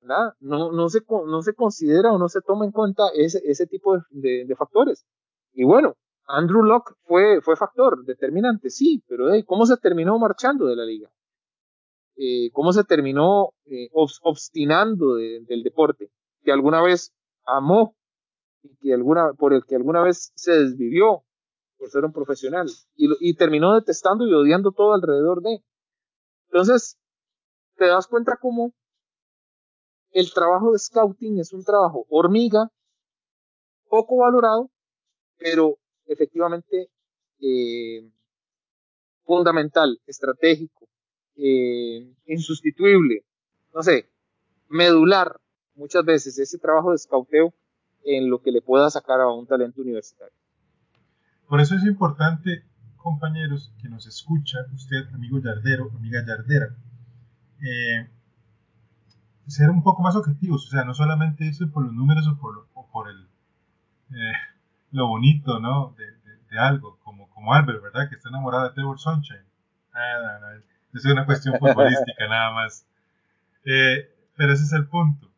¿verdad? 0.00 0.34
No, 0.40 0.72
no, 0.72 0.88
se, 0.88 1.00
no 1.08 1.42
se 1.42 1.54
considera 1.54 2.12
o 2.12 2.18
no 2.18 2.28
se 2.28 2.40
toma 2.40 2.64
en 2.64 2.72
cuenta 2.72 3.04
ese, 3.14 3.40
ese 3.44 3.66
tipo 3.66 3.96
de, 3.96 4.02
de, 4.10 4.44
de 4.46 4.56
factores. 4.56 5.06
Y 5.52 5.64
bueno, 5.64 5.94
Andrew 6.26 6.62
Locke 6.62 6.94
fue, 7.04 7.40
fue 7.40 7.56
factor 7.56 8.04
determinante, 8.04 8.70
sí, 8.70 9.02
pero 9.06 9.32
hey, 9.32 9.44
¿cómo 9.46 9.66
se 9.66 9.76
terminó 9.76 10.18
marchando 10.18 10.66
de 10.66 10.76
la 10.76 10.84
liga? 10.84 11.10
Eh, 12.16 12.50
¿Cómo 12.52 12.72
se 12.72 12.84
terminó 12.84 13.50
eh, 13.66 13.88
obstinando 13.92 15.16
de, 15.16 15.40
del 15.46 15.62
deporte? 15.62 16.10
Que 16.42 16.52
alguna 16.52 16.82
vez 16.82 17.12
amó 17.46 17.96
y 18.62 18.76
que 18.76 18.94
alguna, 18.94 19.32
por 19.34 19.52
el 19.52 19.64
que 19.64 19.76
alguna 19.76 20.02
vez 20.02 20.32
se 20.34 20.52
desvivió 20.52 21.24
por 21.78 21.90
ser 21.90 22.04
un 22.04 22.12
profesional 22.12 22.68
y, 22.94 23.08
y 23.20 23.34
terminó 23.34 23.74
detestando 23.74 24.26
y 24.26 24.32
odiando 24.32 24.72
todo 24.72 24.92
alrededor 24.92 25.42
de. 25.42 25.62
Entonces, 26.52 26.98
te 27.76 27.86
das 27.86 28.06
cuenta 28.06 28.36
cómo 28.36 28.74
el 30.10 30.30
trabajo 30.34 30.72
de 30.72 30.78
scouting 30.78 31.40
es 31.40 31.54
un 31.54 31.64
trabajo 31.64 32.04
hormiga, 32.10 32.70
poco 33.88 34.18
valorado, 34.18 34.70
pero 35.38 35.78
efectivamente 36.04 36.90
eh, 37.40 38.06
fundamental, 39.24 39.98
estratégico, 40.06 40.86
eh, 41.36 42.14
insustituible, 42.26 43.24
no 43.74 43.82
sé, 43.82 44.10
medular 44.68 45.40
muchas 45.74 46.04
veces 46.04 46.38
ese 46.38 46.58
trabajo 46.58 46.90
de 46.90 46.96
escauteo 46.96 47.54
en 48.04 48.28
lo 48.28 48.42
que 48.42 48.52
le 48.52 48.60
pueda 48.60 48.90
sacar 48.90 49.22
a 49.22 49.32
un 49.32 49.46
talento 49.46 49.80
universitario. 49.80 50.36
Por 51.48 51.62
eso 51.62 51.76
es 51.76 51.84
importante, 51.84 52.66
compañeros, 53.02 53.72
que 53.80 53.88
nos 53.88 54.06
escucha, 54.06 54.58
usted, 54.74 55.08
amigo 55.14 55.40
yardero, 55.40 55.90
amiga 55.96 56.24
yardera, 56.26 56.74
eh, 57.60 58.08
ser 59.46 59.70
un 59.70 59.82
poco 59.82 60.02
más 60.02 60.16
objetivos, 60.16 60.66
o 60.66 60.70
sea, 60.70 60.84
no 60.84 60.94
solamente 60.94 61.44
irse 61.44 61.66
por 61.66 61.84
los 61.84 61.92
números 61.92 62.26
o 62.26 62.36
por, 62.38 62.66
por 62.92 63.10
el, 63.10 63.26
eh, 64.10 64.32
lo 64.92 65.08
bonito, 65.08 65.58
¿no? 65.58 65.94
De, 65.98 66.12
algo, 66.58 66.98
como, 67.02 67.30
como 67.30 67.54
Albert, 67.54 67.82
¿verdad? 67.82 68.10
Que 68.10 68.16
está 68.16 68.28
enamorado 68.28 68.64
de 68.64 68.74
Trevor 68.74 69.00
Sunshine. 69.00 69.40
Ah, 69.94 70.52
es 70.92 71.04
una 71.06 71.24
cuestión 71.24 71.58
futbolística 71.58 72.28
nada 72.28 72.52
más. 72.52 72.84
Eh, 73.64 74.10
pero 74.36 74.52
ese 74.52 74.64
es 74.64 74.72
el 74.74 74.86
punto. 74.86 75.30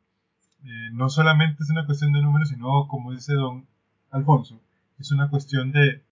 Eh, 0.64 0.90
no 0.92 1.08
solamente 1.10 1.62
es 1.62 1.70
una 1.70 1.86
cuestión 1.86 2.12
de 2.12 2.20
números, 2.20 2.48
sino, 2.48 2.88
como 2.88 3.12
dice 3.12 3.34
don 3.34 3.64
Alfonso, 4.10 4.60
es 4.98 5.12
una 5.12 5.30
cuestión 5.30 5.70
de, 5.70 6.02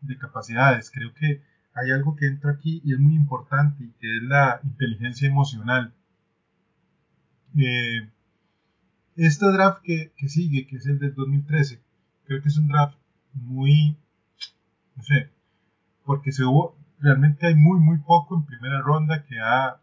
de 0.00 0.18
capacidades. 0.18 0.90
Creo 0.90 1.12
que 1.14 1.42
hay 1.74 1.90
algo 1.90 2.16
que 2.16 2.26
entra 2.26 2.52
aquí 2.52 2.80
y 2.84 2.92
es 2.92 2.98
muy 2.98 3.14
importante, 3.14 3.84
y 3.84 3.90
que 4.00 4.16
es 4.16 4.22
la 4.22 4.60
inteligencia 4.64 5.28
emocional 5.28 5.92
eh, 7.58 8.10
este 9.16 9.46
draft 9.46 9.82
que, 9.82 10.12
sigue, 10.28 10.66
que 10.66 10.76
es 10.76 10.86
el 10.86 10.98
del 10.98 11.14
2013, 11.14 11.80
creo 12.24 12.42
que 12.42 12.48
es 12.48 12.58
un 12.58 12.68
draft 12.68 12.98
muy, 13.32 13.96
no 14.94 15.02
sé, 15.02 15.30
porque 16.04 16.32
se 16.32 16.42
realmente 16.98 17.46
hay 17.46 17.54
muy, 17.54 17.80
muy 17.80 17.98
poco 17.98 18.36
en 18.36 18.44
primera 18.44 18.82
ronda 18.82 19.24
que 19.24 19.38
ha, 19.38 19.80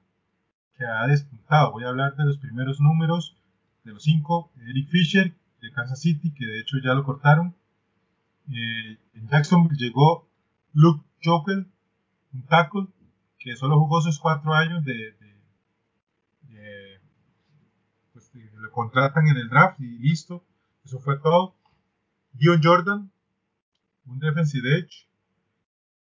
que 0.77 0.85
ha 0.85 1.07
despuntado. 1.07 1.71
Voy 1.71 1.83
a 1.83 1.89
hablar 1.89 2.15
de 2.15 2.25
los 2.25 2.37
primeros 2.37 2.79
números, 2.79 3.35
de 3.83 3.93
los 3.93 4.03
cinco, 4.03 4.51
Eric 4.67 4.89
Fisher, 4.89 5.33
de 5.61 5.71
Kansas 5.71 5.99
City, 5.99 6.31
que 6.31 6.45
de 6.45 6.59
hecho 6.59 6.77
ya 6.83 6.93
lo 6.93 7.03
cortaron. 7.03 7.55
Eh, 8.49 8.97
en 9.13 9.27
Jacksonville 9.29 9.77
llegó 9.77 10.27
Luke 10.73 11.03
Jokel, 11.23 11.67
un 12.33 12.45
tackle, 12.47 12.87
que 13.39 13.55
solo 13.55 13.79
jugó 13.79 14.01
sus 14.01 14.19
cuatro 14.19 14.53
años 14.53 14.83
de, 14.83 15.15
lo 18.63 18.71
contratan 18.71 19.27
en 19.27 19.37
el 19.37 19.49
draft 19.49 19.79
y 19.79 19.99
listo. 19.99 20.43
Eso 20.85 20.99
fue 20.99 21.19
todo. 21.19 21.55
Dion 22.31 22.61
Jordan, 22.63 23.11
un 24.05 24.19
defensive 24.19 24.79
edge. 24.79 25.07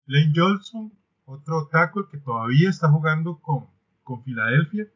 Lane 0.07 0.33
Johnson, 0.35 0.93
otro 1.25 1.69
tackle 1.69 2.05
que 2.11 2.19
todavía 2.19 2.69
está 2.69 2.91
jugando 2.91 3.39
con, 3.39 3.69
con 4.05 4.23
Filadelfia. 4.23 4.89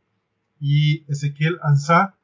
Y 0.60 1.10
Ezequiel 1.10 1.58
Ansah, 1.62 2.16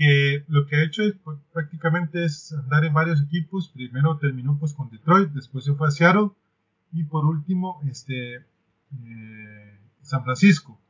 que 0.00 0.46
lo 0.48 0.66
que 0.66 0.76
ha 0.76 0.82
hecho 0.82 1.02
es, 1.02 1.14
pues, 1.22 1.38
prácticamente 1.52 2.24
es 2.24 2.54
andar 2.54 2.86
en 2.86 2.94
varios 2.94 3.20
equipos. 3.20 3.68
Primero 3.68 4.16
terminó 4.16 4.58
pues 4.58 4.72
con 4.72 4.88
Detroit, 4.88 5.28
después 5.32 5.62
se 5.62 5.74
fue 5.74 5.88
a 5.88 5.90
Seattle 5.90 6.30
y 6.90 7.04
por 7.04 7.26
último 7.26 7.82
este, 7.84 8.36
eh, 8.36 9.78
San 10.00 10.24
Francisco. 10.24 10.80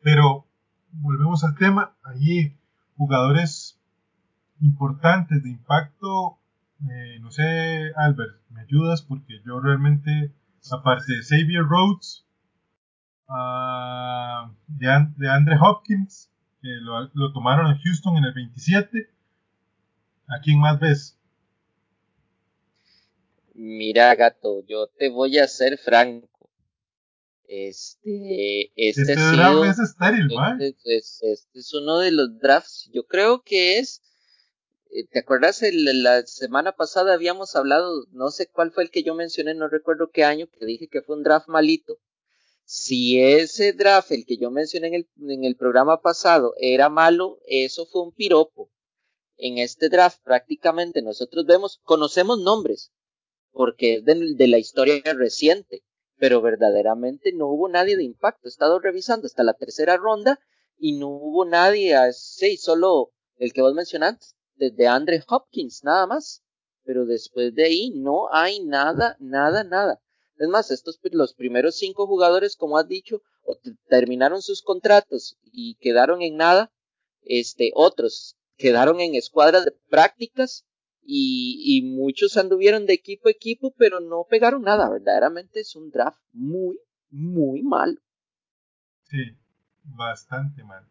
Pero 0.00 0.46
volvemos 0.92 1.44
al 1.44 1.54
tema, 1.54 1.94
allí 2.02 2.56
jugadores 2.96 3.78
importantes 4.62 5.42
de 5.42 5.50
impacto, 5.50 6.38
eh, 6.88 7.18
no 7.20 7.30
sé, 7.30 7.92
Albert, 7.96 8.40
¿me 8.48 8.62
ayudas? 8.62 9.02
Porque 9.02 9.42
yo 9.44 9.60
realmente, 9.60 10.32
aparte 10.70 11.16
de 11.16 11.22
Xavier 11.22 11.64
Rhodes, 11.64 12.24
uh, 13.28 14.50
de, 14.68 15.28
Andre 15.28 15.58
Hopkins, 15.60 16.31
que 16.62 16.68
lo, 16.80 17.10
lo, 17.12 17.32
tomaron 17.32 17.72
en 17.72 17.78
Houston 17.78 18.16
en 18.18 18.24
el 18.24 18.32
27, 18.32 19.10
¿a 20.28 20.40
quién 20.40 20.60
más 20.60 20.78
ves? 20.78 21.18
Mira, 23.54 24.14
gato, 24.14 24.64
yo 24.66 24.86
te 24.86 25.08
voy 25.08 25.38
a 25.38 25.48
ser 25.48 25.76
franco. 25.76 26.28
Este, 27.48 28.72
este, 28.76 29.02
este 29.02 29.14
draft 29.14 29.64
es 29.64 29.78
estéril, 29.78 30.28
este, 30.58 30.96
este, 30.96 31.58
es 31.58 31.74
uno 31.74 31.98
de 31.98 32.10
los 32.10 32.38
drafts, 32.38 32.88
yo 32.94 33.06
creo 33.06 33.42
que 33.42 33.78
es, 33.78 34.00
eh, 34.90 35.04
¿te 35.06 35.18
acuerdas? 35.18 35.62
la 35.70 36.24
semana 36.24 36.72
pasada 36.72 37.12
habíamos 37.12 37.54
hablado, 37.54 38.06
no 38.12 38.30
sé 38.30 38.46
cuál 38.46 38.70
fue 38.70 38.84
el 38.84 38.90
que 38.90 39.02
yo 39.02 39.14
mencioné, 39.14 39.52
no 39.52 39.68
recuerdo 39.68 40.10
qué 40.10 40.24
año, 40.24 40.46
que 40.46 40.64
dije 40.64 40.88
que 40.88 41.02
fue 41.02 41.16
un 41.16 41.24
draft 41.24 41.48
malito. 41.48 41.98
Si 42.74 43.20
ese 43.20 43.74
draft, 43.74 44.12
el 44.12 44.24
que 44.24 44.38
yo 44.38 44.50
mencioné 44.50 44.86
en 44.88 44.94
el, 44.94 45.08
en 45.28 45.44
el 45.44 45.56
programa 45.56 46.00
pasado, 46.00 46.54
era 46.56 46.88
malo, 46.88 47.38
eso 47.46 47.84
fue 47.84 48.02
un 48.02 48.12
piropo. 48.12 48.70
En 49.36 49.58
este 49.58 49.90
draft 49.90 50.22
prácticamente 50.22 51.02
nosotros 51.02 51.44
vemos, 51.44 51.80
conocemos 51.82 52.40
nombres, 52.40 52.90
porque 53.50 53.96
es 53.96 54.04
de 54.04 54.48
la 54.48 54.56
historia 54.58 55.02
reciente 55.12 55.82
pero 56.22 56.40
verdaderamente 56.40 57.32
no 57.32 57.48
hubo 57.48 57.68
nadie 57.68 57.96
de 57.96 58.04
impacto. 58.04 58.46
He 58.46 58.48
estado 58.48 58.78
revisando 58.78 59.26
hasta 59.26 59.42
la 59.42 59.54
tercera 59.54 59.96
ronda 59.96 60.38
y 60.78 60.96
no 60.96 61.08
hubo 61.08 61.44
nadie 61.44 61.96
así, 61.96 62.56
solo 62.58 63.12
el 63.38 63.52
que 63.52 63.60
vos 63.60 63.74
mencionaste, 63.74 64.26
desde 64.54 64.86
Andre 64.86 65.20
Hopkins, 65.26 65.82
nada 65.82 66.06
más. 66.06 66.44
Pero 66.84 67.06
después 67.06 67.52
de 67.56 67.64
ahí 67.64 67.90
no 67.90 68.32
hay 68.32 68.64
nada, 68.64 69.16
nada, 69.18 69.64
nada. 69.64 70.00
Es 70.42 70.48
más, 70.48 70.72
estos 70.72 70.98
los 71.12 71.34
primeros 71.34 71.76
cinco 71.76 72.04
jugadores, 72.08 72.56
como 72.56 72.76
has 72.76 72.88
dicho, 72.88 73.22
terminaron 73.88 74.42
sus 74.42 74.60
contratos 74.60 75.38
y 75.44 75.76
quedaron 75.76 76.20
en 76.20 76.36
nada. 76.36 76.72
Este, 77.22 77.70
otros 77.76 78.36
quedaron 78.56 79.00
en 79.00 79.14
escuadras 79.14 79.64
de 79.64 79.70
prácticas 79.88 80.66
y, 81.00 81.82
muchos 81.94 82.36
anduvieron 82.36 82.86
de 82.86 82.94
equipo 82.94 83.28
a 83.28 83.30
equipo, 83.30 83.72
pero 83.78 84.00
no 84.00 84.26
pegaron 84.28 84.62
nada. 84.62 84.90
Verdaderamente 84.90 85.60
es 85.60 85.76
un 85.76 85.90
draft 85.92 86.18
muy, 86.32 86.76
muy 87.10 87.62
malo. 87.62 88.00
Sí, 89.04 89.36
bastante 89.84 90.64
mal. 90.64 90.84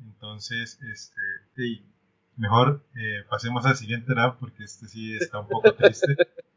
Entonces, 0.00 0.78
este, 0.90 1.84
mejor 2.36 2.82
eh, 2.96 3.24
pasemos 3.28 3.66
al 3.66 3.76
siguiente 3.76 4.14
draft 4.14 4.40
porque 4.40 4.64
este 4.64 4.88
sí 4.88 5.16
está 5.16 5.40
un 5.40 5.48
poco 5.48 5.74
triste. 5.74 6.16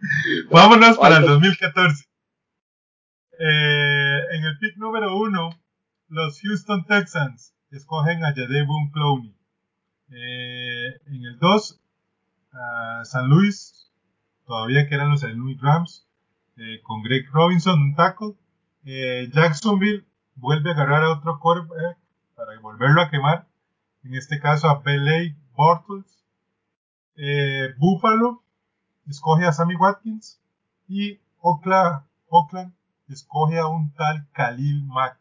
Vámonos 0.50 0.98
para 0.98 1.18
el 1.18 1.26
2014. 1.26 2.04
Eh, 3.40 4.20
en 4.32 4.44
el 4.44 4.58
pick 4.58 4.76
número 4.76 5.16
uno, 5.16 5.50
los 6.08 6.40
Houston 6.40 6.84
Texans 6.86 7.54
escogen 7.70 8.24
a 8.24 8.34
Jadevon 8.34 8.90
Clowney. 8.90 9.34
Eh, 10.10 11.00
en 11.06 11.24
el 11.24 11.38
2, 11.38 11.80
San 13.04 13.28
Luis, 13.28 13.92
todavía 14.46 14.88
que 14.88 14.94
eran 14.94 15.10
los 15.10 15.20
San 15.20 15.34
Luis 15.34 15.60
Rams, 15.60 16.06
eh, 16.56 16.80
con 16.82 17.02
Greg 17.02 17.26
Robinson, 17.32 17.80
un 17.80 17.94
tackle. 17.94 18.34
Jacksonville 18.84 20.06
vuelve 20.36 20.70
a 20.70 20.72
agarrar 20.72 21.02
a 21.02 21.12
otro 21.12 21.38
quarterback 21.38 21.98
para 22.34 22.58
volverlo 22.60 23.02
a 23.02 23.10
quemar. 23.10 23.46
En 24.02 24.14
este 24.14 24.40
caso 24.40 24.68
a 24.68 24.80
Belay 24.80 25.36
Bortles. 25.54 26.24
Buffalo 27.78 28.42
escoge 29.08 29.46
a 29.46 29.52
Sammy 29.52 29.76
Watkins. 29.76 30.40
Y 30.88 31.18
Oakland, 31.40 32.02
Oakland 32.28 32.72
escoge 33.08 33.58
a 33.58 33.66
un 33.66 33.92
tal 33.94 34.26
Khalil 34.32 34.84
Mack. 34.84 35.18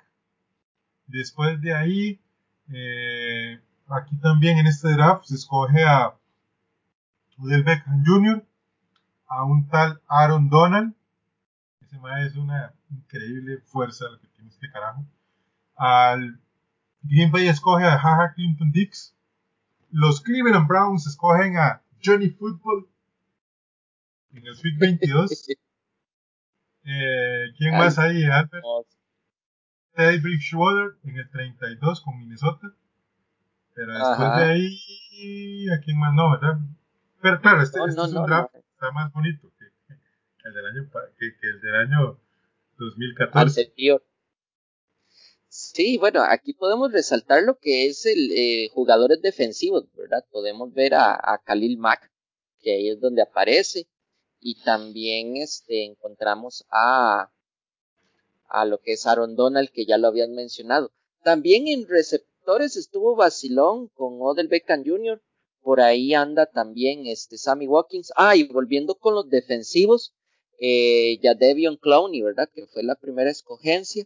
Después 1.07 1.61
de 1.61 1.73
ahí, 1.73 2.21
eh, 2.69 3.61
Aquí 3.89 4.17
también 4.17 4.57
en 4.57 4.67
este 4.67 4.91
draft 4.91 5.23
se 5.25 5.35
escoge 5.35 5.85
a 5.85 6.13
Odell 7.39 7.63
Beckham 7.63 8.03
Jr., 8.05 8.45
a 9.27 9.45
un 9.45 9.67
tal 9.69 10.01
Aaron 10.09 10.49
Donald. 10.49 10.93
Ese 11.81 11.97
es 12.25 12.35
una 12.35 12.73
increíble 12.89 13.59
fuerza 13.65 14.05
lo 14.09 14.19
que 14.19 14.27
tiene 14.27 14.49
este 14.49 14.69
carajo. 14.69 15.05
Al 15.77 16.37
Green 17.01 17.31
Bay 17.31 17.47
escoge 17.47 17.85
a 17.85 17.97
Jaja 17.97 18.33
Clinton 18.33 18.71
Dix. 18.71 19.15
Los 19.89 20.19
Cleveland 20.19 20.67
Browns 20.67 21.07
escogen 21.07 21.57
a 21.57 21.81
Johnny 22.03 22.29
Football 22.29 22.89
en 24.33 24.45
el 24.45 24.57
pick 24.61 24.79
22. 24.79 25.47
Eh, 26.89 27.47
¿Quién 27.57 27.77
más 27.77 27.99
hay, 27.99 28.23
Albert? 28.23 28.63
Teddy 29.93 30.19
Bridgewater 30.19 30.95
en 31.03 31.17
el 31.17 31.29
32 31.29 31.99
con 31.99 32.17
Minnesota. 32.17 32.73
Pero 33.73 33.93
después 33.93 34.37
de 34.37 34.43
ahí, 34.45 35.69
¿a 35.69 35.81
quién 35.81 35.99
más 35.99 36.13
no, 36.13 36.31
verdad? 36.31 36.59
Pero 37.21 37.41
claro, 37.41 37.61
este, 37.61 37.79
este 37.79 38.01
es 38.01 38.13
un 38.13 38.25
draft 38.25 38.55
está 38.55 38.91
más 38.91 39.11
bonito 39.11 39.51
que, 39.57 39.65
el 40.45 40.53
del 40.53 40.65
año, 40.67 40.89
que, 41.17 41.47
el 41.47 41.61
del 41.61 41.75
año 41.75 42.19
2014. 42.77 43.73
Sí, 45.49 45.97
bueno, 45.97 46.21
aquí 46.21 46.53
podemos 46.53 46.91
resaltar 46.91 47.41
lo 47.41 47.57
que 47.57 47.87
es 47.87 48.05
el 48.05 48.31
eh, 48.31 48.69
jugadores 48.71 49.21
defensivos, 49.21 49.91
¿verdad? 49.95 50.23
Podemos 50.31 50.71
ver 50.73 50.93
a, 50.93 51.15
a, 51.15 51.41
Khalil 51.43 51.79
Mack, 51.79 52.11
que 52.59 52.73
ahí 52.73 52.89
es 52.89 53.01
donde 53.01 53.23
aparece, 53.23 53.87
y 54.47 54.55
también 54.63 55.35
este, 55.35 55.83
encontramos 55.83 56.65
a, 56.69 57.29
a 58.47 58.65
lo 58.65 58.79
que 58.79 58.93
es 58.93 59.05
Aaron 59.05 59.35
Donald, 59.35 59.69
que 59.71 59.85
ya 59.85 59.97
lo 59.97 60.07
habían 60.07 60.33
mencionado. 60.35 60.91
También 61.23 61.67
en 61.67 61.85
receptor 61.87 62.27
receptores 62.47 62.77
estuvo 62.77 63.17
vacilón 63.17 63.89
con 63.89 64.21
Odell 64.21 64.47
Beckham 64.47 64.85
Jr. 64.85 65.21
Por 65.61 65.81
ahí 65.81 66.13
anda 66.13 66.45
también 66.45 67.05
este 67.05 67.37
Sammy 67.37 67.67
Watkins. 67.67 68.13
Ah, 68.15 68.37
y 68.37 68.47
volviendo 68.47 68.95
con 68.95 69.15
los 69.15 69.27
defensivos, 69.27 70.13
eh, 70.57 71.19
ya 71.21 71.33
Devion 71.33 71.75
Clowney, 71.75 72.21
¿verdad? 72.21 72.47
Que 72.55 72.65
fue 72.67 72.83
la 72.83 72.95
primera 72.95 73.29
escogencia. 73.29 74.05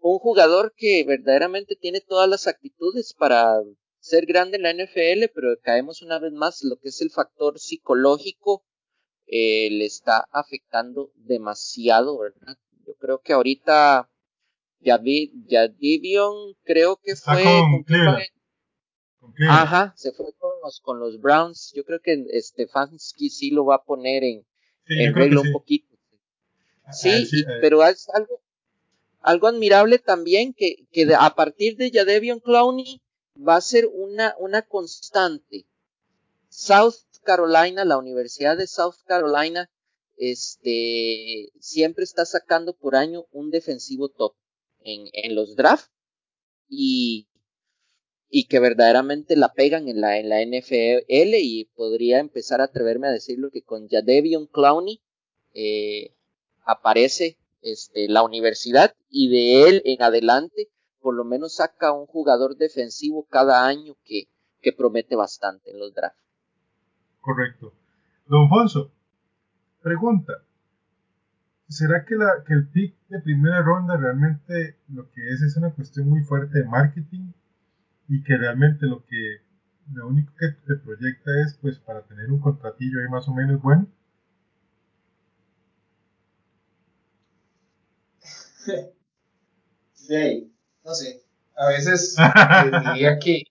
Un 0.00 0.18
jugador 0.18 0.74
que 0.76 1.04
verdaderamente 1.04 1.76
tiene 1.76 2.00
todas 2.00 2.28
las 2.28 2.48
actitudes 2.48 3.14
para 3.14 3.62
ser 4.00 4.26
grande 4.26 4.56
en 4.56 4.64
la 4.64 4.72
NFL, 4.72 5.30
pero 5.32 5.56
caemos 5.62 6.02
una 6.02 6.18
vez 6.18 6.32
más 6.32 6.64
lo 6.64 6.80
que 6.80 6.88
es 6.88 7.00
el 7.00 7.10
factor 7.10 7.60
psicológico 7.60 8.64
eh, 9.26 9.68
le 9.70 9.86
está 9.86 10.26
afectando 10.30 11.10
demasiado, 11.14 12.18
¿verdad? 12.18 12.56
Yo 12.86 12.94
creo 12.94 13.20
que 13.20 13.32
ahorita 13.32 14.08
Divion 15.78 16.54
creo 16.62 16.96
que 16.96 17.16
fue 17.16 17.42
con, 17.42 17.84
Ajá, 19.48 19.92
se 19.96 20.12
fue 20.12 20.32
con 20.38 20.52
los, 20.62 20.80
con 20.80 21.00
los 21.00 21.20
Browns. 21.20 21.72
Yo 21.74 21.84
creo 21.84 22.00
que 22.00 22.24
Stefanski 22.40 23.30
sí 23.30 23.50
lo 23.50 23.64
va 23.64 23.76
a 23.76 23.84
poner 23.84 24.22
en, 24.24 24.46
en 24.86 25.14
regla 25.14 25.40
un 25.40 25.52
poquito. 25.52 25.96
Sí, 26.92 27.08
eh. 27.10 27.44
pero 27.60 27.84
es 27.84 28.08
algo, 28.10 28.40
algo 29.20 29.48
admirable 29.48 29.98
también 29.98 30.54
que, 30.54 30.86
que 30.92 31.12
a 31.18 31.34
partir 31.34 31.76
de 31.76 31.90
Jadevion 31.90 32.38
Clowney 32.38 33.02
va 33.36 33.56
a 33.56 33.60
ser 33.60 33.88
una, 33.92 34.34
una 34.38 34.62
constante. 34.62 35.66
South 36.48 36.94
Carolina, 37.26 37.84
la 37.84 37.98
Universidad 37.98 38.56
de 38.56 38.66
South 38.66 38.94
Carolina, 39.04 39.68
este, 40.16 41.50
siempre 41.60 42.04
está 42.04 42.24
sacando 42.24 42.74
por 42.74 42.96
año 42.96 43.26
un 43.32 43.50
defensivo 43.50 44.08
top 44.08 44.34
en, 44.80 45.34
los 45.34 45.56
drafts 45.56 45.90
y, 46.68 47.28
y 48.30 48.46
que 48.46 48.60
verdaderamente 48.60 49.36
la 49.36 49.52
pegan 49.52 49.88
en 49.88 50.00
la, 50.00 50.18
en 50.18 50.28
la 50.28 50.40
NFL 50.40 51.34
y 51.34 51.70
podría 51.74 52.20
empezar 52.20 52.60
a 52.60 52.64
atreverme 52.64 53.08
a 53.08 53.12
decirlo 53.12 53.50
que 53.50 53.62
con 53.62 53.88
Jadevion 53.88 54.46
Clowney 54.46 55.02
eh, 55.54 56.14
aparece 56.64 57.36
este, 57.60 58.08
la 58.08 58.22
universidad 58.22 58.94
y 59.10 59.28
de 59.28 59.68
él 59.68 59.82
en 59.84 60.02
adelante 60.02 60.70
por 61.00 61.14
lo 61.14 61.24
menos 61.24 61.54
saca 61.56 61.92
un 61.92 62.06
jugador 62.06 62.56
defensivo 62.56 63.26
cada 63.26 63.66
año 63.66 63.96
que, 64.04 64.28
que 64.60 64.72
promete 64.72 65.14
bastante 65.14 65.70
en 65.70 65.78
los 65.78 65.94
drafts. 65.94 66.25
Correcto. 67.26 67.74
Don 68.28 68.48
Fonso, 68.48 68.92
pregunta. 69.82 70.34
¿Será 71.68 72.04
que, 72.04 72.14
la, 72.14 72.44
que 72.46 72.54
el 72.54 72.68
pick 72.68 72.94
de 73.08 73.20
primera 73.20 73.62
ronda 73.62 73.96
realmente 73.96 74.76
lo 74.88 75.10
que 75.10 75.28
es 75.30 75.42
es 75.42 75.56
una 75.56 75.70
cuestión 75.72 76.08
muy 76.08 76.22
fuerte 76.22 76.58
de 76.60 76.64
marketing 76.64 77.32
y 78.08 78.22
que 78.22 78.36
realmente 78.36 78.86
lo 78.86 79.04
que 79.06 79.40
lo 79.92 80.06
único 80.06 80.32
que 80.38 80.50
te 80.68 80.76
proyecta 80.76 81.32
es 81.44 81.54
pues 81.60 81.80
para 81.80 82.02
tener 82.02 82.30
un 82.30 82.38
contratillo 82.38 83.00
ahí 83.00 83.08
más 83.10 83.26
o 83.26 83.34
menos 83.34 83.60
bueno? 83.60 83.88
Sí, 89.94 90.54
no 90.84 90.94
sé. 90.94 91.22
A 91.56 91.68
veces 91.70 92.16
diría 92.94 93.18
que. 93.18 93.42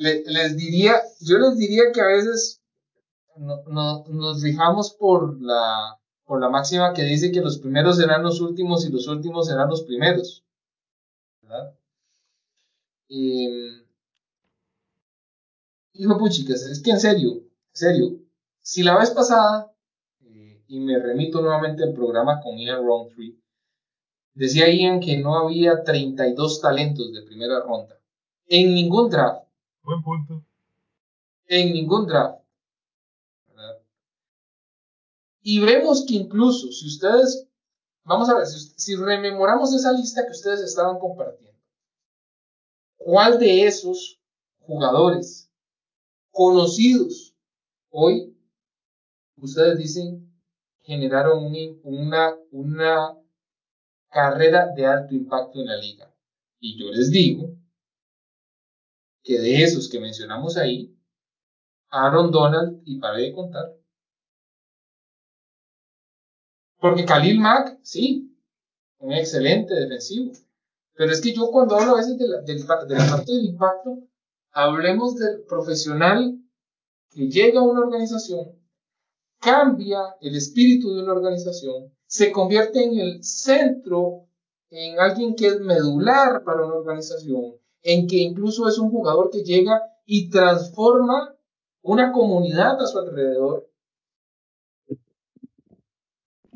Les 0.00 0.56
diría, 0.56 0.96
yo 1.20 1.38
les 1.38 1.58
diría 1.58 1.92
que 1.92 2.00
a 2.00 2.06
veces 2.06 2.62
no, 3.36 4.04
nos 4.08 4.42
fijamos 4.42 4.92
por 4.94 5.40
la, 5.40 5.98
por 6.24 6.40
la 6.40 6.48
máxima 6.48 6.92
que 6.92 7.02
dice 7.02 7.32
que 7.32 7.40
los 7.40 7.58
primeros 7.58 7.98
serán 7.98 8.22
los 8.22 8.40
últimos 8.40 8.86
y 8.86 8.90
los 8.90 9.06
últimos 9.08 9.46
serán 9.46 9.68
los 9.68 9.82
primeros. 9.82 10.44
Y, 13.08 13.48
hijo 15.94 16.18
puchicas, 16.18 16.62
es 16.62 16.82
que 16.82 16.90
en 16.90 17.00
serio, 17.00 17.32
en 17.32 17.74
serio, 17.74 18.18
si 18.60 18.82
la 18.82 18.98
vez 18.98 19.10
pasada, 19.10 19.72
eh, 20.22 20.62
y 20.68 20.80
me 20.80 20.98
remito 20.98 21.40
nuevamente 21.40 21.82
al 21.82 21.92
programa 21.92 22.40
con 22.40 22.56
Ian 22.56 22.84
Roundtree, 22.84 23.40
Decía 24.34 24.70
Ian 24.70 25.00
que 25.00 25.18
no 25.18 25.36
había 25.36 25.82
32 25.82 26.60
talentos 26.60 27.12
de 27.12 27.22
primera 27.22 27.60
ronda. 27.60 27.98
En 28.46 28.74
ningún 28.74 29.10
draft. 29.10 29.49
Buen 29.82 30.02
punto. 30.02 30.44
En 31.46 31.72
ningún 31.72 32.06
draft. 32.06 32.40
Y 35.42 35.58
vemos 35.60 36.04
que 36.06 36.14
incluso 36.14 36.70
si 36.70 36.86
ustedes, 36.86 37.48
vamos 38.04 38.28
a 38.28 38.36
ver, 38.36 38.46
si, 38.46 38.94
rememoramos 38.94 39.74
esa 39.74 39.90
lista 39.92 40.24
que 40.26 40.32
ustedes 40.32 40.60
estaban 40.60 40.98
compartiendo, 40.98 41.58
¿cuál 42.98 43.38
de 43.38 43.66
esos 43.66 44.20
jugadores 44.60 45.50
conocidos 46.30 47.34
hoy 47.88 48.36
ustedes 49.36 49.78
dicen 49.78 50.30
generaron 50.82 51.52
una, 51.82 52.34
una 52.50 53.16
carrera 54.08 54.68
de 54.74 54.86
alto 54.86 55.14
impacto 55.14 55.60
en 55.60 55.66
la 55.66 55.76
liga. 55.76 56.12
Y 56.58 56.78
yo 56.78 56.90
les 56.90 57.10
digo 57.10 57.48
que 59.22 59.38
de 59.38 59.62
esos 59.62 59.88
que 59.88 60.00
mencionamos 60.00 60.56
ahí, 60.56 60.96
Aaron 61.90 62.30
Donald, 62.30 62.82
y 62.84 62.98
para 62.98 63.18
de 63.18 63.32
contar. 63.32 63.76
Porque 66.78 67.04
Khalil 67.04 67.40
Mack, 67.40 67.78
sí, 67.82 68.34
un 68.98 69.12
excelente 69.12 69.74
defensivo. 69.74 70.32
Pero 70.94 71.12
es 71.12 71.20
que 71.20 71.34
yo 71.34 71.50
cuando 71.50 71.76
hablo 71.76 71.92
a 71.92 71.96
veces 71.96 72.18
de 72.18 72.26
de 72.26 72.98
la 72.98 73.06
parte 73.10 73.32
del 73.32 73.46
impacto, 73.46 73.98
hablemos 74.52 75.16
del 75.16 75.42
profesional 75.44 76.38
que 77.10 77.28
llega 77.28 77.60
a 77.60 77.64
una 77.64 77.80
organización, 77.80 78.58
cambia 79.40 79.98
el 80.20 80.36
espíritu 80.36 80.94
de 80.94 81.02
una 81.02 81.12
organización, 81.12 81.92
se 82.06 82.30
convierte 82.32 82.82
en 82.84 82.98
el 82.98 83.24
centro, 83.24 84.28
en 84.70 84.98
alguien 84.98 85.34
que 85.34 85.48
es 85.48 85.60
medular 85.60 86.44
para 86.44 86.66
una 86.66 86.76
organización, 86.76 87.59
en 87.82 88.06
que 88.06 88.16
incluso 88.16 88.68
es 88.68 88.78
un 88.78 88.90
jugador 88.90 89.30
que 89.30 89.42
llega 89.42 89.82
y 90.04 90.28
transforma 90.30 91.34
una 91.82 92.12
comunidad 92.12 92.80
a 92.80 92.86
su 92.86 92.98
alrededor 92.98 93.70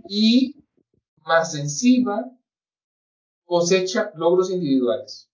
y 0.09 0.57
más 1.25 1.55
encima 1.55 2.31
cosecha 3.45 4.13
logros 4.15 4.51
individuales. 4.51 5.31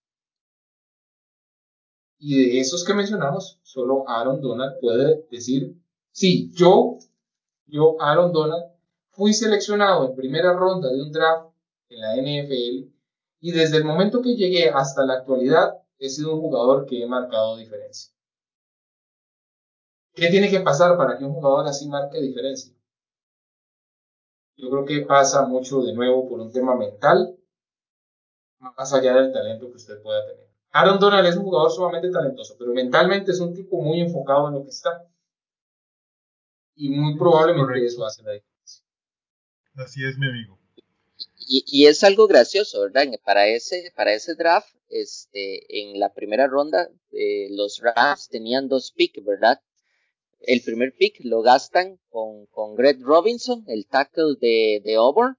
Y 2.19 2.37
de 2.37 2.61
esos 2.61 2.85
que 2.85 2.95
mencionamos, 2.95 3.59
solo 3.63 4.09
Aaron 4.09 4.41
Donald 4.41 4.79
puede 4.81 5.27
decir, 5.31 5.75
sí, 6.13 6.51
yo, 6.53 6.99
yo, 7.67 7.97
Aaron 8.01 8.33
Donald, 8.33 8.65
fui 9.11 9.33
seleccionado 9.33 10.07
en 10.07 10.15
primera 10.15 10.53
ronda 10.53 10.91
de 10.91 11.03
un 11.03 11.11
draft 11.11 11.51
en 11.89 12.01
la 12.01 12.17
NFL 12.17 12.91
y 13.41 13.53
desde 13.53 13.79
el 13.79 13.85
momento 13.85 14.21
que 14.21 14.37
llegué 14.37 14.69
hasta 14.69 15.05
la 15.05 15.15
actualidad 15.15 15.80
he 16.01 16.09
sido 16.09 16.35
un 16.35 16.41
jugador 16.41 16.87
que 16.87 17.03
he 17.03 17.07
marcado 17.07 17.57
diferencia. 17.57 18.13
¿Qué 20.15 20.29
tiene 20.29 20.51
que 20.51 20.61
pasar 20.61 20.97
para 20.97 21.17
que 21.17 21.25
un 21.25 21.35
jugador 21.35 21.69
así 21.69 21.89
marque 21.89 22.21
diferencia? 22.21 22.75
Yo 24.57 24.69
creo 24.71 24.85
que 24.85 25.07
pasa 25.07 25.47
mucho 25.47 25.83
de 25.83 25.93
nuevo 25.93 26.29
por 26.29 26.41
un 26.41 26.51
tema 26.51 26.75
mental, 26.75 27.39
más 28.59 28.93
allá 28.93 29.15
del 29.15 29.33
talento 29.33 29.69
que 29.71 29.77
usted 29.77 30.03
pueda 30.03 30.27
tener. 30.27 30.51
Aaron 30.73 30.99
Donald 30.99 31.27
es 31.27 31.37
un 31.37 31.45
jugador 31.45 31.71
sumamente 31.71 32.11
talentoso, 32.11 32.57
pero 32.59 32.73
mentalmente 32.73 33.33
es 33.33 33.41
un 33.41 33.55
tipo 33.55 33.81
muy 33.81 34.01
enfocado 34.01 34.49
en 34.49 34.55
lo 34.55 34.63
que 34.63 34.71
está. 34.71 35.07
Y 36.77 36.91
muy 36.91 37.17
probablemente 37.19 37.85
eso 37.85 38.05
hace 38.05 38.23
la 38.23 38.33
diferencia. 38.33 38.85
Así 39.75 40.05
es, 40.05 40.17
mi 40.19 40.29
amigo. 40.29 40.60
Y, 41.53 41.87
es 41.87 42.05
algo 42.05 42.29
gracioso, 42.29 42.81
¿verdad? 42.81 43.09
Para 43.25 43.49
ese, 43.49 43.93
para 43.97 44.15
ese 44.15 44.37
draft, 44.37 44.73
este, 44.89 45.81
en 45.81 45.99
la 45.99 46.13
primera 46.15 46.47
ronda, 46.47 46.89
eh, 47.11 47.49
los 47.51 47.81
Rams 47.81 48.29
tenían 48.29 48.69
dos 48.69 48.93
picks, 48.93 49.25
¿verdad? 49.25 49.61
El 50.43 50.63
primer 50.63 50.95
pick 50.95 51.17
lo 51.25 51.43
gastan 51.43 51.99
con, 52.09 52.47
con 52.47 52.77
Greg 52.77 53.01
Robinson, 53.03 53.65
el 53.67 53.89
tackle 53.89 54.37
de, 54.41 54.81
de 54.85 54.95
Auburn, 54.95 55.39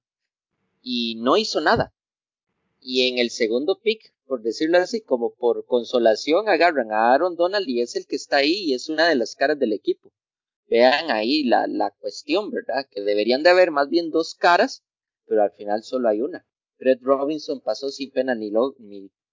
y 0.82 1.16
no 1.16 1.38
hizo 1.38 1.62
nada. 1.62 1.94
Y 2.82 3.08
en 3.08 3.18
el 3.18 3.30
segundo 3.30 3.80
pick, 3.80 4.14
por 4.26 4.42
decirlo 4.42 4.80
así, 4.80 5.00
como 5.00 5.34
por 5.34 5.66
consolación, 5.66 6.50
agarran 6.50 6.92
a 6.92 7.14
Aaron 7.14 7.38
Donald 7.38 7.70
y 7.70 7.80
es 7.80 7.96
el 7.96 8.06
que 8.06 8.18
está 8.18 8.38
ahí 8.38 8.66
y 8.66 8.74
es 8.74 8.90
una 8.90 9.08
de 9.08 9.16
las 9.16 9.34
caras 9.34 9.58
del 9.58 9.72
equipo 9.72 10.12
vean 10.68 11.12
ahí 11.12 11.44
la, 11.44 11.68
la 11.68 11.92
cuestión, 11.92 12.50
¿verdad? 12.50 12.88
Que 12.90 13.02
deberían 13.02 13.44
de 13.44 13.50
haber 13.50 13.72
más 13.72 13.90
bien 13.90 14.10
dos 14.10 14.36
caras, 14.36 14.86
pero 15.32 15.44
al 15.44 15.52
final 15.52 15.82
solo 15.82 16.10
hay 16.10 16.22
una. 16.22 16.44
Fred 16.78 17.00
Robinson 17.02 17.62
pasó 17.62 17.88
sin 17.88 18.12
pena 18.12 18.36
ni, 18.36 18.52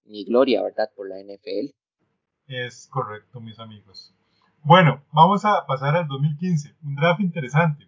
ni, 0.05 0.23
gloria, 0.23 0.63
¿verdad? 0.63 0.89
Por 0.95 1.09
la 1.09 1.17
NFL. 1.19 1.75
Es 2.47 2.87
correcto, 2.87 3.41
mis 3.41 3.59
amigos. 3.59 4.15
Bueno, 4.63 5.03
vamos 5.11 5.43
a 5.43 5.65
pasar 5.65 5.97
al 5.97 6.07
2015, 6.07 6.73
un 6.83 6.95
draft 6.95 7.19
interesante. 7.19 7.85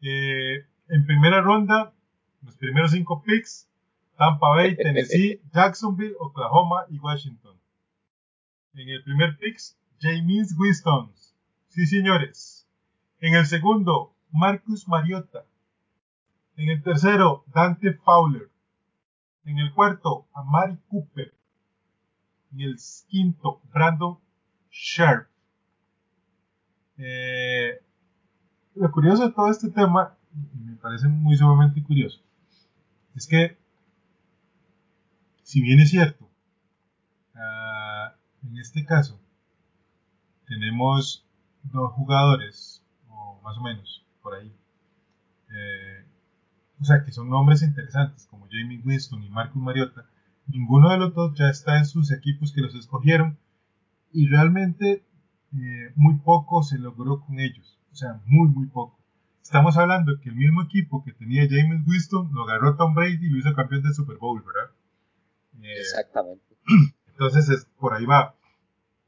Eh, 0.00 0.64
en 0.90 1.04
primera 1.04 1.40
ronda, 1.40 1.92
los 2.42 2.56
primeros 2.56 2.92
cinco 2.92 3.20
picks 3.24 3.68
Tampa 4.16 4.50
Bay, 4.50 4.76
Tennessee, 4.80 5.40
Jacksonville, 5.52 6.14
Oklahoma 6.20 6.86
y 6.88 7.00
Washington. 7.00 7.58
En 8.74 8.88
el 8.88 9.02
primer 9.02 9.36
pick, 9.38 9.58
James 10.00 10.54
Winston. 10.56 11.12
Sí, 11.66 11.84
señores. 11.84 12.68
En 13.18 13.34
el 13.34 13.46
segundo, 13.46 14.14
Marcus 14.30 14.86
Mariota. 14.86 15.44
En 16.56 16.68
el 16.68 16.82
tercero, 16.82 17.44
Dante 17.54 17.94
Fowler. 17.94 18.50
En 19.44 19.58
el 19.58 19.72
cuarto, 19.72 20.26
Amari 20.34 20.78
Cooper. 20.88 21.34
En 22.52 22.60
el 22.60 22.76
quinto, 23.08 23.60
Brandon 23.72 24.18
Sharp. 24.70 25.28
Eh, 26.98 27.80
lo 28.74 28.90
curioso 28.90 29.26
de 29.26 29.32
todo 29.32 29.50
este 29.50 29.70
tema, 29.70 30.16
y 30.54 30.58
me 30.58 30.76
parece 30.76 31.08
muy 31.08 31.36
sumamente 31.36 31.82
curioso, 31.82 32.22
es 33.14 33.26
que, 33.26 33.58
si 35.42 35.60
bien 35.60 35.80
es 35.80 35.90
cierto, 35.90 36.28
uh, 37.34 38.46
en 38.46 38.58
este 38.58 38.84
caso, 38.84 39.20
tenemos 40.46 41.26
dos 41.64 41.92
jugadores, 41.92 42.84
o 43.08 43.40
más 43.42 43.58
o 43.58 43.62
menos, 43.62 44.04
por 44.22 44.34
ahí, 44.34 44.54
eh, 45.50 46.06
o 46.82 46.84
sea, 46.84 47.04
que 47.04 47.12
son 47.12 47.30
nombres 47.30 47.62
interesantes, 47.62 48.26
como 48.26 48.48
Jamie 48.50 48.82
Winston 48.84 49.22
y 49.22 49.30
Marcus 49.30 49.62
Mariota, 49.62 50.04
ninguno 50.48 50.90
de 50.90 50.98
los 50.98 51.14
dos 51.14 51.32
ya 51.38 51.48
está 51.48 51.78
en 51.78 51.86
sus 51.86 52.10
equipos 52.10 52.52
que 52.52 52.60
los 52.60 52.74
escogieron, 52.74 53.38
y 54.12 54.26
realmente 54.26 55.04
eh, 55.54 55.92
muy 55.94 56.16
poco 56.16 56.64
se 56.64 56.78
logró 56.78 57.20
con 57.20 57.38
ellos, 57.38 57.78
o 57.92 57.94
sea, 57.94 58.20
muy, 58.26 58.48
muy 58.48 58.66
poco. 58.66 58.98
Estamos 59.40 59.76
hablando 59.76 60.18
que 60.20 60.30
el 60.30 60.34
mismo 60.34 60.62
equipo 60.62 61.04
que 61.04 61.12
tenía 61.12 61.46
James 61.48 61.86
Winston 61.86 62.30
lo 62.32 62.42
agarró 62.42 62.76
Tom 62.76 62.94
Brady 62.94 63.26
y 63.26 63.30
lo 63.30 63.38
hizo 63.38 63.54
campeón 63.54 63.82
del 63.82 63.94
Super 63.94 64.16
Bowl, 64.16 64.42
¿verdad? 64.42 64.72
Eh, 65.62 65.78
Exactamente. 65.78 66.56
Entonces, 67.08 67.48
es, 67.48 67.64
por 67.78 67.94
ahí 67.94 68.06
va. 68.06 68.34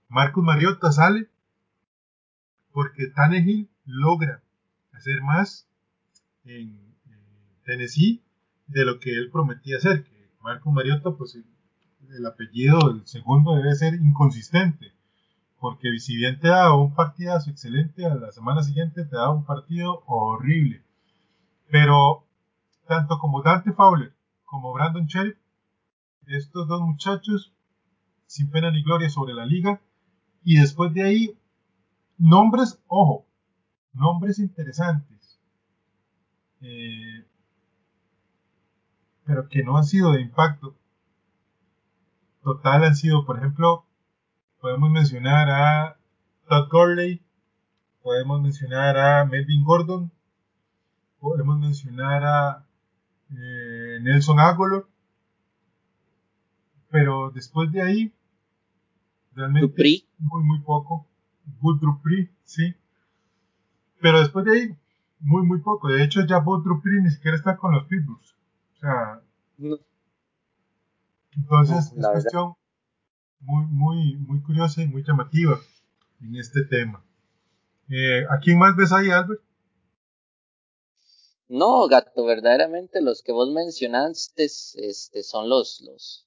Marcus 0.09 0.45
Mariota 0.45 0.93
sale 0.93 1.29
porque 2.73 3.09
Tannehill 3.09 3.69
logra 3.85 4.43
hacer 4.93 5.23
más 5.23 5.67
en, 6.45 6.94
Tennessee 7.65 8.23
de 8.67 8.85
lo 8.85 8.99
que 8.99 9.11
él 9.11 9.31
prometía 9.31 9.79
hacer. 9.79 10.05
Que 10.05 10.31
Marcus 10.43 10.73
Mariota, 10.73 11.11
pues 11.13 11.35
el, 11.35 11.45
el 12.17 12.27
apellido, 12.27 12.91
el 12.91 13.07
segundo 13.07 13.55
debe 13.57 13.75
ser 13.75 13.95
inconsistente 13.95 14.95
porque 15.65 15.99
si 15.99 16.15
bien 16.15 16.39
te 16.41 16.49
da 16.49 16.75
un 16.75 16.95
partidazo 16.95 17.49
excelente, 17.49 18.05
a 18.05 18.15
la 18.17 18.31
semana 18.33 18.63
siguiente 18.63 19.07
te 19.07 19.17
da 19.17 19.31
un 19.31 19.47
partido 19.47 20.03
horrible. 20.05 20.85
Pero 21.71 22.27
tanto 22.87 23.19
como 23.19 23.41
Dante 23.41 23.73
Fowler 23.73 24.13
como 24.45 24.75
Brandon 24.75 25.07
Sheriff, 25.07 25.39
estos 26.27 26.69
dos 26.69 26.83
muchachos, 26.83 27.55
sin 28.27 28.51
pena 28.51 28.71
ni 28.71 28.83
gloria 28.83 29.09
sobre 29.09 29.33
la 29.33 29.47
liga, 29.47 29.81
y 30.45 30.59
después 30.59 30.93
de 30.93 31.03
ahí, 31.03 31.39
nombres, 32.19 32.79
ojo, 32.87 33.25
nombres 33.95 34.41
interesantes, 34.41 35.41
eh, 36.61 37.25
pero 39.25 39.49
que 39.49 39.63
no 39.63 39.77
han 39.77 39.85
sido 39.85 40.13
de 40.13 40.21
impacto 40.21 40.77
total, 42.45 42.85
han 42.85 42.95
sido, 42.95 43.25
por 43.25 43.39
ejemplo, 43.39 43.87
podemos 44.61 44.91
mencionar 44.91 45.51
a 45.51 45.97
Todd 46.49 46.69
Gurley, 46.71 47.23
podemos 48.03 48.41
mencionar 48.43 48.99
a 48.99 49.25
Melvin 49.25 49.65
Gordon, 49.65 50.13
podemos 51.19 51.59
mencionar 51.59 52.25
a 52.25 52.67
eh, 53.31 53.99
Nelson 54.03 54.39
Aguilar, 54.39 54.85
pero 56.91 57.31
después 57.31 57.73
de 57.73 57.83
ahí, 57.83 58.15
realmente 59.35 60.05
muy, 60.19 60.45
muy 60.45 60.61
poco. 60.61 61.09
Bud 61.61 61.81
Dupri, 61.81 62.31
sí. 62.45 62.75
Pero 64.01 64.21
después 64.21 64.45
de 64.45 64.53
ahí, 64.53 64.77
muy, 65.19 65.43
muy 65.45 65.61
poco. 65.61 65.89
De 65.89 66.05
hecho, 66.05 66.25
ya 66.27 66.39
Bud 66.39 66.63
Dupri 66.63 67.03
ni 67.03 67.11
siquiera 67.11 67.37
está 67.37 67.57
con 67.57 67.73
los 67.73 67.87
Pitbulls. 67.87 68.34
Entonces 71.37 71.93
es 71.97 72.07
cuestión 72.07 72.55
muy, 73.41 73.67
muy, 73.67 74.17
muy 74.17 74.43
curiosa 74.43 74.83
y 74.83 74.87
muy 74.87 75.03
llamativa 75.03 75.59
en 76.21 76.37
este 76.37 76.65
tema. 76.65 77.05
Eh, 77.91 78.25
¿A 78.31 78.39
quién 78.41 78.59
más 78.59 78.77
ves 78.77 78.93
ahí, 78.93 79.11
Albert? 79.11 79.43
No, 81.49 81.87
gato, 81.89 82.25
verdaderamente 82.25 83.03
los 83.03 83.23
que 83.23 83.33
vos 83.33 83.51
mencionaste 83.53 84.45
este, 84.45 85.23
son 85.23 85.49
los, 85.49 85.83
los, 85.83 86.27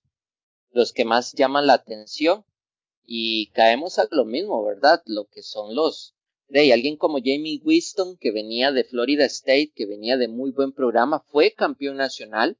los 0.71 0.93
que 0.93 1.05
más 1.05 1.33
llaman 1.33 1.65
la 1.65 1.73
atención 1.73 2.45
y 3.03 3.49
caemos 3.51 3.97
a 3.97 4.07
lo 4.11 4.25
mismo, 4.25 4.63
¿verdad? 4.63 5.01
Lo 5.05 5.25
que 5.27 5.41
son 5.41 5.75
los 5.75 6.13
alguien 6.49 6.97
como 6.97 7.17
Jamie 7.17 7.61
Winston 7.63 8.17
que 8.17 8.31
venía 8.31 8.71
de 8.71 8.83
Florida 8.83 9.25
State, 9.25 9.73
que 9.75 9.85
venía 9.85 10.17
de 10.17 10.27
muy 10.27 10.51
buen 10.51 10.71
programa, 10.71 11.19
fue 11.27 11.53
campeón 11.53 11.97
nacional. 11.97 12.57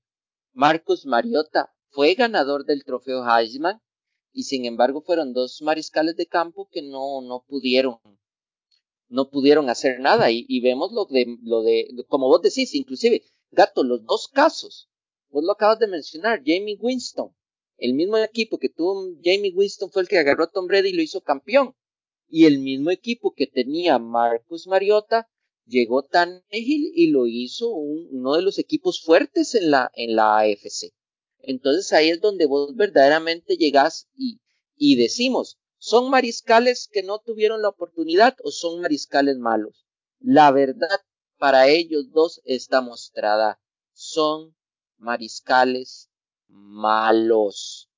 Marcus 0.54 1.06
Mariota 1.06 1.74
fue 1.90 2.14
ganador 2.16 2.66
del 2.66 2.84
trofeo 2.84 3.24
Heisman 3.26 3.82
y 4.34 4.44
sin 4.44 4.66
embargo 4.66 5.02
fueron 5.02 5.34
dos 5.34 5.62
mariscales 5.62 6.16
de 6.16 6.28
campo 6.28 6.70
que 6.72 6.82
no, 6.82 7.22
no 7.22 7.44
pudieron 7.48 8.00
no 9.10 9.30
pudieron 9.30 9.70
hacer 9.70 10.00
nada. 10.00 10.32
Y, 10.32 10.60
vemos 10.60 10.92
lo 10.92 11.06
de 11.06 11.38
lo 11.42 11.64
de 11.64 11.88
como 12.08 12.28
vos 12.28 12.42
decís 12.42 12.76
inclusive 12.76 13.24
gato 13.52 13.84
los 13.84 14.04
dos 14.06 14.28
casos. 14.28 14.90
Vos 15.30 15.44
lo 15.44 15.54
acabas 15.54 15.80
de 15.80 15.88
mencionar 15.88 16.44
Jamie 16.46 16.78
Winston 16.80 17.34
el 17.78 17.94
mismo 17.94 18.18
equipo 18.18 18.58
que 18.58 18.70
tuvo 18.70 19.16
Jamie 19.24 19.54
Winston 19.54 19.92
fue 19.92 20.02
el 20.02 20.08
que 20.08 20.18
agarró 20.18 20.46
a 20.46 20.52
Tom 20.52 20.66
Brady 20.66 20.90
y 20.90 20.94
lo 20.94 21.04
hizo 21.04 21.22
campeón 21.22 21.76
y 22.28 22.46
el 22.46 22.60
mismo 22.60 22.92
equipo 22.92 23.34
que 23.34 23.48
tenía 23.48 24.00
Marcus 24.00 24.68
Mariota 24.68 25.30
llegó 25.66 26.04
tan 26.04 26.44
ágil 26.52 26.92
y 26.96 27.08
lo 27.08 27.28
hizo 27.28 27.70
uno 27.70 28.36
de 28.36 28.42
los 28.42 28.60
equipos 28.60 29.02
fuertes 29.02 29.56
en 29.56 29.72
la 29.72 29.92
en 29.96 30.16
la 30.16 30.40
AFC 30.40 30.94
entonces 31.48 31.94
ahí 31.94 32.10
es 32.10 32.20
donde 32.20 32.46
vos 32.46 32.76
verdaderamente 32.76 33.56
llegás 33.56 34.10
y, 34.14 34.42
y 34.76 34.98
decimos, 34.98 35.58
¿son 35.78 36.10
mariscales 36.10 36.90
que 36.92 37.04
no 37.04 37.20
tuvieron 37.20 37.62
la 37.62 37.70
oportunidad 37.70 38.36
o 38.44 38.52
son 38.52 38.82
mariscales 38.82 39.38
malos? 39.38 39.86
La 40.20 40.52
verdad 40.52 41.00
para 41.38 41.70
ellos 41.70 42.12
dos 42.12 42.42
está 42.44 42.82
mostrada. 42.82 43.62
Son 43.94 44.58
mariscales 44.98 46.10
malos. 46.50 47.90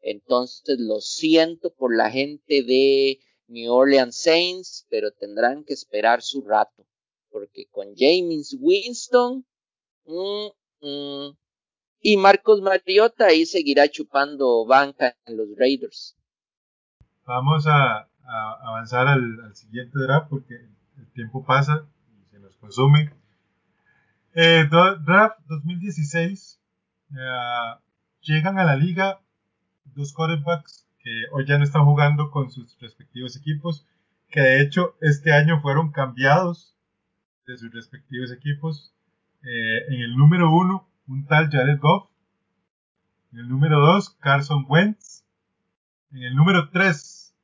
Entonces 0.00 0.78
lo 0.78 1.02
siento 1.02 1.74
por 1.74 1.94
la 1.94 2.10
gente 2.10 2.62
de 2.62 3.18
New 3.48 3.72
Orleans 3.72 4.16
Saints, 4.16 4.86
pero 4.90 5.10
tendrán 5.12 5.64
que 5.64 5.74
esperar 5.74 6.22
su 6.22 6.42
rato. 6.42 6.86
Porque 7.30 7.66
con 7.70 7.94
James 7.96 8.56
Winston, 8.58 9.44
mm, 10.06 10.86
mm, 10.86 11.36
y 12.00 12.16
Marcos 12.16 12.60
Mariota 12.60 13.26
ahí 13.26 13.46
seguirá 13.46 13.88
chupando 13.88 14.64
banca 14.64 15.16
en 15.26 15.36
los 15.36 15.48
Raiders. 15.56 16.16
Vamos 17.24 17.66
a, 17.66 18.08
avanzar 18.62 19.08
al, 19.08 19.54
siguiente 19.54 19.98
draft 19.98 20.28
porque 20.30 20.54
el 20.54 21.12
tiempo 21.12 21.44
pasa 21.44 21.86
y 22.10 22.30
se 22.30 22.38
nos 22.38 22.56
consume. 22.56 23.12
Eh, 24.34 24.68
draft 24.70 25.40
2016. 25.48 26.60
Eh, 27.10 27.74
llegan 28.20 28.58
a 28.58 28.64
la 28.64 28.76
liga 28.76 29.20
dos 29.84 30.12
quarterbacks 30.12 30.85
que 31.06 31.22
hoy 31.30 31.46
ya 31.46 31.56
no 31.56 31.62
están 31.62 31.84
jugando 31.84 32.32
con 32.32 32.50
sus 32.50 32.76
respectivos 32.80 33.36
equipos, 33.36 33.86
que 34.28 34.40
de 34.40 34.60
hecho 34.60 34.96
este 35.00 35.32
año 35.32 35.60
fueron 35.60 35.92
cambiados 35.92 36.76
de 37.46 37.56
sus 37.56 37.72
respectivos 37.72 38.32
equipos. 38.32 38.92
Eh, 39.44 39.84
en 39.88 40.00
el 40.00 40.16
número 40.16 40.50
uno 40.50 40.88
un 41.06 41.24
tal 41.26 41.48
Jared 41.48 41.78
Goff. 41.78 42.10
En 43.32 43.38
el 43.38 43.48
número 43.48 43.78
2, 43.78 44.10
Carson 44.18 44.66
Wentz. 44.68 45.24
En 46.10 46.24
el 46.24 46.34
número 46.34 46.70
3, 46.70 47.36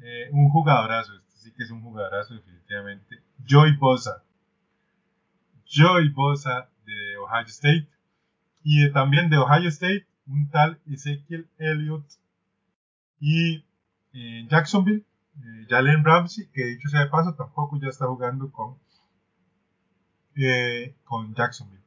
eh, 0.00 0.28
un 0.30 0.50
jugadorazo. 0.50 1.14
Este 1.14 1.38
sí 1.38 1.52
que 1.52 1.64
es 1.64 1.72
un 1.72 1.82
jugadorazo, 1.82 2.34
definitivamente. 2.34 3.24
Joy 3.44 3.76
Bosa. 3.76 4.22
Joy 5.66 6.10
Bosa 6.10 6.70
de 6.86 7.16
Ohio 7.16 7.46
State. 7.46 7.88
Y 8.62 8.88
también 8.92 9.30
de 9.30 9.38
Ohio 9.38 9.68
State, 9.68 10.06
un 10.28 10.48
tal 10.50 10.78
Ezekiel 10.86 11.48
Elliott. 11.58 12.06
Y 13.26 13.64
en 14.12 14.48
Jacksonville, 14.48 15.04
eh, 15.38 15.66
Jalen 15.68 16.04
Ramsey, 16.04 16.46
que 16.52 16.64
dicho 16.66 16.88
sea 16.88 17.00
de 17.00 17.06
paso, 17.06 17.34
tampoco 17.34 17.78
ya 17.80 17.88
está 17.88 18.06
jugando 18.06 18.52
con, 18.52 18.76
eh, 20.36 20.94
con 21.04 21.34
Jacksonville 21.34 21.84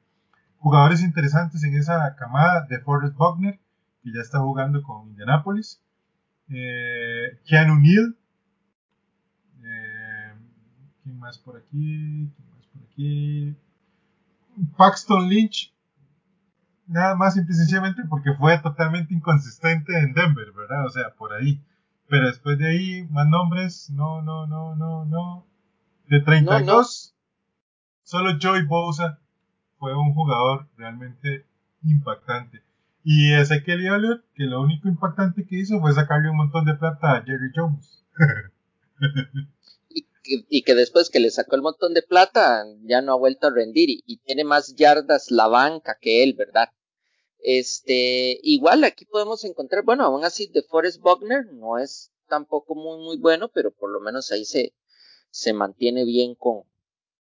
jugadores 0.59 1.01
interesantes 1.01 1.63
en 1.63 1.75
esa 1.75 2.15
camada 2.15 2.65
de 2.69 2.79
Forrest 2.79 3.15
Buckner, 3.15 3.59
que 4.03 4.11
ya 4.13 4.21
está 4.21 4.39
jugando 4.39 4.81
con 4.83 5.07
Indianapolis. 5.09 5.81
Eh, 6.49 7.39
Keanu 7.45 7.79
Neal. 7.79 8.17
Eh, 9.63 10.33
¿Quién 11.03 11.19
más 11.19 11.37
por 11.37 11.57
aquí? 11.57 12.29
¿Quién 12.35 12.49
más 12.55 12.65
por 12.67 12.83
aquí? 12.83 13.55
Paxton 14.77 15.29
Lynch. 15.29 15.73
Nada 16.87 17.15
más 17.15 17.33
simple 17.33 17.53
y 17.53 17.57
sencillamente 17.57 18.03
porque 18.09 18.33
fue 18.33 18.57
totalmente 18.59 19.13
inconsistente 19.13 19.97
en 19.97 20.13
Denver, 20.13 20.51
¿verdad? 20.53 20.85
O 20.85 20.89
sea, 20.89 21.13
por 21.17 21.33
ahí. 21.33 21.61
Pero 22.09 22.27
después 22.27 22.57
de 22.57 22.67
ahí, 22.67 23.07
más 23.09 23.27
nombres, 23.27 23.89
no, 23.89 24.21
no, 24.21 24.47
no, 24.47 24.75
no, 24.75 25.05
no. 25.05 25.45
De 26.07 26.21
32, 26.21 27.13
solo 28.03 28.37
Joey 28.41 28.65
Bosa 28.65 29.19
fue 29.77 29.95
un 29.95 30.13
jugador 30.13 30.67
realmente 30.77 31.45
impactante. 31.83 32.63
Y 33.03 33.33
Ezequiel 33.33 33.85
Elliott, 33.85 34.23
que 34.33 34.43
lo 34.43 34.61
único 34.61 34.87
impactante 34.87 35.45
que 35.45 35.59
hizo 35.59 35.79
fue 35.79 35.93
sacarle 35.93 36.29
un 36.29 36.37
montón 36.37 36.65
de 36.65 36.75
plata 36.75 37.15
a 37.15 37.23
Jerry 37.23 37.51
Jones. 37.55 38.05
y, 40.27 40.63
que 40.63 40.75
después 40.75 41.09
que 41.09 41.19
le 41.19 41.29
sacó 41.29 41.55
el 41.55 41.61
montón 41.61 41.93
de 41.93 42.01
plata, 42.01 42.65
ya 42.83 43.01
no 43.01 43.13
ha 43.13 43.17
vuelto 43.17 43.47
a 43.47 43.53
rendir 43.53 43.89
y, 43.89 44.17
tiene 44.25 44.43
más 44.43 44.75
yardas 44.75 45.31
la 45.31 45.47
banca 45.47 45.97
que 45.99 46.23
él, 46.23 46.35
¿verdad? 46.37 46.69
Este, 47.39 48.39
igual 48.43 48.83
aquí 48.83 49.05
podemos 49.05 49.43
encontrar, 49.43 49.83
bueno, 49.83 50.03
aún 50.03 50.25
así 50.25 50.47
de 50.47 50.63
Forrest 50.63 51.01
Buckner 51.01 51.45
no 51.53 51.77
es 51.77 52.11
tampoco 52.27 52.75
muy, 52.75 52.97
muy 53.03 53.17
bueno, 53.17 53.49
pero 53.49 53.71
por 53.71 53.91
lo 53.91 53.99
menos 53.99 54.31
ahí 54.31 54.45
se, 54.45 54.73
se 55.29 55.53
mantiene 55.53 56.03
bien 56.03 56.35
con, 56.35 56.63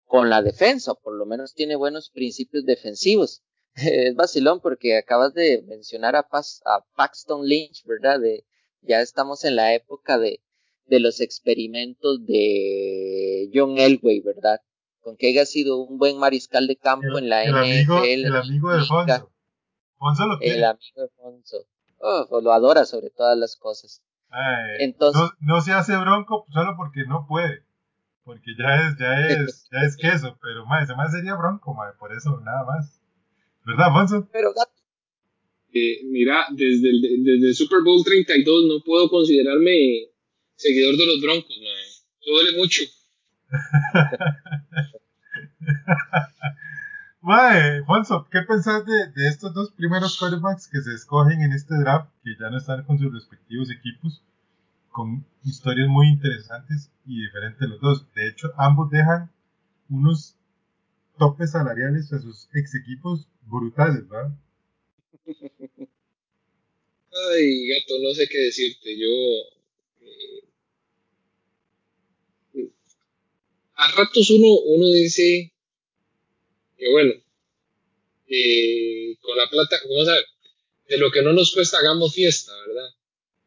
con 0.06 0.30
la 0.30 0.42
defensa, 0.42 0.94
por 0.94 1.14
lo 1.14 1.26
menos 1.26 1.54
tiene 1.54 1.76
buenos 1.76 2.10
principios 2.10 2.64
defensivos. 2.64 3.42
es 3.74 4.14
vacilón 4.14 4.60
porque 4.60 4.96
acabas 4.96 5.34
de 5.34 5.62
mencionar 5.66 6.16
a, 6.16 6.20
a 6.20 6.84
Paxton 6.94 7.46
Lynch, 7.46 7.84
¿verdad? 7.84 8.20
De, 8.20 8.44
ya 8.82 9.00
estamos 9.00 9.44
en 9.44 9.56
la 9.56 9.74
época 9.74 10.18
de, 10.18 10.40
de 10.86 11.00
los 11.00 11.20
experimentos 11.20 12.24
de 12.24 13.50
John 13.52 13.78
Elway, 13.78 14.20
¿verdad? 14.20 14.60
Con 15.00 15.16
que 15.16 15.28
haya 15.28 15.44
sido 15.44 15.78
un 15.78 15.98
buen 15.98 16.18
mariscal 16.18 16.66
de 16.66 16.76
campo 16.76 17.18
en 17.18 17.28
la 17.28 17.44
el 17.44 17.54
Amigo, 17.54 18.02
el 18.04 18.34
amigo 18.34 18.72
de 18.72 18.84
Fonso. 18.84 19.30
Fonso 20.04 20.26
lo 20.26 20.38
quiere. 20.38 20.56
El 20.56 20.64
amigo 20.64 21.00
de 21.00 21.08
Fonso. 21.16 21.66
Oh, 21.98 22.40
lo 22.42 22.52
adora 22.52 22.84
sobre 22.84 23.08
todas 23.08 23.38
las 23.38 23.56
cosas. 23.56 24.02
Entonces, 24.78 25.22
no, 25.40 25.62
se 25.62 25.72
hace 25.72 25.96
bronco 25.96 26.44
solo 26.52 26.74
porque 26.76 27.04
no 27.08 27.24
puede. 27.26 27.64
Porque 28.22 28.50
ya 28.58 28.86
es, 28.86 28.98
ya 28.98 29.28
es, 29.28 29.66
ya 29.72 29.78
es 29.78 29.96
queso. 29.96 30.38
Pero, 30.42 30.66
madre, 30.66 30.94
más 30.94 31.10
sería 31.10 31.34
bronco, 31.36 31.72
madre, 31.72 31.94
por 31.98 32.12
eso 32.12 32.38
nada 32.40 32.64
más. 32.64 33.00
¿Verdad, 33.64 33.94
Fonso? 33.94 34.28
Pero, 34.30 34.52
eh, 35.72 36.00
mira, 36.04 36.48
desde 36.50 36.90
el, 36.90 37.24
desde 37.24 37.48
el 37.48 37.54
Super 37.54 37.80
Bowl 37.82 38.04
32 38.04 38.66
no 38.66 38.80
puedo 38.84 39.08
considerarme 39.08 40.10
seguidor 40.56 40.98
de 40.98 41.06
los 41.06 41.22
Broncos, 41.22 41.58
mae. 41.62 41.82
duele 42.26 42.58
mucho. 42.58 42.82
Mae, 47.24 47.82
Fonso, 47.86 48.28
¿qué 48.30 48.42
pensás 48.42 48.84
de, 48.84 48.92
de, 49.16 49.28
estos 49.28 49.54
dos 49.54 49.70
primeros 49.70 50.18
quarterbacks 50.18 50.68
que 50.68 50.82
se 50.82 50.92
escogen 50.92 51.40
en 51.40 51.52
este 51.52 51.74
draft, 51.78 52.10
que 52.22 52.32
ya 52.38 52.50
no 52.50 52.58
están 52.58 52.84
con 52.84 52.98
sus 52.98 53.10
respectivos 53.14 53.70
equipos, 53.70 54.22
con 54.90 55.24
historias 55.42 55.88
muy 55.88 56.08
interesantes 56.08 56.90
y 57.06 57.22
diferentes 57.22 57.66
los 57.66 57.80
dos? 57.80 58.12
De 58.12 58.28
hecho, 58.28 58.52
ambos 58.58 58.90
dejan 58.90 59.30
unos 59.88 60.36
topes 61.18 61.52
salariales 61.52 62.12
a 62.12 62.20
sus 62.20 62.50
ex 62.52 62.74
equipos 62.74 63.26
brutales, 63.46 64.06
¿verdad? 64.06 64.36
Ay, 65.26 65.38
gato, 67.68 67.94
no 68.02 68.12
sé 68.12 68.28
qué 68.28 68.38
decirte. 68.38 68.98
Yo 68.98 69.08
a 73.76 73.90
ratos 73.92 74.28
uno, 74.28 74.58
uno 74.76 74.92
dice 74.92 75.53
que 76.76 76.90
bueno, 76.90 77.12
con 79.20 79.36
la 79.36 79.48
plata, 79.48 79.80
vamos 79.88 80.08
a 80.08 80.14
ver, 80.14 80.24
de 80.88 80.98
lo 80.98 81.10
que 81.10 81.22
no 81.22 81.32
nos 81.32 81.52
cuesta 81.52 81.78
hagamos 81.78 82.14
fiesta, 82.14 82.52
¿verdad? 82.66 82.90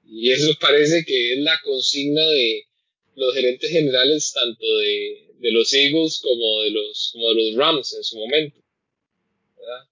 Y 0.06 0.32
eso 0.32 0.54
parece 0.60 1.06
que 1.06 1.34
es 1.34 1.40
la 1.40 1.60
consigna 1.64 2.26
de 2.26 2.64
los 3.16 3.34
gerentes 3.34 3.70
generales 3.72 4.32
tanto 4.34 4.66
de, 4.78 5.28
de 5.40 5.52
los 5.52 5.74
Eagles 5.74 6.20
como 6.22 6.62
de 6.62 6.72
los, 6.72 7.10
como 7.14 7.30
de 7.30 7.36
los 7.36 7.56
Rams 7.56 7.94
en 7.96 8.04
su 8.04 8.18
momento. 8.18 8.60
¿verdad? 9.58 9.88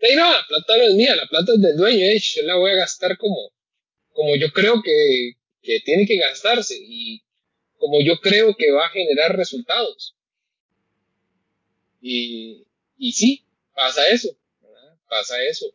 Y 0.00 0.14
la 0.16 0.44
plata 0.48 0.76
no 0.76 0.82
es 0.84 0.94
mía, 0.94 1.16
la 1.16 1.26
plata 1.26 1.52
es 1.52 1.60
del 1.60 1.76
dueño, 1.76 2.04
eh, 2.04 2.18
yo 2.18 2.42
la 2.42 2.56
voy 2.56 2.72
a 2.72 2.76
gastar 2.76 3.16
como, 3.18 3.52
como 4.12 4.36
yo 4.36 4.50
creo 4.52 4.82
que, 4.82 5.32
que 5.62 5.80
tiene 5.80 6.06
que 6.06 6.16
gastarse. 6.16 6.76
Y 6.78 7.22
como 7.78 8.00
yo 8.00 8.18
creo 8.20 8.54
que 8.56 8.70
va 8.70 8.86
a 8.86 8.90
generar 8.90 9.36
resultados. 9.36 10.14
Y, 12.00 12.64
y 12.96 13.12
sí, 13.12 13.44
pasa 13.74 14.06
eso, 14.08 14.28
pasa 15.08 15.34
eso. 15.44 15.66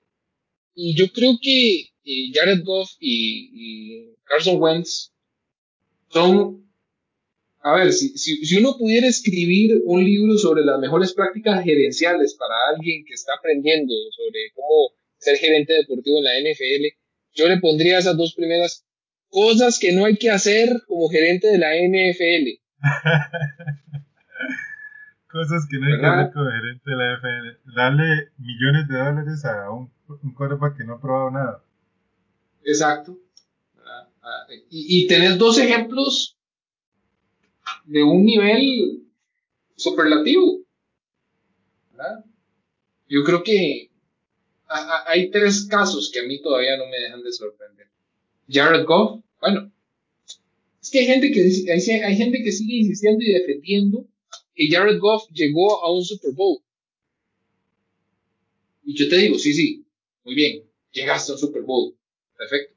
Y 0.73 0.95
yo 0.95 1.11
creo 1.11 1.37
que 1.41 1.89
Jared 2.33 2.63
Goff 2.63 2.91
y, 2.99 4.13
Carson 4.25 4.61
Wentz 4.61 5.11
son, 6.09 6.69
a 7.61 7.75
ver, 7.75 7.93
si, 7.93 8.09
si, 8.17 8.45
si, 8.45 8.57
uno 8.57 8.77
pudiera 8.77 9.07
escribir 9.07 9.81
un 9.85 10.03
libro 10.03 10.37
sobre 10.37 10.63
las 10.63 10.79
mejores 10.79 11.13
prácticas 11.13 11.63
gerenciales 11.63 12.35
para 12.35 12.53
alguien 12.75 13.05
que 13.05 13.13
está 13.13 13.33
aprendiendo 13.37 13.93
sobre 14.11 14.51
cómo 14.53 14.91
ser 15.17 15.37
gerente 15.37 15.73
deportivo 15.73 16.17
en 16.17 16.23
la 16.25 16.39
NFL, 16.39 16.85
yo 17.33 17.47
le 17.47 17.57
pondría 17.57 17.99
esas 17.99 18.17
dos 18.17 18.33
primeras 18.33 18.85
cosas 19.29 19.79
que 19.79 19.91
no 19.91 20.05
hay 20.05 20.17
que 20.17 20.29
hacer 20.29 20.69
como 20.87 21.09
gerente 21.09 21.47
de 21.47 21.57
la 21.57 21.75
NFL. 21.75 22.59
cosas 25.27 25.67
que 25.69 25.79
no 25.79 25.87
hay 25.87 25.99
que 25.99 26.05
hacer 26.05 26.81
de 26.83 26.95
la 26.95 27.17
NFL. 27.17 27.73
Darle 27.75 28.31
millones 28.37 28.87
de 28.87 28.97
dólares 28.97 29.45
a 29.45 29.69
un, 29.71 29.91
un 30.07 30.35
que 30.77 30.83
no 30.83 30.93
ha 30.93 31.01
probado 31.01 31.31
nada. 31.31 31.63
Exacto. 32.63 33.17
Ah, 34.23 34.45
y, 34.69 35.03
y 35.03 35.07
tenés 35.07 35.37
dos 35.37 35.57
ejemplos 35.57 36.37
de 37.85 38.03
un 38.03 38.25
nivel 38.25 39.03
superlativo. 39.75 40.61
Yo 43.09 43.23
creo 43.23 43.41
que 43.41 43.89
hay 45.05 45.31
tres 45.31 45.65
casos 45.65 46.11
que 46.11 46.19
a 46.19 46.23
mí 46.23 46.41
todavía 46.41 46.77
no 46.77 46.87
me 46.87 46.99
dejan 46.99 47.23
de 47.23 47.31
sorprender. 47.31 47.87
Jared 48.49 48.85
Goff, 48.85 49.23
bueno, 49.39 49.71
es 50.81 50.89
que 50.91 50.99
hay 50.99 51.05
gente 51.05 51.31
que, 51.31 51.41
hay, 51.71 52.15
gente 52.15 52.43
que 52.43 52.51
sigue 52.51 52.77
insistiendo 52.77 53.23
y 53.23 53.33
defendiendo 53.33 54.05
que 54.57 54.67
Jared 54.69 54.97
Goff 54.99 55.29
llegó 55.31 55.85
a 55.85 55.91
un 55.91 56.03
Super 56.03 56.31
Bowl. 56.31 56.57
Y 58.83 58.95
yo 58.95 59.07
te 59.07 59.17
digo, 59.17 59.37
sí, 59.37 59.53
sí, 59.53 59.85
muy 60.23 60.33
bien, 60.33 60.63
llegaste 60.91 61.31
a 61.31 61.35
un 61.35 61.39
Super 61.39 61.61
Bowl. 61.61 61.95
Perfecto. 62.35 62.75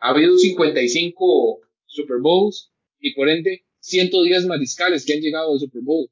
Ha 0.00 0.08
habido 0.08 0.38
55 0.38 1.60
Super 1.86 2.18
Bowls 2.20 2.70
y 2.98 3.14
por 3.14 3.28
ende 3.28 3.62
110 3.80 4.46
mariscales 4.46 5.04
que 5.04 5.12
han 5.12 5.20
llegado 5.20 5.52
al 5.52 5.60
Super 5.60 5.82
Bowl. 5.82 6.08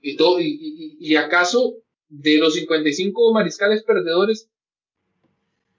Y, 0.00 0.16
todo, 0.16 0.40
y, 0.40 0.96
y 1.00 1.16
acaso 1.16 1.78
de 2.08 2.38
los 2.38 2.54
55 2.54 3.32
mariscales 3.32 3.82
perdedores, 3.82 4.48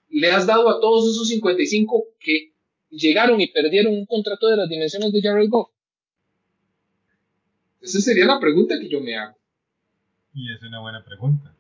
le 0.09 0.29
has 0.29 0.45
dado 0.45 0.69
a 0.69 0.81
todos 0.81 1.09
esos 1.09 1.29
55 1.29 2.05
que 2.19 2.51
llegaron 2.89 3.39
y 3.39 3.47
perdieron 3.47 3.93
un 3.93 4.05
contrato 4.05 4.47
de 4.47 4.57
las 4.57 4.67
dimensiones 4.67 5.13
de 5.13 5.21
Jared 5.21 5.49
Goff? 5.49 5.69
Esa 7.81 8.01
sería 8.01 8.25
la 8.25 8.39
pregunta 8.39 8.79
que 8.79 8.89
yo 8.89 9.01
me 9.01 9.15
hago. 9.15 9.37
Y 10.33 10.51
es 10.51 10.61
una 10.63 10.79
buena 10.79 11.03
pregunta. 11.03 11.55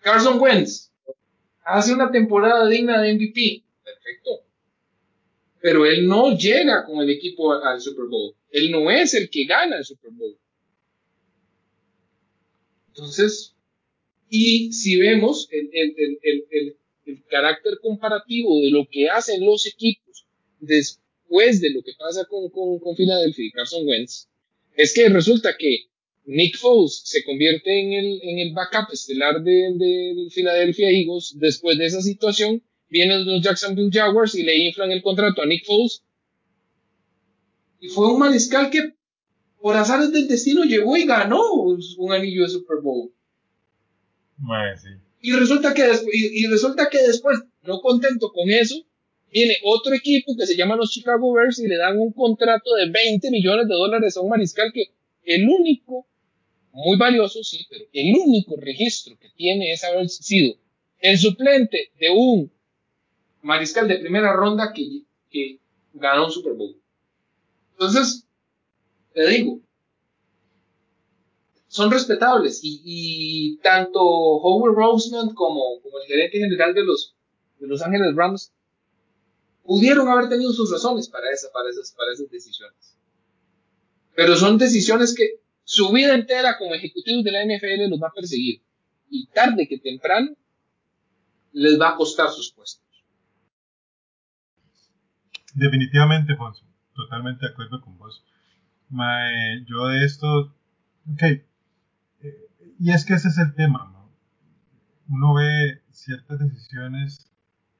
Carson 0.00 0.40
Wentz 0.40 0.92
hace 1.64 1.92
una 1.92 2.10
temporada 2.10 2.66
digna 2.68 3.00
de 3.00 3.14
MVP. 3.14 3.64
Perfecto. 3.84 4.42
Pero 5.60 5.86
él 5.86 6.06
no 6.06 6.36
llega 6.36 6.84
con 6.84 7.00
el 7.00 7.10
equipo 7.10 7.52
al 7.52 7.80
Super 7.80 8.06
Bowl. 8.06 8.34
Él 8.50 8.70
no 8.70 8.90
es 8.90 9.14
el 9.14 9.28
que 9.28 9.44
gana 9.44 9.76
el 9.76 9.84
Super 9.84 10.10
Bowl. 10.12 10.36
Entonces, 12.88 13.54
y 14.28 14.72
si 14.72 14.98
vemos 14.98 15.48
el, 15.50 15.70
el, 15.72 15.94
el, 16.22 16.46
el, 16.50 17.24
carácter 17.30 17.78
comparativo 17.80 18.60
de 18.60 18.70
lo 18.70 18.86
que 18.90 19.08
hacen 19.08 19.44
los 19.44 19.66
equipos 19.66 20.26
después 20.60 21.07
de 21.28 21.70
lo 21.70 21.82
que 21.82 21.92
pasa 21.98 22.24
con, 22.24 22.48
con, 22.50 22.78
con 22.78 22.96
Philadelphia 22.96 23.44
y 23.46 23.50
Carson 23.50 23.86
Wentz, 23.86 24.28
es 24.74 24.94
que 24.94 25.08
resulta 25.08 25.56
que 25.56 25.88
Nick 26.24 26.56
Foles 26.58 27.02
se 27.04 27.24
convierte 27.24 27.80
en 27.80 27.92
el, 27.92 28.20
en 28.22 28.38
el 28.38 28.52
backup 28.52 28.92
estelar 28.92 29.42
de, 29.42 29.74
de 29.74 30.28
Philadelphia 30.30 30.90
Eagles. 30.90 31.34
Después 31.38 31.78
de 31.78 31.86
esa 31.86 32.02
situación, 32.02 32.62
vienen 32.88 33.24
los 33.24 33.42
Jacksonville 33.42 33.90
Jaguars 33.92 34.34
y 34.34 34.42
le 34.42 34.56
inflan 34.58 34.90
el 34.90 35.02
contrato 35.02 35.42
a 35.42 35.46
Nick 35.46 35.64
Foles. 35.64 36.04
Y 37.80 37.88
fue 37.88 38.12
un 38.12 38.18
mariscal 38.18 38.70
que, 38.70 38.94
por 39.60 39.76
azares 39.76 40.12
del 40.12 40.28
destino, 40.28 40.64
llegó 40.64 40.96
y 40.96 41.06
ganó 41.06 41.40
un 41.52 42.12
anillo 42.12 42.42
de 42.42 42.48
Super 42.50 42.78
Bowl. 42.82 43.12
Y, 45.20 45.32
resulta 45.32 45.74
que 45.74 45.90
y, 46.12 46.46
resulta 46.46 46.88
que 46.88 46.98
después, 46.98 47.40
no 47.62 47.80
contento 47.80 48.32
con 48.32 48.50
eso, 48.50 48.76
viene 49.30 49.56
otro 49.64 49.94
equipo 49.94 50.36
que 50.36 50.46
se 50.46 50.56
llama 50.56 50.76
los 50.76 50.90
Chicago 50.90 51.32
Bears 51.32 51.58
y 51.58 51.68
le 51.68 51.76
dan 51.76 51.98
un 51.98 52.12
contrato 52.12 52.74
de 52.74 52.90
20 52.90 53.30
millones 53.30 53.68
de 53.68 53.74
dólares 53.74 54.16
a 54.16 54.20
un 54.20 54.30
mariscal 54.30 54.72
que 54.72 54.90
el 55.24 55.48
único 55.48 56.06
muy 56.72 56.96
valioso, 56.96 57.42
sí, 57.42 57.66
pero 57.68 57.84
el 57.92 58.14
único 58.16 58.56
registro 58.56 59.18
que 59.18 59.30
tiene 59.30 59.72
es 59.72 59.82
haber 59.84 60.08
sido 60.08 60.54
el 61.00 61.18
suplente 61.18 61.90
de 61.98 62.10
un 62.10 62.52
mariscal 63.42 63.88
de 63.88 63.98
primera 63.98 64.32
ronda 64.32 64.72
que, 64.74 65.02
que 65.30 65.58
ganó 65.94 66.26
un 66.26 66.32
Super 66.32 66.54
Bowl. 66.54 66.76
Entonces, 67.72 68.26
te 69.12 69.26
digo, 69.28 69.60
son 71.68 71.90
respetables 71.90 72.60
y, 72.62 73.58
tanto 73.62 74.00
Howard 74.00 74.74
Roseman 74.74 75.34
como, 75.34 75.80
como, 75.82 75.98
el 75.98 76.06
gerente 76.06 76.38
general 76.38 76.74
de 76.74 76.84
los, 76.84 77.14
de 77.58 77.66
los 77.66 77.82
Ángeles 77.82 78.14
Rams 78.14 78.52
pudieron 79.68 80.08
haber 80.08 80.30
tenido 80.30 80.50
sus 80.54 80.72
razones 80.72 81.10
para, 81.10 81.30
esa, 81.30 81.48
para, 81.52 81.68
esas, 81.68 81.92
para 81.92 82.10
esas 82.10 82.30
decisiones. 82.30 82.96
Pero 84.16 84.34
son 84.34 84.56
decisiones 84.56 85.14
que 85.14 85.42
su 85.62 85.92
vida 85.92 86.14
entera 86.14 86.56
como 86.56 86.74
ejecutivos 86.74 87.22
de 87.22 87.32
la 87.32 87.44
NFL 87.44 87.90
los 87.90 88.00
va 88.00 88.08
a 88.08 88.12
perseguir. 88.12 88.62
Y 89.10 89.26
tarde 89.26 89.68
que 89.68 89.78
temprano 89.78 90.30
les 91.52 91.78
va 91.78 91.90
a 91.90 91.96
costar 91.96 92.30
sus 92.30 92.50
puestos. 92.50 92.82
Definitivamente, 95.52 96.34
Fonso. 96.34 96.64
Totalmente 96.94 97.44
de 97.44 97.52
acuerdo 97.52 97.82
con 97.82 97.98
vos. 97.98 98.24
yo 99.66 99.86
de 99.88 100.04
esto, 100.06 100.54
ok, 101.12 101.22
y 102.80 102.90
es 102.90 103.04
que 103.04 103.12
ese 103.14 103.28
es 103.28 103.36
el 103.36 103.54
tema, 103.54 103.90
¿no? 103.92 104.10
Uno 105.10 105.34
ve 105.34 105.82
ciertas 105.90 106.38
decisiones 106.38 107.30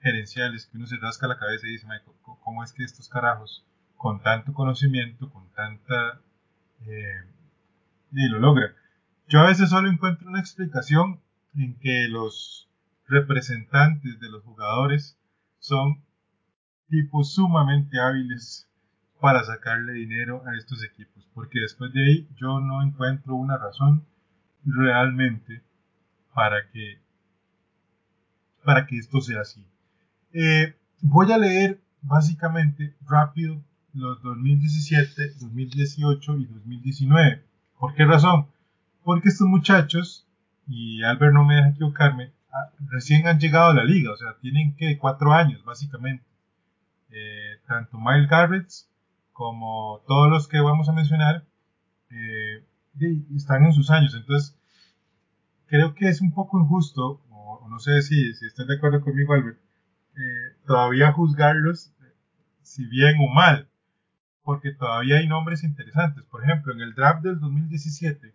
gerenciales 0.01 0.67
que 0.67 0.77
uno 0.77 0.87
se 0.87 0.97
rasca 0.97 1.27
la 1.27 1.39
cabeza 1.39 1.67
y 1.67 1.73
dice, 1.73 1.87
¿cómo 2.23 2.63
es 2.65 2.73
que 2.73 2.85
estos 2.85 3.09
carajos, 3.09 3.65
con 3.97 4.23
tanto 4.23 4.53
conocimiento, 4.53 5.31
con 5.31 5.51
tanta... 5.53 6.21
Eh, 6.87 7.25
y 8.13 8.29
lo 8.29 8.39
logran? 8.39 8.73
Yo 9.27 9.41
a 9.41 9.49
veces 9.49 9.71
solo 9.71 9.91
encuentro 9.91 10.29
una 10.29 10.41
explicación 10.41 11.21
en 11.55 11.79
que 11.79 12.09
los 12.09 12.69
representantes 13.07 14.21
de 14.21 14.31
los 14.31 14.43
jugadores 14.45 15.19
son 15.59 16.03
tipos 16.89 17.35
sumamente 17.35 18.01
hábiles 18.01 18.69
para 19.21 19.43
sacarle 19.45 19.93
dinero 19.95 20.43
a 20.47 20.57
estos 20.57 20.85
equipos, 20.85 21.29
porque 21.35 21.61
después 21.61 21.93
de 21.93 22.05
ahí 22.05 22.29
yo 22.37 22.61
no 22.61 22.83
encuentro 22.83 23.35
una 23.35 23.59
razón 23.59 24.07
realmente 24.65 25.63
para 26.35 26.71
que, 26.71 27.01
para 28.65 28.87
que 28.87 28.97
esto 28.99 29.21
sea 29.21 29.41
así. 29.41 29.65
Eh, 30.33 30.75
voy 31.01 31.33
a 31.33 31.39
leer 31.39 31.81
básicamente 32.03 32.95
rápido 33.07 33.63
los 33.95 34.23
2017, 34.23 35.35
2018 35.41 36.37
y 36.37 36.45
2019. 36.47 37.45
¿Por 37.79 37.95
qué 37.95 38.05
razón? 38.05 38.49
Porque 39.03 39.29
estos 39.29 39.47
muchachos, 39.47 40.27
y 40.67 41.03
Albert 41.03 41.33
no 41.33 41.45
me 41.45 41.57
deja 41.57 41.71
equivocarme, 41.71 42.33
ah, 42.53 42.71
recién 42.91 43.27
han 43.27 43.39
llegado 43.39 43.71
a 43.71 43.75
la 43.75 43.85
liga, 43.85 44.13
o 44.13 44.17
sea, 44.17 44.37
tienen 44.41 44.77
que 44.77 44.99
cuatro 44.99 45.33
años 45.33 45.65
básicamente. 45.65 46.25
Eh, 47.11 47.61
tanto 47.67 47.99
Miles 47.99 48.29
Garrett 48.29 48.69
como 49.33 50.03
todos 50.07 50.29
los 50.29 50.47
que 50.47 50.61
vamos 50.61 50.89
a 50.89 50.93
mencionar 50.93 51.45
eh, 52.11 52.65
están 53.35 53.65
en 53.65 53.73
sus 53.73 53.91
años. 53.91 54.15
Entonces, 54.15 54.59
creo 55.67 55.95
que 55.95 56.09
es 56.09 56.21
un 56.21 56.33
poco 56.33 56.61
injusto, 56.61 57.23
o, 57.31 57.67
no 57.69 57.79
sé 57.79 58.03
si, 58.03 58.35
si 58.35 58.47
estás 58.47 58.67
de 58.67 58.77
acuerdo 58.77 59.01
conmigo, 59.01 59.35
Albert, 59.35 59.59
todavía 60.69 61.13
juzgarlos 61.13 61.93
si 62.63 62.85
bien 62.85 63.17
o 63.21 63.33
mal, 63.33 63.69
porque 64.45 64.73
todavía 64.73 65.17
hay 65.17 65.27
nombres 65.27 65.65
interesantes. 65.65 66.23
Por 66.25 66.45
ejemplo, 66.45 66.75
en 66.75 66.83
el 66.83 66.95
draft 66.95 67.23
del 67.23 67.41
2017, 67.41 68.35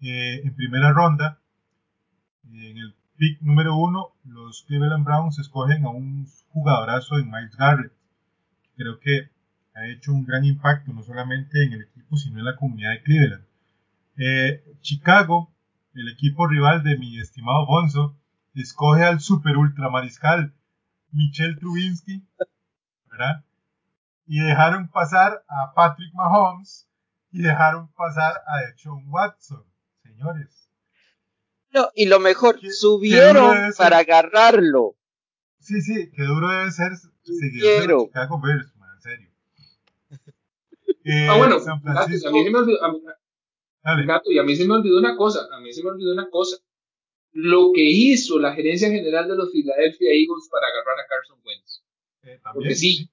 eh, 0.00 0.40
en 0.42 0.54
primera 0.56 0.90
ronda, 0.92 1.38
en 2.50 2.78
el 2.78 2.94
pick 3.18 3.42
número 3.42 3.76
uno, 3.76 4.14
los 4.24 4.64
Cleveland 4.66 5.04
Browns 5.04 5.38
escogen 5.38 5.84
a 5.84 5.90
un 5.90 6.26
jugadorazo 6.48 7.18
en 7.18 7.30
Miles 7.30 7.54
Garrett. 7.54 7.92
Creo 8.76 8.98
que 8.98 9.28
ha 9.74 9.86
hecho 9.86 10.12
un 10.12 10.24
gran 10.24 10.46
impacto 10.46 10.92
no 10.94 11.02
solamente 11.02 11.62
en 11.62 11.74
el 11.74 11.82
equipo, 11.82 12.16
sino 12.16 12.38
en 12.38 12.46
la 12.46 12.56
comunidad 12.56 12.92
de 12.92 13.02
Cleveland. 13.02 13.44
Eh, 14.16 14.64
Chicago, 14.80 15.52
el 15.94 16.08
equipo 16.08 16.46
rival 16.46 16.82
de 16.82 16.96
mi 16.96 17.20
estimado 17.20 17.66
Bonzo, 17.66 18.16
escoge 18.54 19.04
al 19.04 19.20
super 19.20 19.58
ultra 19.58 19.90
mariscal 19.90 20.54
Michel 21.12 21.58
Trubinsky, 21.58 22.22
¿verdad? 23.10 23.44
Y 24.26 24.40
dejaron 24.40 24.88
pasar 24.88 25.44
a 25.48 25.72
Patrick 25.74 26.12
Mahomes 26.14 26.88
y 27.30 27.42
dejaron 27.42 27.88
pasar 27.92 28.42
a 28.46 28.76
Sean 28.76 29.04
Watson, 29.08 29.64
señores. 30.02 30.68
No, 31.70 31.90
y 31.94 32.06
lo 32.06 32.18
mejor, 32.20 32.58
subieron 32.70 33.72
para 33.76 33.98
agarrarlo. 33.98 34.96
Sí, 35.60 35.80
sí, 35.82 36.10
qué 36.14 36.22
duro 36.22 36.48
debe 36.48 36.70
ser 36.70 36.92
seguir 37.22 37.64
a 37.66 38.04
Chicago 38.04 38.40
Bears, 38.40 38.72
en 38.94 39.00
serio. 39.00 39.30
ah, 41.30 41.36
bueno, 41.36 41.60
San 41.60 41.82
Francisco, 41.82 42.28
a 42.28 42.32
mí 42.32 42.44
se 42.44 42.50
me 42.50 42.58
olvidó, 42.58 42.78
Gato, 43.82 44.30
y 44.30 44.38
a 44.38 44.42
mí 44.42 44.56
se 44.56 44.66
me 44.66 44.74
olvidó 44.74 44.98
una 44.98 45.16
cosa, 45.16 45.46
a 45.52 45.60
mí 45.60 45.72
se 45.72 45.82
me 45.82 45.90
olvidó 45.90 46.12
una 46.12 46.28
cosa. 46.30 46.56
Lo 47.32 47.72
que 47.72 47.82
hizo 47.82 48.38
la 48.38 48.54
gerencia 48.54 48.88
general 48.88 49.28
de 49.28 49.36
los 49.36 49.52
Philadelphia 49.52 50.10
Eagles 50.10 50.48
para 50.50 50.66
agarrar 50.66 50.98
a 50.98 51.06
Carson 51.06 51.38
Wentz. 51.44 51.82
Eh, 52.22 52.40
Porque 52.54 52.74
sí, 52.74 53.08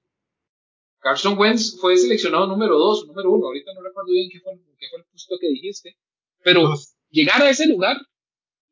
Carson 1.00 1.38
Wentz 1.38 1.78
fue 1.80 1.96
seleccionado 1.96 2.46
número 2.46 2.76
2, 2.78 3.06
número 3.06 3.30
1, 3.30 3.46
ahorita 3.46 3.72
no 3.74 3.82
recuerdo 3.82 4.10
bien 4.10 4.28
qué 4.30 4.40
fue, 4.40 4.54
qué 4.78 4.88
fue 4.90 4.98
el 4.98 5.04
puesto 5.04 5.38
que 5.38 5.48
dijiste, 5.48 5.96
pero 6.42 6.74
llegar 7.10 7.42
a 7.42 7.50
ese 7.50 7.68
lugar 7.68 7.96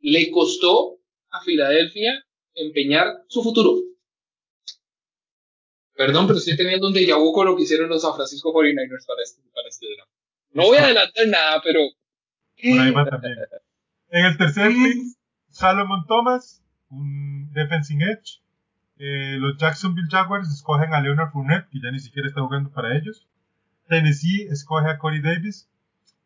le 0.01 0.31
costó 0.31 0.99
a 1.31 1.41
Filadelfia 1.43 2.25
empeñar 2.55 3.23
su 3.29 3.43
futuro. 3.43 3.77
Perdón, 5.95 6.27
pero 6.27 6.41
estoy 6.41 6.57
teniendo 6.57 6.89
un 6.89 6.95
déjà 6.95 7.17
vu 7.17 7.33
con 7.33 7.47
lo 7.47 7.57
que 7.57 7.63
hicieron 7.63 7.89
los 7.89 8.03
San 8.03 8.15
Francisco 8.17 8.53
49ers 8.53 9.07
para 9.07 9.23
este, 9.23 9.43
para 9.55 9.69
este 9.69 9.87
drama. 9.95 10.11
No 10.51 10.65
voy 10.65 10.77
a 10.79 10.85
adelantar 10.85 11.29
nada, 11.29 11.61
pero. 11.63 11.81
Por 11.81 12.81
ahí 12.81 12.91
va 12.91 13.09
también. 13.09 13.35
En 14.09 14.25
el 14.27 14.37
tercer 14.37 14.73
pick, 14.73 15.17
Salomon 15.55 16.05
Thomas, 16.07 16.65
un 16.91 17.53
defensive 17.53 18.03
edge. 18.03 18.43
Eh, 18.99 19.37
los 19.39 19.57
Jacksonville 19.57 20.09
Jaguars 20.11 20.53
escogen 20.53 20.93
a 20.93 21.01
Leonard 21.01 21.31
Fournette, 21.31 21.69
que 21.71 21.81
ya 21.81 21.93
ni 21.93 22.01
siquiera 22.01 22.27
está 22.27 22.41
jugando 22.41 22.71
para 22.73 22.97
ellos. 22.97 23.29
Tennessee 23.89 24.49
escoge 24.51 24.91
a 24.91 24.99
Corey 24.99 25.23
Davis. 25.23 25.71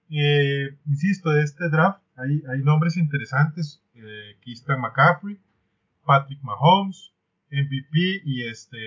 Eh, 0.09 0.79
insisto, 0.87 1.31
de 1.31 1.43
este 1.43 1.69
draft 1.69 2.01
hay, 2.17 2.43
hay 2.49 2.63
nombres 2.63 2.97
interesantes. 2.97 3.83
Eh, 3.95 4.39
McCaffrey, 4.79 5.39
Patrick 6.07 6.43
Mahomes, 6.43 7.13
MVP 7.51 8.23
y 8.25 8.45
este 8.45 8.79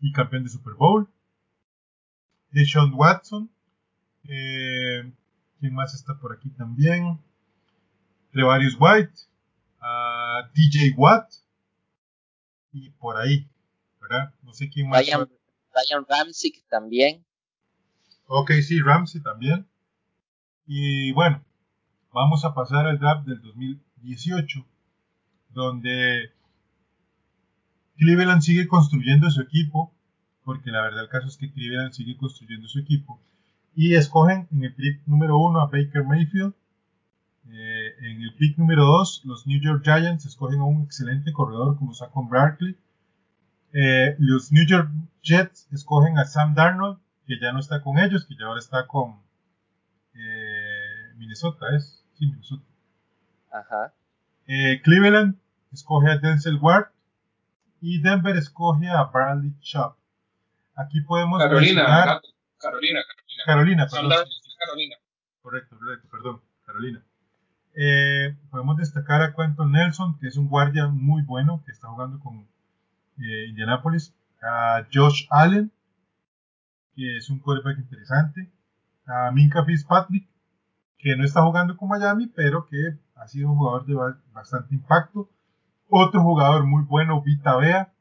y 0.00 0.12
campeón 0.12 0.44
de 0.44 0.50
Super 0.50 0.74
Bowl. 0.74 1.08
Deshaun 2.52 2.94
Watson, 2.94 3.50
eh, 4.28 5.12
¿Quién 5.58 5.74
más 5.74 5.92
está 5.92 6.16
por 6.20 6.32
aquí 6.32 6.50
también? 6.50 7.18
Trevarius 8.32 8.76
White, 8.78 9.12
uh, 9.80 10.46
TJ 10.52 10.94
Watt 10.96 11.32
y 12.72 12.90
por 12.90 13.16
ahí, 13.16 13.48
¿verdad? 14.00 14.32
No 14.42 14.52
sé 14.52 14.68
quién 14.68 14.88
más. 14.88 15.00
Ryan, 15.00 15.28
Ryan 15.74 16.06
Ramsey 16.08 16.52
también. 16.68 17.24
Ok, 18.26 18.52
sí, 18.62 18.80
Ramsey 18.80 19.22
también. 19.22 19.66
Y 20.66 21.12
bueno, 21.12 21.42
vamos 22.12 22.44
a 22.44 22.54
pasar 22.54 22.86
al 22.86 22.98
draft 22.98 23.26
del 23.26 23.40
2018, 23.40 24.66
donde 25.50 26.30
Cleveland 27.96 28.42
sigue 28.42 28.68
construyendo 28.68 29.30
su 29.30 29.40
equipo, 29.40 29.94
porque 30.44 30.70
la 30.70 30.82
verdad 30.82 31.04
el 31.04 31.08
caso 31.08 31.28
es 31.28 31.36
que 31.36 31.50
Cleveland 31.50 31.92
sigue 31.92 32.16
construyendo 32.16 32.68
su 32.68 32.80
equipo 32.80 33.20
y 33.74 33.94
escogen 33.94 34.48
en 34.52 34.64
el 34.64 34.74
pick 34.74 35.00
número 35.06 35.38
uno 35.38 35.60
a 35.60 35.66
Baker 35.66 36.04
Mayfield. 36.04 36.54
Eh, 37.50 37.94
en 38.00 38.22
el 38.22 38.34
pick 38.34 38.58
número 38.58 38.84
dos, 38.84 39.22
los 39.24 39.46
New 39.46 39.60
York 39.60 39.82
Giants 39.82 40.26
escogen 40.26 40.60
a 40.60 40.64
un 40.64 40.82
excelente 40.82 41.32
corredor 41.32 41.78
como 41.78 41.94
Saquon 41.94 42.28
Barkley. 42.28 42.76
Eh, 43.72 44.16
los 44.18 44.52
New 44.52 44.66
York 44.66 44.90
Jets 45.22 45.66
escogen 45.72 46.18
a 46.18 46.24
Sam 46.24 46.54
Darnold, 46.54 46.98
que 47.26 47.38
ya 47.40 47.52
no 47.52 47.60
está 47.60 47.82
con 47.82 47.98
ellos, 47.98 48.26
que 48.26 48.36
ya 48.36 48.46
ahora 48.46 48.60
está 48.60 48.86
con 48.86 49.20
eh, 50.14 51.12
Minnesota, 51.16 51.66
¿es? 51.74 52.04
Sí, 52.18 52.26
Minnesota. 52.26 52.64
Ajá. 53.50 53.94
Cleveland 54.82 55.38
escoge 55.72 56.10
a 56.10 56.18
Denzel 56.18 56.58
Ward 56.60 56.88
y 57.80 58.00
Denver 58.00 58.36
escoge 58.36 58.88
a 58.88 59.04
Bradley 59.04 59.52
Chubb. 59.60 59.94
Aquí 60.74 61.00
podemos 61.02 61.38
Carolina, 61.38 62.20
Carolina, 62.58 63.00
Carolina. 63.44 63.86
perdón. 63.86 64.10
Carolina. 64.58 64.96
Correcto, 65.42 65.78
correcto, 65.78 66.08
perdón, 66.10 66.40
Carolina. 66.64 67.02
Eh, 67.80 68.36
podemos 68.50 68.76
destacar 68.76 69.22
a 69.22 69.34
Quentin 69.34 69.70
Nelson, 69.70 70.18
que 70.18 70.26
es 70.26 70.36
un 70.36 70.48
guardia 70.48 70.88
muy 70.88 71.22
bueno, 71.22 71.62
que 71.64 71.70
está 71.70 71.86
jugando 71.86 72.18
con 72.18 72.44
eh, 73.18 73.46
Indianapolis. 73.50 74.12
A 74.42 74.84
Josh 74.92 75.28
Allen, 75.30 75.70
que 76.96 77.18
es 77.18 77.30
un 77.30 77.38
quarterback 77.38 77.78
interesante. 77.78 78.50
A 79.06 79.30
Minka 79.30 79.64
Fitzpatrick, 79.64 80.28
que 80.98 81.14
no 81.16 81.24
está 81.24 81.42
jugando 81.42 81.76
con 81.76 81.88
Miami, 81.88 82.26
pero 82.26 82.66
que 82.66 82.98
ha 83.14 83.28
sido 83.28 83.48
un 83.48 83.58
jugador 83.58 83.86
de 83.86 83.94
bastante 84.32 84.74
impacto. 84.74 85.30
Otro 85.88 86.20
jugador 86.20 86.64
muy 86.64 86.82
bueno, 86.82 87.22
Vita 87.22 87.56
Bea, 87.56 87.92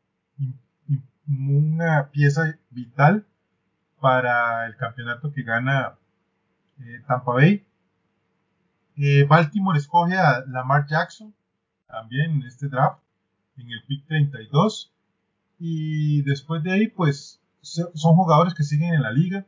una 1.28 2.10
pieza 2.10 2.58
vital 2.72 3.28
para 4.02 4.66
el 4.66 4.76
campeonato 4.76 5.32
que 5.32 5.44
gana 5.44 5.94
eh, 6.80 7.04
Tampa 7.08 7.34
Bay. 7.34 7.64
Eh, 8.98 9.26
Baltimore 9.26 9.78
escoge 9.78 10.16
a 10.18 10.44
Lamar 10.48 10.88
Jackson 10.88 11.34
también 11.88 12.32
en 12.32 12.44
este 12.44 12.68
draft, 12.68 13.00
en 13.58 13.70
el 13.70 13.84
pick 13.84 14.08
32. 14.08 14.92
Y 15.60 16.24
después 16.24 16.64
de 16.64 16.74
ahí, 16.74 16.88
pues 16.88 17.40
son 17.62 18.16
jugadores 18.16 18.54
que 18.54 18.64
siguen 18.64 18.94
en 18.94 19.04
la 19.04 19.12
liga, 19.12 19.46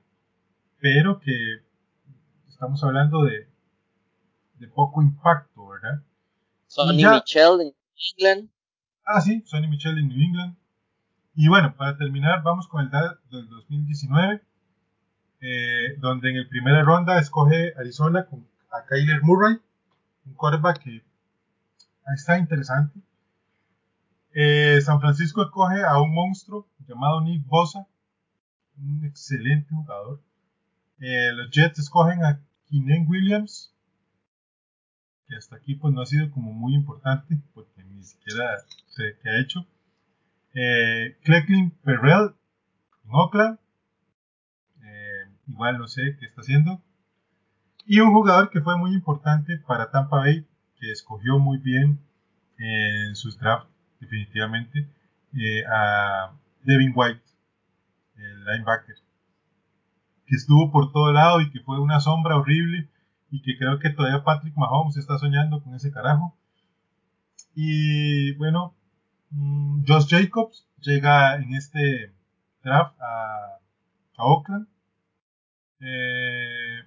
pero 0.79 1.19
que 1.19 1.61
estamos 2.47 2.83
hablando 2.83 3.23
de, 3.23 3.47
de 4.59 4.67
poco 4.67 5.01
impacto, 5.01 5.67
¿verdad? 5.67 6.03
Sonny 6.67 7.03
Michel 7.03 7.61
en 7.61 7.73
England. 8.17 8.49
Ah, 9.05 9.21
sí, 9.21 9.41
Sonny 9.45 9.67
Michel 9.67 9.97
en 9.97 10.09
New 10.09 10.21
England. 10.21 10.55
Y 11.35 11.47
bueno, 11.47 11.73
para 11.75 11.97
terminar, 11.97 12.43
vamos 12.43 12.67
con 12.67 12.81
el 12.81 12.89
draft 12.89 13.23
del 13.31 13.47
2019, 13.49 14.41
eh, 15.41 15.95
donde 15.99 16.29
en 16.31 16.37
el 16.37 16.47
primera 16.47 16.83
ronda 16.83 17.17
escoge 17.17 17.73
Arizona 17.77 18.25
con, 18.25 18.45
a 18.71 18.85
Kyler 18.85 19.21
Murray, 19.23 19.59
un 20.25 20.33
quarterback 20.33 20.79
que 20.79 21.03
está 22.13 22.37
interesante. 22.37 22.99
Eh, 24.33 24.79
San 24.81 24.99
Francisco 24.99 25.43
escoge 25.43 25.83
a 25.83 25.99
un 26.01 26.13
monstruo 26.13 26.67
llamado 26.87 27.21
Nick 27.21 27.45
Bosa, 27.47 27.87
un 28.77 29.05
excelente 29.05 29.69
jugador. 29.69 30.21
Eh, 30.99 31.31
los 31.33 31.49
Jets 31.51 31.79
escogen 31.79 32.23
a 32.23 32.39
Kinen 32.65 33.07
Williams, 33.07 33.73
que 35.27 35.35
hasta 35.35 35.55
aquí 35.55 35.75
pues 35.75 35.93
no 35.93 36.01
ha 36.01 36.05
sido 36.05 36.29
como 36.31 36.53
muy 36.53 36.75
importante, 36.75 37.37
porque 37.53 37.83
ni 37.83 38.03
siquiera 38.03 38.57
sé 38.87 39.17
qué 39.21 39.29
ha 39.29 39.39
hecho. 39.39 39.65
Eh, 40.53 41.17
Clecklin 41.23 41.71
Perrell 41.83 42.35
en 43.05 43.11
Oakland, 43.11 43.59
eh, 44.83 45.31
igual 45.47 45.77
no 45.77 45.87
sé 45.87 46.17
qué 46.19 46.25
está 46.25 46.41
haciendo. 46.41 46.81
Y 47.91 48.01
un 48.01 48.13
jugador 48.13 48.51
que 48.51 48.61
fue 48.61 48.77
muy 48.77 48.93
importante 48.93 49.57
para 49.65 49.89
Tampa 49.89 50.17
Bay, 50.17 50.45
que 50.79 50.91
escogió 50.91 51.39
muy 51.39 51.57
bien 51.57 51.99
en 52.59 53.15
sus 53.15 53.39
drafts, 53.39 53.67
definitivamente, 53.99 54.87
eh, 55.33 55.63
a 55.65 56.31
Devin 56.61 56.93
White, 56.95 57.23
el 58.15 58.45
linebacker 58.45 58.95
que 60.27 60.35
estuvo 60.35 60.71
por 60.71 60.91
todo 60.91 61.11
lado 61.11 61.41
y 61.41 61.49
que 61.49 61.61
fue 61.61 61.79
una 61.79 61.99
sombra 61.99 62.37
horrible 62.37 62.87
y 63.31 63.41
que 63.41 63.57
creo 63.57 63.79
que 63.79 63.89
todavía 63.89 64.23
Patrick 64.23 64.55
Mahomes 64.55 64.95
está 64.95 65.17
soñando 65.17 65.63
con 65.63 65.73
ese 65.73 65.91
carajo. 65.91 66.37
Y 67.55 68.33
bueno, 68.33 68.75
mm, 69.31 69.85
Josh 69.87 70.07
Jacobs 70.07 70.67
llega 70.79 71.37
en 71.37 71.55
este 71.55 72.13
draft 72.63 72.95
a, 73.01 73.57
Oakland. 74.17 74.67
Eh, 75.79 76.83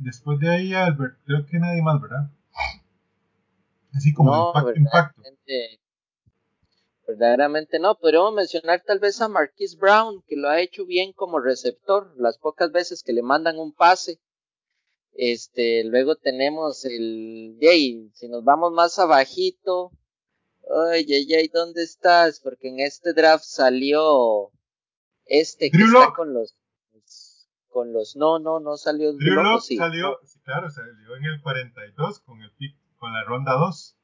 después 0.00 0.38
de 0.40 0.50
ahí, 0.50 0.74
Albert, 0.74 1.18
creo 1.24 1.46
que 1.46 1.58
nadie 1.58 1.82
más, 1.82 2.00
¿verdad? 2.00 2.30
Así 3.92 4.12
como 4.12 4.48
impacto, 4.48 4.72
impacto 4.76 5.22
verdaderamente 7.10 7.78
no. 7.78 7.98
Podríamos 7.98 8.34
mencionar 8.34 8.82
tal 8.86 8.98
vez 8.98 9.20
a 9.20 9.28
Marquise 9.28 9.76
Brown, 9.76 10.22
que 10.26 10.36
lo 10.36 10.48
ha 10.48 10.60
hecho 10.60 10.86
bien 10.86 11.12
como 11.12 11.40
receptor, 11.40 12.12
las 12.16 12.38
pocas 12.38 12.70
veces 12.70 13.02
que 13.02 13.12
le 13.12 13.22
mandan 13.22 13.58
un 13.58 13.72
pase. 13.72 14.20
Este, 15.12 15.84
luego 15.84 16.16
tenemos 16.16 16.84
el, 16.84 17.56
yay, 17.60 18.10
si 18.14 18.28
nos 18.28 18.44
vamos 18.44 18.72
más 18.72 18.98
abajito, 18.98 19.90
oye, 20.62 21.26
yay, 21.26 21.48
¿dónde 21.48 21.82
estás? 21.82 22.40
Porque 22.40 22.68
en 22.68 22.80
este 22.80 23.12
draft 23.12 23.44
salió 23.44 24.50
este 25.24 25.70
que 25.70 25.82
está 25.82 26.12
con 26.14 26.32
los, 26.32 26.54
con 27.70 27.92
los, 27.92 28.16
no, 28.16 28.38
no, 28.38 28.60
no 28.60 28.76
salió. 28.76 29.12
Drew 29.14 29.60
salió, 29.60 30.18
claro, 30.42 30.70
salió 30.70 31.16
en 31.16 31.24
el 31.24 31.40
42 31.40 32.20
con 32.20 32.42
el 32.42 32.50
con 32.98 33.14
la 33.14 33.24
ronda 33.24 33.54
2 33.54 33.96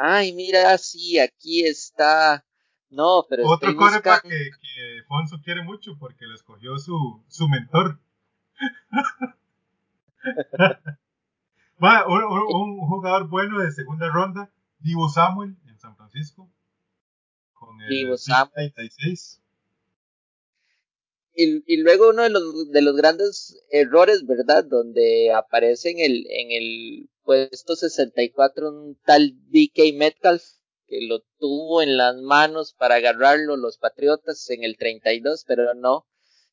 ay, 0.00 0.32
mira, 0.32 0.76
sí, 0.78 1.18
aquí 1.18 1.64
está. 1.64 2.44
No, 2.90 3.26
pero 3.28 3.46
Otro 3.46 3.76
coreback 3.76 4.22
que, 4.22 4.28
que 4.28 5.02
Fonso 5.06 5.40
quiere 5.42 5.62
mucho 5.62 5.96
porque 5.98 6.26
lo 6.26 6.34
escogió 6.34 6.76
su, 6.78 7.22
su 7.28 7.48
mentor. 7.48 8.00
Va, 11.82 12.04
un, 12.06 12.78
jugador 12.80 13.28
bueno 13.28 13.60
de 13.60 13.70
segunda 13.70 14.10
ronda, 14.10 14.50
Divo 14.80 15.08
Samuel 15.08 15.56
en 15.66 15.78
San 15.78 15.96
Francisco. 15.96 16.50
Con 17.52 17.80
el 17.80 17.88
Divo 17.88 18.16
Samuel. 18.16 18.74
Y, 21.34 21.62
y, 21.72 21.76
luego 21.78 22.10
uno 22.10 22.24
de 22.24 22.30
los, 22.30 22.70
de 22.70 22.82
los 22.82 22.96
grandes 22.96 23.56
errores, 23.70 24.26
¿verdad? 24.26 24.64
Donde 24.64 25.32
aparece 25.32 25.90
en 25.90 26.00
el, 26.00 26.26
en 26.28 26.50
el 26.50 27.08
puesto 27.22 27.76
64 27.76 28.68
un 28.68 28.98
tal 29.04 29.32
DK 29.50 29.94
Metcalf 29.94 30.42
que 30.90 31.00
lo 31.02 31.20
tuvo 31.38 31.82
en 31.82 31.96
las 31.96 32.16
manos 32.16 32.74
para 32.74 32.96
agarrarlo 32.96 33.56
los 33.56 33.78
Patriotas 33.78 34.50
en 34.50 34.64
el 34.64 34.76
32, 34.76 35.44
pero 35.46 35.72
no. 35.74 36.06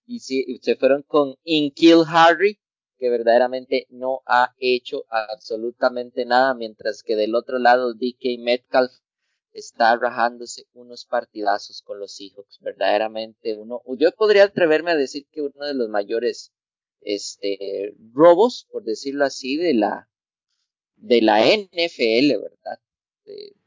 Y 0.05 0.19
sí, 0.19 0.59
se 0.61 0.75
fueron 0.75 1.01
con 1.01 1.35
Inkill 1.43 2.03
Harry, 2.07 2.59
que 2.99 3.09
verdaderamente 3.09 3.87
no 3.89 4.21
ha 4.27 4.53
hecho 4.59 5.05
absolutamente 5.09 6.25
nada, 6.25 6.53
mientras 6.53 7.01
que 7.01 7.15
del 7.15 7.33
otro 7.33 7.57
lado 7.57 7.93
DK 7.93 8.39
Metcalf 8.39 8.91
está 9.57 9.95
rajándose 9.95 10.67
unos 10.73 11.05
partidazos 11.05 11.81
con 11.81 11.99
los 11.99 12.15
Seahawks, 12.15 12.59
verdaderamente 12.61 13.57
uno, 13.57 13.81
yo 13.97 14.11
podría 14.11 14.43
atreverme 14.43 14.91
a 14.91 14.95
decir 14.95 15.25
que 15.31 15.41
uno 15.41 15.65
de 15.65 15.73
los 15.73 15.89
mayores 15.89 16.53
este 17.01 17.95
robos, 18.13 18.67
por 18.71 18.83
decirlo 18.83 19.25
así, 19.25 19.57
de 19.57 19.73
la 19.73 20.09
de 20.95 21.21
la 21.21 21.39
NFL, 21.41 22.41
¿verdad? 22.41 22.79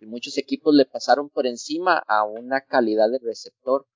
muchos 0.01 0.39
equipos 0.39 0.75
le 0.75 0.87
pasaron 0.87 1.29
por 1.29 1.47
encima 1.47 2.03
a 2.09 2.25
una 2.25 2.63
calidad 2.63 3.11
de 3.11 3.19
receptor 3.19 3.87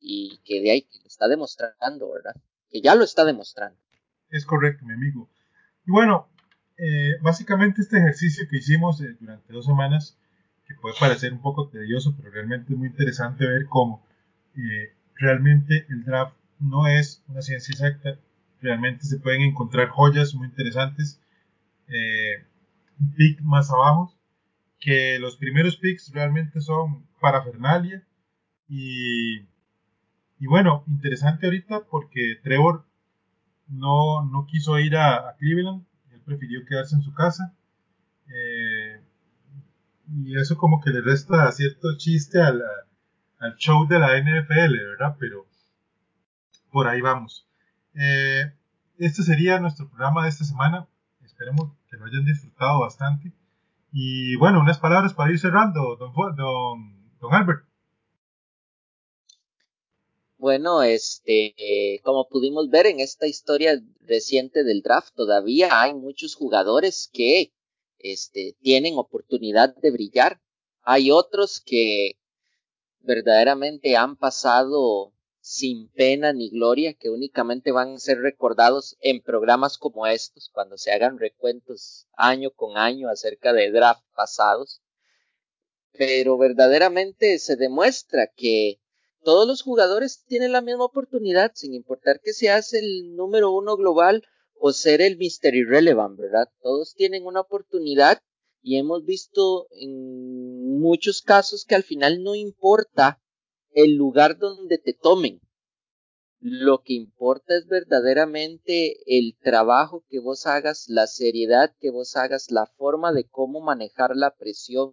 y 0.00 0.40
que 0.44 0.60
de 0.60 0.70
ahí 0.70 0.88
lo 1.00 1.06
está 1.06 1.28
demostrando, 1.28 2.10
¿verdad? 2.10 2.34
Que 2.70 2.80
ya 2.80 2.94
lo 2.94 3.04
está 3.04 3.24
demostrando. 3.24 3.78
Es 4.30 4.46
correcto, 4.46 4.84
mi 4.84 4.94
amigo. 4.94 5.30
Y 5.86 5.92
bueno, 5.92 6.28
eh, 6.76 7.18
básicamente 7.20 7.82
este 7.82 7.98
ejercicio 7.98 8.46
que 8.50 8.56
hicimos 8.56 9.00
eh, 9.02 9.16
durante 9.20 9.52
dos 9.52 9.66
semanas, 9.66 10.18
que 10.66 10.74
puede 10.74 10.94
parecer 10.98 11.32
un 11.32 11.40
poco 11.40 11.68
tedioso, 11.68 12.14
pero 12.16 12.30
realmente 12.30 12.72
es 12.72 12.78
muy 12.78 12.88
interesante 12.88 13.46
ver 13.46 13.66
cómo 13.68 14.04
eh, 14.56 14.92
realmente 15.16 15.86
el 15.88 16.04
draft 16.04 16.36
no 16.58 16.86
es 16.86 17.22
una 17.28 17.42
ciencia 17.42 17.72
exacta, 17.72 18.18
realmente 18.60 19.04
se 19.04 19.18
pueden 19.18 19.42
encontrar 19.42 19.88
joyas 19.88 20.34
muy 20.34 20.46
interesantes. 20.46 21.20
Eh, 21.88 22.44
pick 23.16 23.40
más 23.42 23.70
abajo, 23.70 24.14
que 24.78 25.18
los 25.18 25.36
primeros 25.36 25.76
picks 25.76 26.12
realmente 26.12 26.60
son 26.60 27.06
parafernalia 27.20 28.02
y, 28.68 29.40
y 30.38 30.46
bueno, 30.48 30.84
interesante 30.88 31.46
ahorita 31.46 31.84
porque 31.90 32.38
Trevor 32.42 32.84
no, 33.68 34.24
no 34.24 34.46
quiso 34.46 34.78
ir 34.78 34.96
a, 34.96 35.36
Cleveland, 35.38 35.84
él 36.12 36.20
prefirió 36.24 36.64
quedarse 36.64 36.94
en 36.94 37.02
su 37.02 37.12
casa. 37.14 37.54
Eh, 38.28 39.00
y 40.14 40.38
eso 40.38 40.56
como 40.56 40.80
que 40.80 40.90
le 40.90 41.00
resta 41.00 41.50
cierto 41.52 41.96
chiste 41.96 42.40
al, 42.40 42.62
show 43.56 43.88
de 43.88 43.98
la 43.98 44.18
NFL, 44.18 44.76
¿verdad? 44.76 45.16
Pero 45.18 45.46
por 46.70 46.86
ahí 46.86 47.00
vamos. 47.00 47.46
Eh, 47.94 48.52
este 48.98 49.22
sería 49.22 49.58
nuestro 49.58 49.88
programa 49.88 50.24
de 50.24 50.28
esta 50.28 50.44
semana. 50.44 50.86
Esperemos 51.24 51.72
que 51.90 51.96
lo 51.96 52.04
hayan 52.04 52.24
disfrutado 52.24 52.80
bastante. 52.80 53.32
Y 53.92 54.36
bueno, 54.36 54.60
unas 54.60 54.78
palabras 54.78 55.12
para 55.12 55.30
ir 55.32 55.38
cerrando, 55.38 55.96
don, 55.96 56.12
don, 56.36 57.18
don 57.18 57.34
Albert. 57.34 57.64
Bueno, 60.42 60.82
este, 60.82 62.00
como 62.02 62.28
pudimos 62.28 62.68
ver 62.68 62.86
en 62.86 62.98
esta 62.98 63.28
historia 63.28 63.80
reciente 64.00 64.64
del 64.64 64.82
draft, 64.82 65.14
todavía 65.14 65.80
hay 65.80 65.94
muchos 65.94 66.34
jugadores 66.34 67.08
que, 67.12 67.52
este, 68.02 68.56
tienen 68.60 68.98
oportunidad 68.98 69.74
de 69.76 69.90
brillar. 69.90 70.40
Hay 70.82 71.10
otros 71.10 71.62
que 71.64 72.18
verdaderamente 73.00 73.96
han 73.96 74.16
pasado 74.16 75.12
sin 75.40 75.88
pena 75.88 76.32
ni 76.32 76.50
gloria, 76.50 76.94
que 76.94 77.10
únicamente 77.10 77.72
van 77.72 77.94
a 77.94 77.98
ser 77.98 78.18
recordados 78.18 78.96
en 79.00 79.20
programas 79.20 79.76
como 79.76 80.06
estos, 80.06 80.48
cuando 80.50 80.78
se 80.78 80.92
hagan 80.92 81.18
recuentos 81.18 82.06
año 82.14 82.52
con 82.52 82.78
año 82.78 83.08
acerca 83.08 83.52
de 83.52 83.72
draft 83.72 84.04
pasados. 84.14 84.82
Pero 85.92 86.38
verdaderamente 86.38 87.38
se 87.38 87.56
demuestra 87.56 88.28
que 88.28 88.80
todos 89.24 89.46
los 89.46 89.62
jugadores 89.62 90.24
tienen 90.24 90.52
la 90.52 90.62
misma 90.62 90.84
oportunidad, 90.84 91.52
sin 91.54 91.74
importar 91.74 92.20
que 92.20 92.32
seas 92.32 92.72
el 92.72 93.14
número 93.16 93.50
uno 93.50 93.76
global 93.76 94.24
o 94.64 94.72
ser 94.72 95.00
el 95.02 95.16
Mr. 95.16 95.56
Irrelevant, 95.56 96.16
¿verdad? 96.16 96.46
Todos 96.60 96.94
tienen 96.94 97.26
una 97.26 97.40
oportunidad 97.40 98.20
y 98.62 98.76
hemos 98.76 99.04
visto 99.04 99.66
en 99.72 100.78
muchos 100.78 101.20
casos 101.20 101.64
que 101.64 101.74
al 101.74 101.82
final 101.82 102.22
no 102.22 102.36
importa 102.36 103.20
el 103.72 103.96
lugar 103.96 104.38
donde 104.38 104.78
te 104.78 104.92
tomen. 104.92 105.40
Lo 106.38 106.82
que 106.84 106.92
importa 106.92 107.56
es 107.56 107.66
verdaderamente 107.66 108.98
el 109.06 109.36
trabajo 109.42 110.04
que 110.08 110.20
vos 110.20 110.46
hagas, 110.46 110.84
la 110.86 111.08
seriedad 111.08 111.74
que 111.80 111.90
vos 111.90 112.14
hagas, 112.14 112.52
la 112.52 112.66
forma 112.66 113.12
de 113.12 113.28
cómo 113.28 113.60
manejar 113.60 114.14
la 114.14 114.32
presión, 114.36 114.92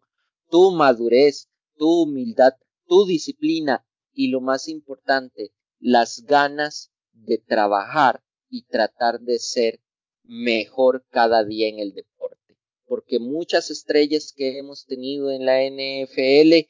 tu 0.49 0.71
madurez, 0.71 1.47
tu 1.75 2.05
humildad, 2.05 2.53
tu 2.87 3.05
disciplina 3.05 3.85
y 4.13 4.31
lo 4.31 4.41
más 4.41 4.67
importante, 4.67 5.53
las 5.77 6.23
ganas 6.25 6.91
de 7.13 7.37
trabajar 7.37 8.23
y 8.49 8.63
tratar 8.63 9.19
de 9.19 9.39
ser 9.39 9.79
mejor 10.23 11.05
cada 11.09 11.43
día 11.43 11.67
en 11.67 11.79
el 11.79 11.93
deporte. 11.93 12.57
Porque 12.85 13.19
muchas 13.19 13.69
estrellas 13.69 14.33
que 14.35 14.57
hemos 14.57 14.85
tenido 14.85 15.31
en 15.31 15.45
la 15.45 15.63
NFL 15.63 16.67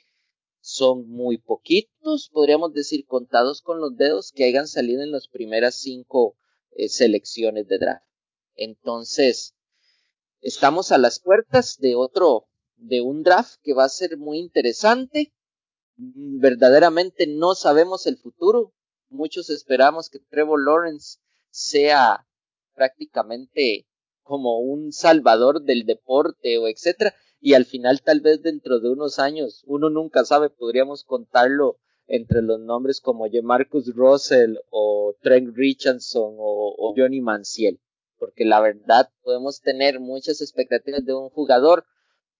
son 0.61 1.09
muy 1.09 1.37
poquitos, 1.37 2.29
podríamos 2.31 2.73
decir 2.73 3.05
contados 3.05 3.61
con 3.61 3.79
los 3.79 3.95
dedos 3.95 4.31
que 4.31 4.43
hayan 4.43 4.67
salido 4.67 5.01
en 5.01 5.11
las 5.11 5.27
primeras 5.27 5.75
cinco 5.75 6.35
eh, 6.71 6.89
selecciones 6.89 7.67
de 7.67 7.79
draft. 7.79 8.05
Entonces, 8.55 9.55
estamos 10.41 10.91
a 10.91 10.97
las 10.97 11.19
puertas 11.19 11.77
de 11.79 11.95
otro, 11.95 12.47
de 12.75 13.01
un 13.01 13.23
draft 13.23 13.55
que 13.63 13.73
va 13.73 13.85
a 13.85 13.89
ser 13.89 14.17
muy 14.17 14.39
interesante. 14.39 15.33
Verdaderamente 15.95 17.25
no 17.27 17.55
sabemos 17.55 18.05
el 18.05 18.17
futuro. 18.17 18.73
Muchos 19.09 19.49
esperamos 19.49 20.09
que 20.09 20.19
Trevor 20.19 20.63
Lawrence 20.63 21.19
sea 21.49 22.25
prácticamente 22.73 23.87
como 24.23 24.59
un 24.59 24.91
salvador 24.91 25.63
del 25.63 25.85
deporte 25.85 26.57
o 26.57 26.67
etcétera 26.67 27.15
y 27.41 27.53
al 27.53 27.65
final 27.65 28.01
tal 28.01 28.21
vez 28.21 28.41
dentro 28.41 28.79
de 28.79 28.89
unos 28.89 29.17
años, 29.17 29.63
uno 29.65 29.89
nunca 29.89 30.25
sabe, 30.25 30.49
podríamos 30.49 31.03
contarlo 31.03 31.79
entre 32.07 32.41
los 32.41 32.59
nombres 32.59 33.01
como 33.01 33.27
Marcus 33.43 33.95
Russell 33.95 34.57
o 34.71 35.15
Trent 35.21 35.55
Richardson 35.55 36.35
o, 36.37 36.75
o 36.77 36.93
Johnny 36.95 37.21
Manciel, 37.21 37.79
porque 38.17 38.45
la 38.45 38.59
verdad 38.59 39.09
podemos 39.21 39.61
tener 39.61 39.99
muchas 39.99 40.41
expectativas 40.41 41.05
de 41.05 41.13
un 41.13 41.29
jugador, 41.29 41.85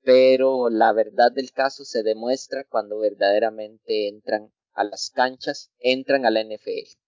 pero 0.03 0.69
la 0.69 0.91
verdad 0.91 1.31
del 1.31 1.52
caso 1.52 1.86
se 1.86 2.03
demuestra 2.03 2.65
cuando 2.65 2.99
verdaderamente 2.99 4.10
entran 4.10 4.52
a 4.73 4.84
las 4.84 5.11
canchas, 5.11 5.72
entran 5.80 6.26
a 6.26 6.31
la 6.31 6.44
NFL. 6.44 6.99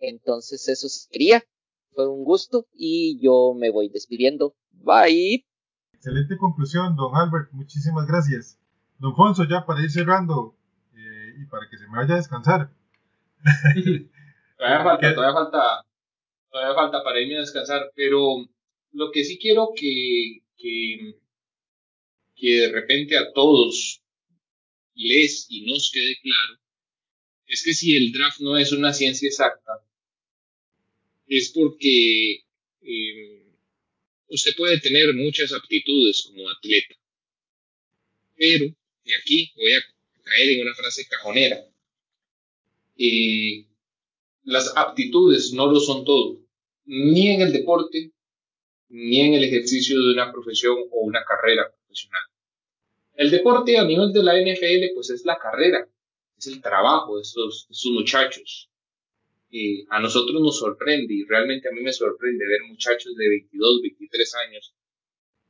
Entonces 0.00 0.66
eso 0.68 0.88
sería, 0.88 1.44
fue 1.92 2.08
un 2.08 2.24
gusto 2.24 2.66
y 2.72 3.20
yo 3.22 3.54
me 3.54 3.70
voy 3.70 3.88
despidiendo. 3.88 4.54
Bye. 4.72 5.46
Excelente 5.92 6.36
conclusión, 6.38 6.96
don 6.96 7.14
Albert. 7.14 7.52
Muchísimas 7.52 8.06
gracias. 8.06 8.58
Don 8.98 9.14
Fonso, 9.14 9.44
ya 9.44 9.64
para 9.66 9.82
ir 9.82 9.90
cerrando 9.90 10.56
eh, 10.94 11.34
y 11.40 11.44
para 11.46 11.68
que 11.68 11.76
se 11.76 11.86
me 11.88 11.98
vaya 11.98 12.14
a 12.14 12.18
descansar. 12.18 12.70
todavía 14.56 14.84
falta, 14.84 15.14
todavía 15.14 15.34
falta, 15.34 15.86
todavía 16.50 16.74
falta 16.74 17.04
para 17.04 17.20
irme 17.20 17.36
a 17.36 17.40
descansar, 17.40 17.90
pero 17.94 18.46
lo 18.92 19.10
que 19.10 19.24
sí 19.24 19.38
quiero 19.38 19.70
que, 19.74 20.42
que, 20.56 21.16
que 22.34 22.60
de 22.60 22.72
repente 22.72 23.16
a 23.16 23.32
todos 23.32 24.02
les 24.94 25.46
y 25.50 25.70
nos 25.70 25.90
quede 25.92 26.16
claro 26.22 26.60
es 27.46 27.64
que 27.64 27.72
si 27.72 27.96
el 27.96 28.12
draft 28.12 28.40
no 28.40 28.56
es 28.56 28.72
una 28.72 28.92
ciencia 28.92 29.26
exacta, 29.26 29.84
es 31.30 31.50
porque 31.50 32.42
eh, 32.82 33.42
usted 34.28 34.50
puede 34.56 34.80
tener 34.80 35.14
muchas 35.14 35.52
aptitudes 35.52 36.24
como 36.26 36.50
atleta, 36.50 36.96
pero, 38.36 38.64
y 39.04 39.14
aquí 39.14 39.52
voy 39.54 39.72
a 39.74 39.82
caer 40.24 40.50
en 40.50 40.62
una 40.62 40.74
frase 40.74 41.06
cajonera, 41.06 41.64
eh, 42.98 43.64
las 44.42 44.76
aptitudes 44.76 45.52
no 45.52 45.70
lo 45.70 45.78
son 45.78 46.04
todo, 46.04 46.40
ni 46.86 47.28
en 47.28 47.42
el 47.42 47.52
deporte, 47.52 48.10
ni 48.88 49.20
en 49.20 49.34
el 49.34 49.44
ejercicio 49.44 50.00
de 50.02 50.12
una 50.12 50.32
profesión 50.32 50.78
o 50.90 51.00
una 51.00 51.24
carrera 51.24 51.70
profesional. 51.70 52.22
El 53.14 53.30
deporte 53.30 53.78
a 53.78 53.84
nivel 53.84 54.12
de 54.12 54.22
la 54.24 54.34
NFL, 54.34 54.94
pues 54.94 55.10
es 55.10 55.24
la 55.24 55.38
carrera, 55.38 55.88
es 56.36 56.46
el 56.48 56.60
trabajo 56.60 57.16
de 57.16 57.22
estos, 57.22 57.68
de 57.68 57.72
estos 57.74 57.92
muchachos, 57.92 58.69
a 59.88 60.00
nosotros 60.00 60.40
nos 60.40 60.58
sorprende 60.58 61.12
y 61.12 61.24
realmente 61.24 61.68
a 61.68 61.72
mí 61.72 61.80
me 61.80 61.92
sorprende 61.92 62.46
ver 62.46 62.60
muchachos 62.68 63.16
de 63.16 63.28
22, 63.28 63.82
23 63.82 64.34
años 64.46 64.74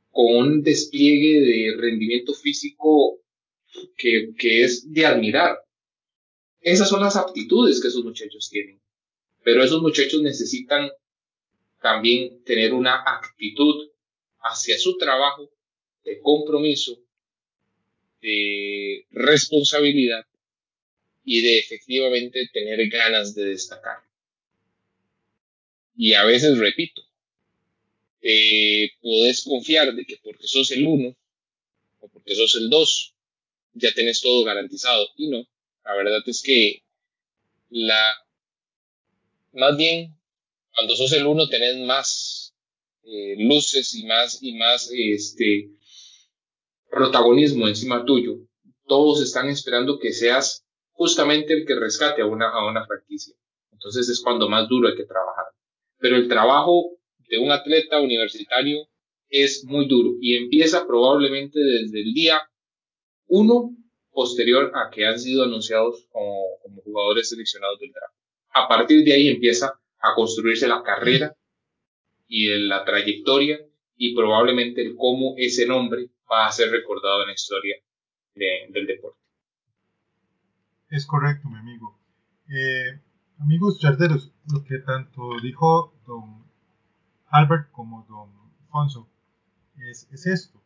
con 0.09 0.35
un 0.35 0.63
despliegue 0.63 1.41
de 1.41 1.77
rendimiento 1.77 2.33
físico 2.33 3.21
que, 3.95 4.33
que 4.37 4.63
es 4.63 4.91
de 4.91 5.05
admirar. 5.05 5.59
Esas 6.59 6.89
son 6.89 7.01
las 7.01 7.15
aptitudes 7.15 7.81
que 7.81 7.87
esos 7.87 8.03
muchachos 8.03 8.49
tienen. 8.51 8.81
Pero 9.43 9.63
esos 9.63 9.81
muchachos 9.81 10.21
necesitan 10.21 10.89
también 11.81 12.43
tener 12.43 12.73
una 12.73 13.03
actitud 13.05 13.89
hacia 14.39 14.77
su 14.77 14.97
trabajo 14.97 15.49
de 16.03 16.19
compromiso, 16.19 16.97
de 18.21 19.05
responsabilidad 19.11 20.25
y 21.23 21.41
de 21.41 21.59
efectivamente 21.59 22.49
tener 22.51 22.89
ganas 22.89 23.35
de 23.35 23.45
destacar. 23.45 23.99
Y 25.95 26.13
a 26.13 26.23
veces 26.23 26.57
repito, 26.57 27.01
eh, 28.21 28.91
puedes 29.01 29.43
confiar 29.43 29.93
de 29.93 30.05
que 30.05 30.17
porque 30.23 30.47
sos 30.47 30.71
el 30.71 30.85
uno 30.85 31.15
o 31.99 32.07
porque 32.09 32.35
sos 32.35 32.55
el 32.55 32.69
dos, 32.69 33.13
ya 33.73 33.93
tenés 33.93 34.21
todo 34.21 34.43
garantizado. 34.43 35.07
Y 35.17 35.27
no, 35.27 35.47
la 35.83 35.95
verdad 35.95 36.21
es 36.25 36.41
que 36.41 36.83
la, 37.69 38.13
más 39.53 39.77
bien, 39.77 40.15
cuando 40.75 40.95
sos 40.95 41.11
el 41.13 41.25
uno 41.25 41.47
tenés 41.49 41.77
más 41.77 42.53
eh, 43.03 43.35
luces 43.37 43.93
y 43.95 44.05
más, 44.05 44.41
y 44.41 44.53
más, 44.53 44.89
este, 44.91 45.69
protagonismo 46.89 47.67
encima 47.67 48.05
tuyo. 48.05 48.39
Todos 48.87 49.21
están 49.21 49.49
esperando 49.49 49.97
que 49.99 50.11
seas 50.11 50.65
justamente 51.01 51.53
el 51.53 51.65
que 51.65 51.73
rescate 51.73 52.21
a 52.21 52.27
una, 52.27 52.51
a 52.51 52.63
una 52.69 52.85
franquicia. 52.85 53.33
Entonces 53.71 54.07
es 54.07 54.21
cuando 54.21 54.47
más 54.47 54.69
duro 54.69 54.87
hay 54.87 54.95
que 54.95 55.05
trabajar. 55.05 55.45
Pero 55.97 56.15
el 56.15 56.27
trabajo 56.27 56.91
de 57.27 57.39
un 57.39 57.51
atleta 57.51 57.99
universitario 57.99 58.87
es 59.27 59.65
muy 59.65 59.87
duro 59.87 60.11
y 60.21 60.35
empieza 60.35 60.85
probablemente 60.85 61.59
desde 61.59 62.01
el 62.01 62.13
día 62.13 62.39
uno 63.25 63.75
posterior 64.11 64.71
a 64.75 64.91
que 64.91 65.07
han 65.07 65.17
sido 65.17 65.43
anunciados 65.43 66.05
como, 66.11 66.39
como 66.61 66.83
jugadores 66.83 67.29
seleccionados 67.29 67.79
del 67.79 67.93
draft. 67.93 68.13
A 68.53 68.67
partir 68.67 69.03
de 69.03 69.13
ahí 69.13 69.27
empieza 69.27 69.73
a 70.01 70.13
construirse 70.13 70.67
la 70.67 70.83
carrera 70.83 71.35
y 72.27 72.47
la 72.67 72.85
trayectoria 72.85 73.59
y 73.97 74.13
probablemente 74.13 74.93
cómo 74.95 75.33
ese 75.35 75.65
nombre 75.65 76.09
va 76.31 76.45
a 76.45 76.51
ser 76.51 76.69
recordado 76.69 77.21
en 77.21 77.29
la 77.29 77.33
historia 77.33 77.77
del 78.35 78.85
deporte. 78.85 79.20
Es 80.91 81.05
correcto, 81.05 81.49
mi 81.49 81.57
amigo. 81.57 81.97
Eh, 82.49 82.99
amigos 83.39 83.79
charderos, 83.79 84.33
lo 84.51 84.61
que 84.65 84.77
tanto 84.79 85.39
dijo 85.41 85.93
don 86.05 86.43
Albert 87.29 87.71
como 87.71 88.05
don 88.09 88.29
Fonso 88.69 89.07
es, 89.77 90.25
esto, 90.27 90.61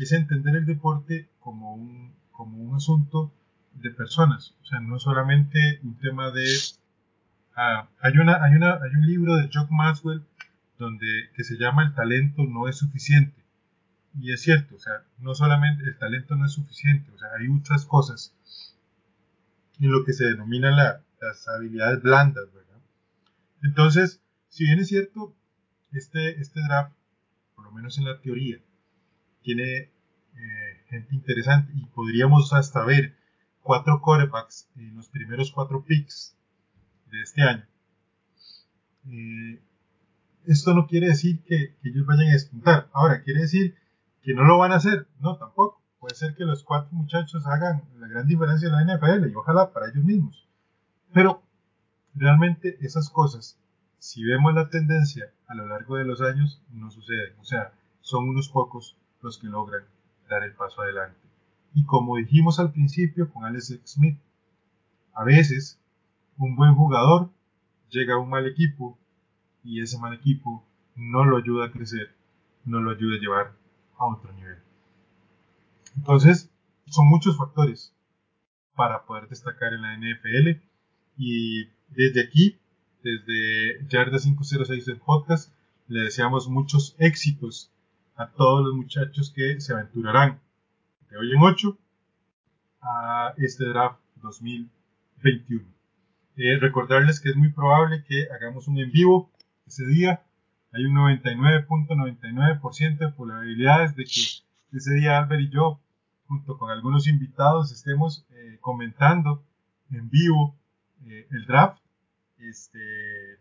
es 0.00 0.12
entender 0.12 0.56
el 0.56 0.64
deporte 0.64 1.28
como 1.40 1.74
un, 1.74 2.14
como 2.32 2.56
un 2.56 2.76
asunto 2.76 3.30
de 3.74 3.90
personas, 3.90 4.54
o 4.62 4.64
sea, 4.64 4.80
no 4.80 4.98
solamente 4.98 5.80
un 5.82 5.96
tema 5.98 6.30
de... 6.30 6.46
Ah, 7.54 7.88
hay, 8.00 8.16
una, 8.16 8.42
hay, 8.42 8.54
una, 8.54 8.72
hay 8.72 8.94
un 8.94 9.06
libro 9.06 9.36
de 9.36 9.50
Jock 9.52 9.70
Maxwell 9.70 10.22
donde, 10.78 11.28
que 11.34 11.44
se 11.44 11.58
llama 11.58 11.84
El 11.84 11.94
talento 11.94 12.42
no 12.44 12.68
es 12.68 12.78
suficiente. 12.78 13.36
Y 14.18 14.32
es 14.32 14.40
cierto, 14.40 14.76
o 14.76 14.78
sea, 14.78 15.02
no 15.18 15.34
solamente 15.34 15.84
el 15.84 15.98
talento 15.98 16.36
no 16.36 16.46
es 16.46 16.52
suficiente, 16.52 17.10
o 17.14 17.18
sea, 17.18 17.28
hay 17.38 17.48
otras 17.48 17.84
cosas 17.84 18.34
en 19.80 19.92
lo 19.92 20.04
que 20.04 20.12
se 20.12 20.26
denomina 20.26 20.70
las 21.20 21.48
habilidades 21.48 22.02
blandas, 22.02 22.52
¿verdad? 22.52 22.80
Entonces, 23.62 24.22
si 24.48 24.64
bien 24.64 24.78
es 24.78 24.88
cierto, 24.88 25.36
este, 25.92 26.40
este 26.40 26.60
draft, 26.60 26.94
por 27.54 27.64
lo 27.64 27.72
menos 27.72 27.98
en 27.98 28.04
la 28.04 28.20
teoría, 28.20 28.58
tiene 29.42 29.64
eh, 29.74 30.84
gente 30.88 31.14
interesante 31.14 31.72
y 31.74 31.86
podríamos 31.86 32.52
hasta 32.52 32.84
ver 32.84 33.16
cuatro 33.62 34.00
corebacks 34.00 34.68
en 34.76 34.96
los 34.96 35.08
primeros 35.08 35.52
cuatro 35.52 35.84
picks 35.84 36.36
de 37.10 37.22
este 37.22 37.42
año. 37.42 37.66
Eh, 39.10 39.60
esto 40.46 40.74
no 40.74 40.86
quiere 40.86 41.08
decir 41.08 41.42
que, 41.44 41.76
que, 41.80 41.88
ellos 41.90 42.06
vayan 42.06 42.28
a 42.28 42.32
despuntar. 42.32 42.88
Ahora, 42.92 43.22
quiere 43.22 43.42
decir 43.42 43.76
que 44.22 44.34
no 44.34 44.44
lo 44.44 44.58
van 44.58 44.72
a 44.72 44.76
hacer. 44.76 45.06
No, 45.20 45.36
tampoco 45.36 45.77
puede 46.00 46.14
ser 46.14 46.34
que 46.34 46.44
los 46.44 46.62
cuatro 46.62 46.90
muchachos 46.92 47.46
hagan 47.46 47.82
la 47.98 48.08
gran 48.08 48.26
diferencia 48.26 48.68
en 48.68 48.74
la 48.74 48.96
NFL 48.96 49.28
y 49.28 49.34
ojalá 49.34 49.72
para 49.72 49.88
ellos 49.90 50.04
mismos. 50.04 50.46
Pero 51.12 51.42
realmente 52.14 52.76
esas 52.80 53.10
cosas 53.10 53.58
si 53.98 54.24
vemos 54.24 54.54
la 54.54 54.70
tendencia 54.70 55.32
a 55.48 55.54
lo 55.54 55.66
largo 55.66 55.96
de 55.96 56.04
los 56.04 56.22
años, 56.22 56.62
no 56.72 56.90
sucede. 56.90 57.34
O 57.40 57.44
sea, 57.44 57.72
son 58.00 58.28
unos 58.28 58.48
pocos 58.48 58.96
los 59.22 59.38
que 59.38 59.48
logran 59.48 59.82
dar 60.28 60.44
el 60.44 60.54
paso 60.54 60.82
adelante. 60.82 61.18
Y 61.74 61.84
como 61.84 62.16
dijimos 62.16 62.58
al 62.60 62.72
principio 62.72 63.30
con 63.32 63.44
Alex 63.44 63.80
Smith, 63.84 64.18
a 65.14 65.24
veces 65.24 65.80
un 66.38 66.54
buen 66.54 66.74
jugador 66.74 67.30
llega 67.90 68.14
a 68.14 68.18
un 68.18 68.30
mal 68.30 68.46
equipo 68.46 68.96
y 69.64 69.82
ese 69.82 69.98
mal 69.98 70.14
equipo 70.14 70.64
no 70.94 71.24
lo 71.24 71.38
ayuda 71.38 71.66
a 71.66 71.72
crecer, 71.72 72.14
no 72.64 72.80
lo 72.80 72.92
ayuda 72.92 73.16
a 73.16 73.20
llevar 73.20 73.52
a 73.98 74.06
otro 74.06 74.32
nivel. 74.32 74.58
Entonces, 75.98 76.50
son 76.86 77.08
muchos 77.08 77.36
factores 77.36 77.92
para 78.76 79.04
poder 79.04 79.28
destacar 79.28 79.72
en 79.72 79.82
la 79.82 79.96
NFL 79.96 80.60
y 81.16 81.64
desde 81.88 82.22
aquí, 82.22 82.56
desde 83.02 83.84
Yarda 83.88 84.20
506 84.20 84.86
del 84.86 84.98
podcast, 84.98 85.52
le 85.88 86.04
deseamos 86.04 86.48
muchos 86.48 86.94
éxitos 87.00 87.72
a 88.14 88.28
todos 88.28 88.64
los 88.64 88.76
muchachos 88.76 89.32
que 89.34 89.60
se 89.60 89.72
aventurarán 89.72 90.40
de 91.10 91.16
hoy 91.16 91.32
en 91.32 91.42
8 91.42 91.76
a 92.80 93.34
este 93.36 93.64
draft 93.64 93.98
2021. 94.22 95.64
Eh, 96.36 96.58
recordarles 96.60 97.18
que 97.18 97.30
es 97.30 97.36
muy 97.36 97.50
probable 97.50 98.04
que 98.06 98.28
hagamos 98.30 98.68
un 98.68 98.78
en 98.78 98.92
vivo 98.92 99.32
ese 99.66 99.84
día. 99.84 100.22
Hay 100.72 100.84
un 100.84 100.94
99.99% 100.94 102.98
de 102.98 103.10
probabilidades 103.10 103.96
de 103.96 104.04
que 104.04 104.20
ese 104.76 104.94
día 104.94 105.18
Albert 105.18 105.40
y 105.40 105.50
yo, 105.50 105.80
junto 106.28 106.58
con 106.58 106.70
algunos 106.70 107.08
invitados, 107.08 107.72
estemos 107.72 108.26
eh, 108.30 108.58
comentando 108.60 109.42
en 109.90 110.10
vivo 110.10 110.54
eh, 111.06 111.26
el 111.30 111.46
draft. 111.46 111.80
Este, 112.38 112.78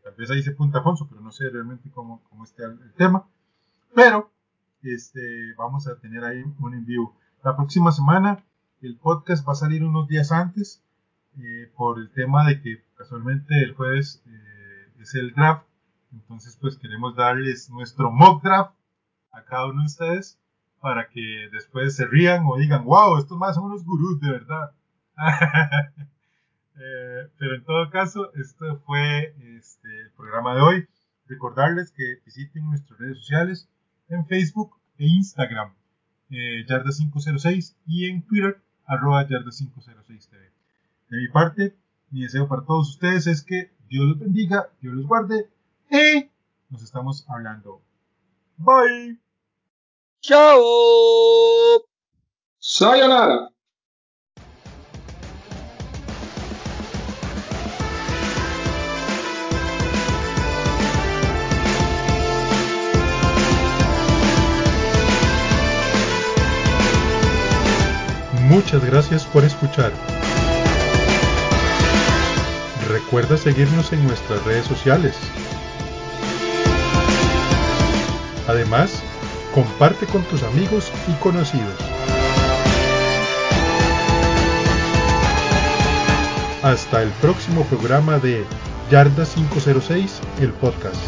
tal 0.04 0.16
vez 0.16 0.32
ahí 0.32 0.42
se 0.42 0.54
punta 0.54 0.80
Afonso, 0.80 1.08
pero 1.08 1.22
no 1.22 1.32
sé 1.32 1.50
realmente 1.50 1.92
cómo, 1.92 2.24
cómo 2.30 2.46
está 2.46 2.64
el, 2.66 2.94
tema. 2.94 3.28
Pero 3.94 4.32
este, 4.82 5.54
vamos 5.56 5.88
a 5.88 6.00
tener 6.00 6.24
ahí 6.24 6.42
un 6.60 6.74
en 6.74 6.86
vivo. 6.86 7.16
La 7.44 7.56
próxima 7.56 7.92
semana 7.92 8.44
el 8.82 8.96
podcast 8.96 9.48
va 9.48 9.52
a 9.52 9.56
salir 9.56 9.84
unos 9.84 10.08
días 10.08 10.32
antes 10.32 10.82
eh, 11.38 11.72
por 11.76 12.00
el 12.00 12.10
tema 12.12 12.48
de 12.48 12.62
que 12.62 12.84
casualmente 12.96 13.62
el 13.64 13.76
jueves 13.76 14.24
es 15.00 15.14
el 15.14 15.34
draft. 15.34 15.66
Entonces 16.14 16.58
pues 16.60 16.78
queremos 16.78 17.16
darles 17.16 17.70
nuestro 17.70 18.12
mock 18.12 18.44
draft 18.44 18.74
a 19.32 19.44
cada 19.44 19.68
uno 19.68 19.82
de 19.82 19.88
ustedes 19.88 20.40
para 20.80 21.10
que 21.10 21.50
después 21.52 21.96
se 21.96 22.06
rían 22.06 22.44
o 22.46 22.58
digan, 22.58 22.86
wow, 22.86 23.18
estos 23.18 23.38
más 23.38 23.56
son 23.56 23.66
unos 23.66 23.84
gurús 23.84 24.20
de 24.20 24.32
verdad. 24.32 24.72
eh, 26.76 27.30
pero 27.38 27.56
en 27.56 27.64
todo 27.64 27.90
caso, 27.90 28.34
esto 28.36 28.80
fue 28.86 29.36
este, 29.58 30.00
el 30.02 30.12
programa 30.12 30.56
de 30.56 30.62
hoy. 30.62 30.88
Recordarles 31.28 31.92
que 31.92 32.20
visiten 32.26 32.70
nuestras 32.70 33.00
redes 33.00 33.18
sociales 33.20 33.70
en 34.10 34.26
Facebook 34.28 34.78
e 34.98 35.06
Instagram, 35.06 35.74
eh, 36.30 36.66
Yarda506, 36.68 37.76
y 37.86 38.10
en 38.10 38.22
Twitter, 38.24 38.62
arroba 38.86 39.28
Yarda506TV. 39.28 40.52
De 41.10 41.18
mi 41.18 41.28
parte, 41.30 41.76
mi 42.12 42.22
deseo 42.22 42.48
para 42.48 42.64
todos 42.64 42.90
ustedes 42.90 43.28
es 43.28 43.44
que 43.44 43.72
Dios 43.90 44.06
los 44.06 44.20
bendiga, 44.20 44.70
Dios 44.82 44.94
los 44.94 45.06
guarde, 45.06 45.50
y 45.90 46.30
nos 46.70 46.84
estamos 46.84 47.26
hablando. 47.30 47.82
Bye. 48.58 49.27
¡Chao! 50.22 51.86
Sayonara. 52.60 53.50
Muchas 68.48 68.84
gracias 68.86 69.26
por 69.26 69.44
escuchar. 69.44 69.92
Recuerda 72.90 73.36
seguirnos 73.36 73.92
en 73.92 74.08
nuestras 74.08 74.44
redes 74.46 74.66
sociales. 74.66 75.16
Además, 78.48 79.04
comparte 79.58 80.06
con 80.06 80.22
tus 80.26 80.44
amigos 80.44 80.92
y 81.08 81.14
conocidos. 81.14 81.74
Hasta 86.62 87.02
el 87.02 87.10
próximo 87.14 87.64
programa 87.64 88.20
de 88.20 88.46
Yarda 88.92 89.26
506, 89.26 90.22
el 90.42 90.52
podcast. 90.54 91.02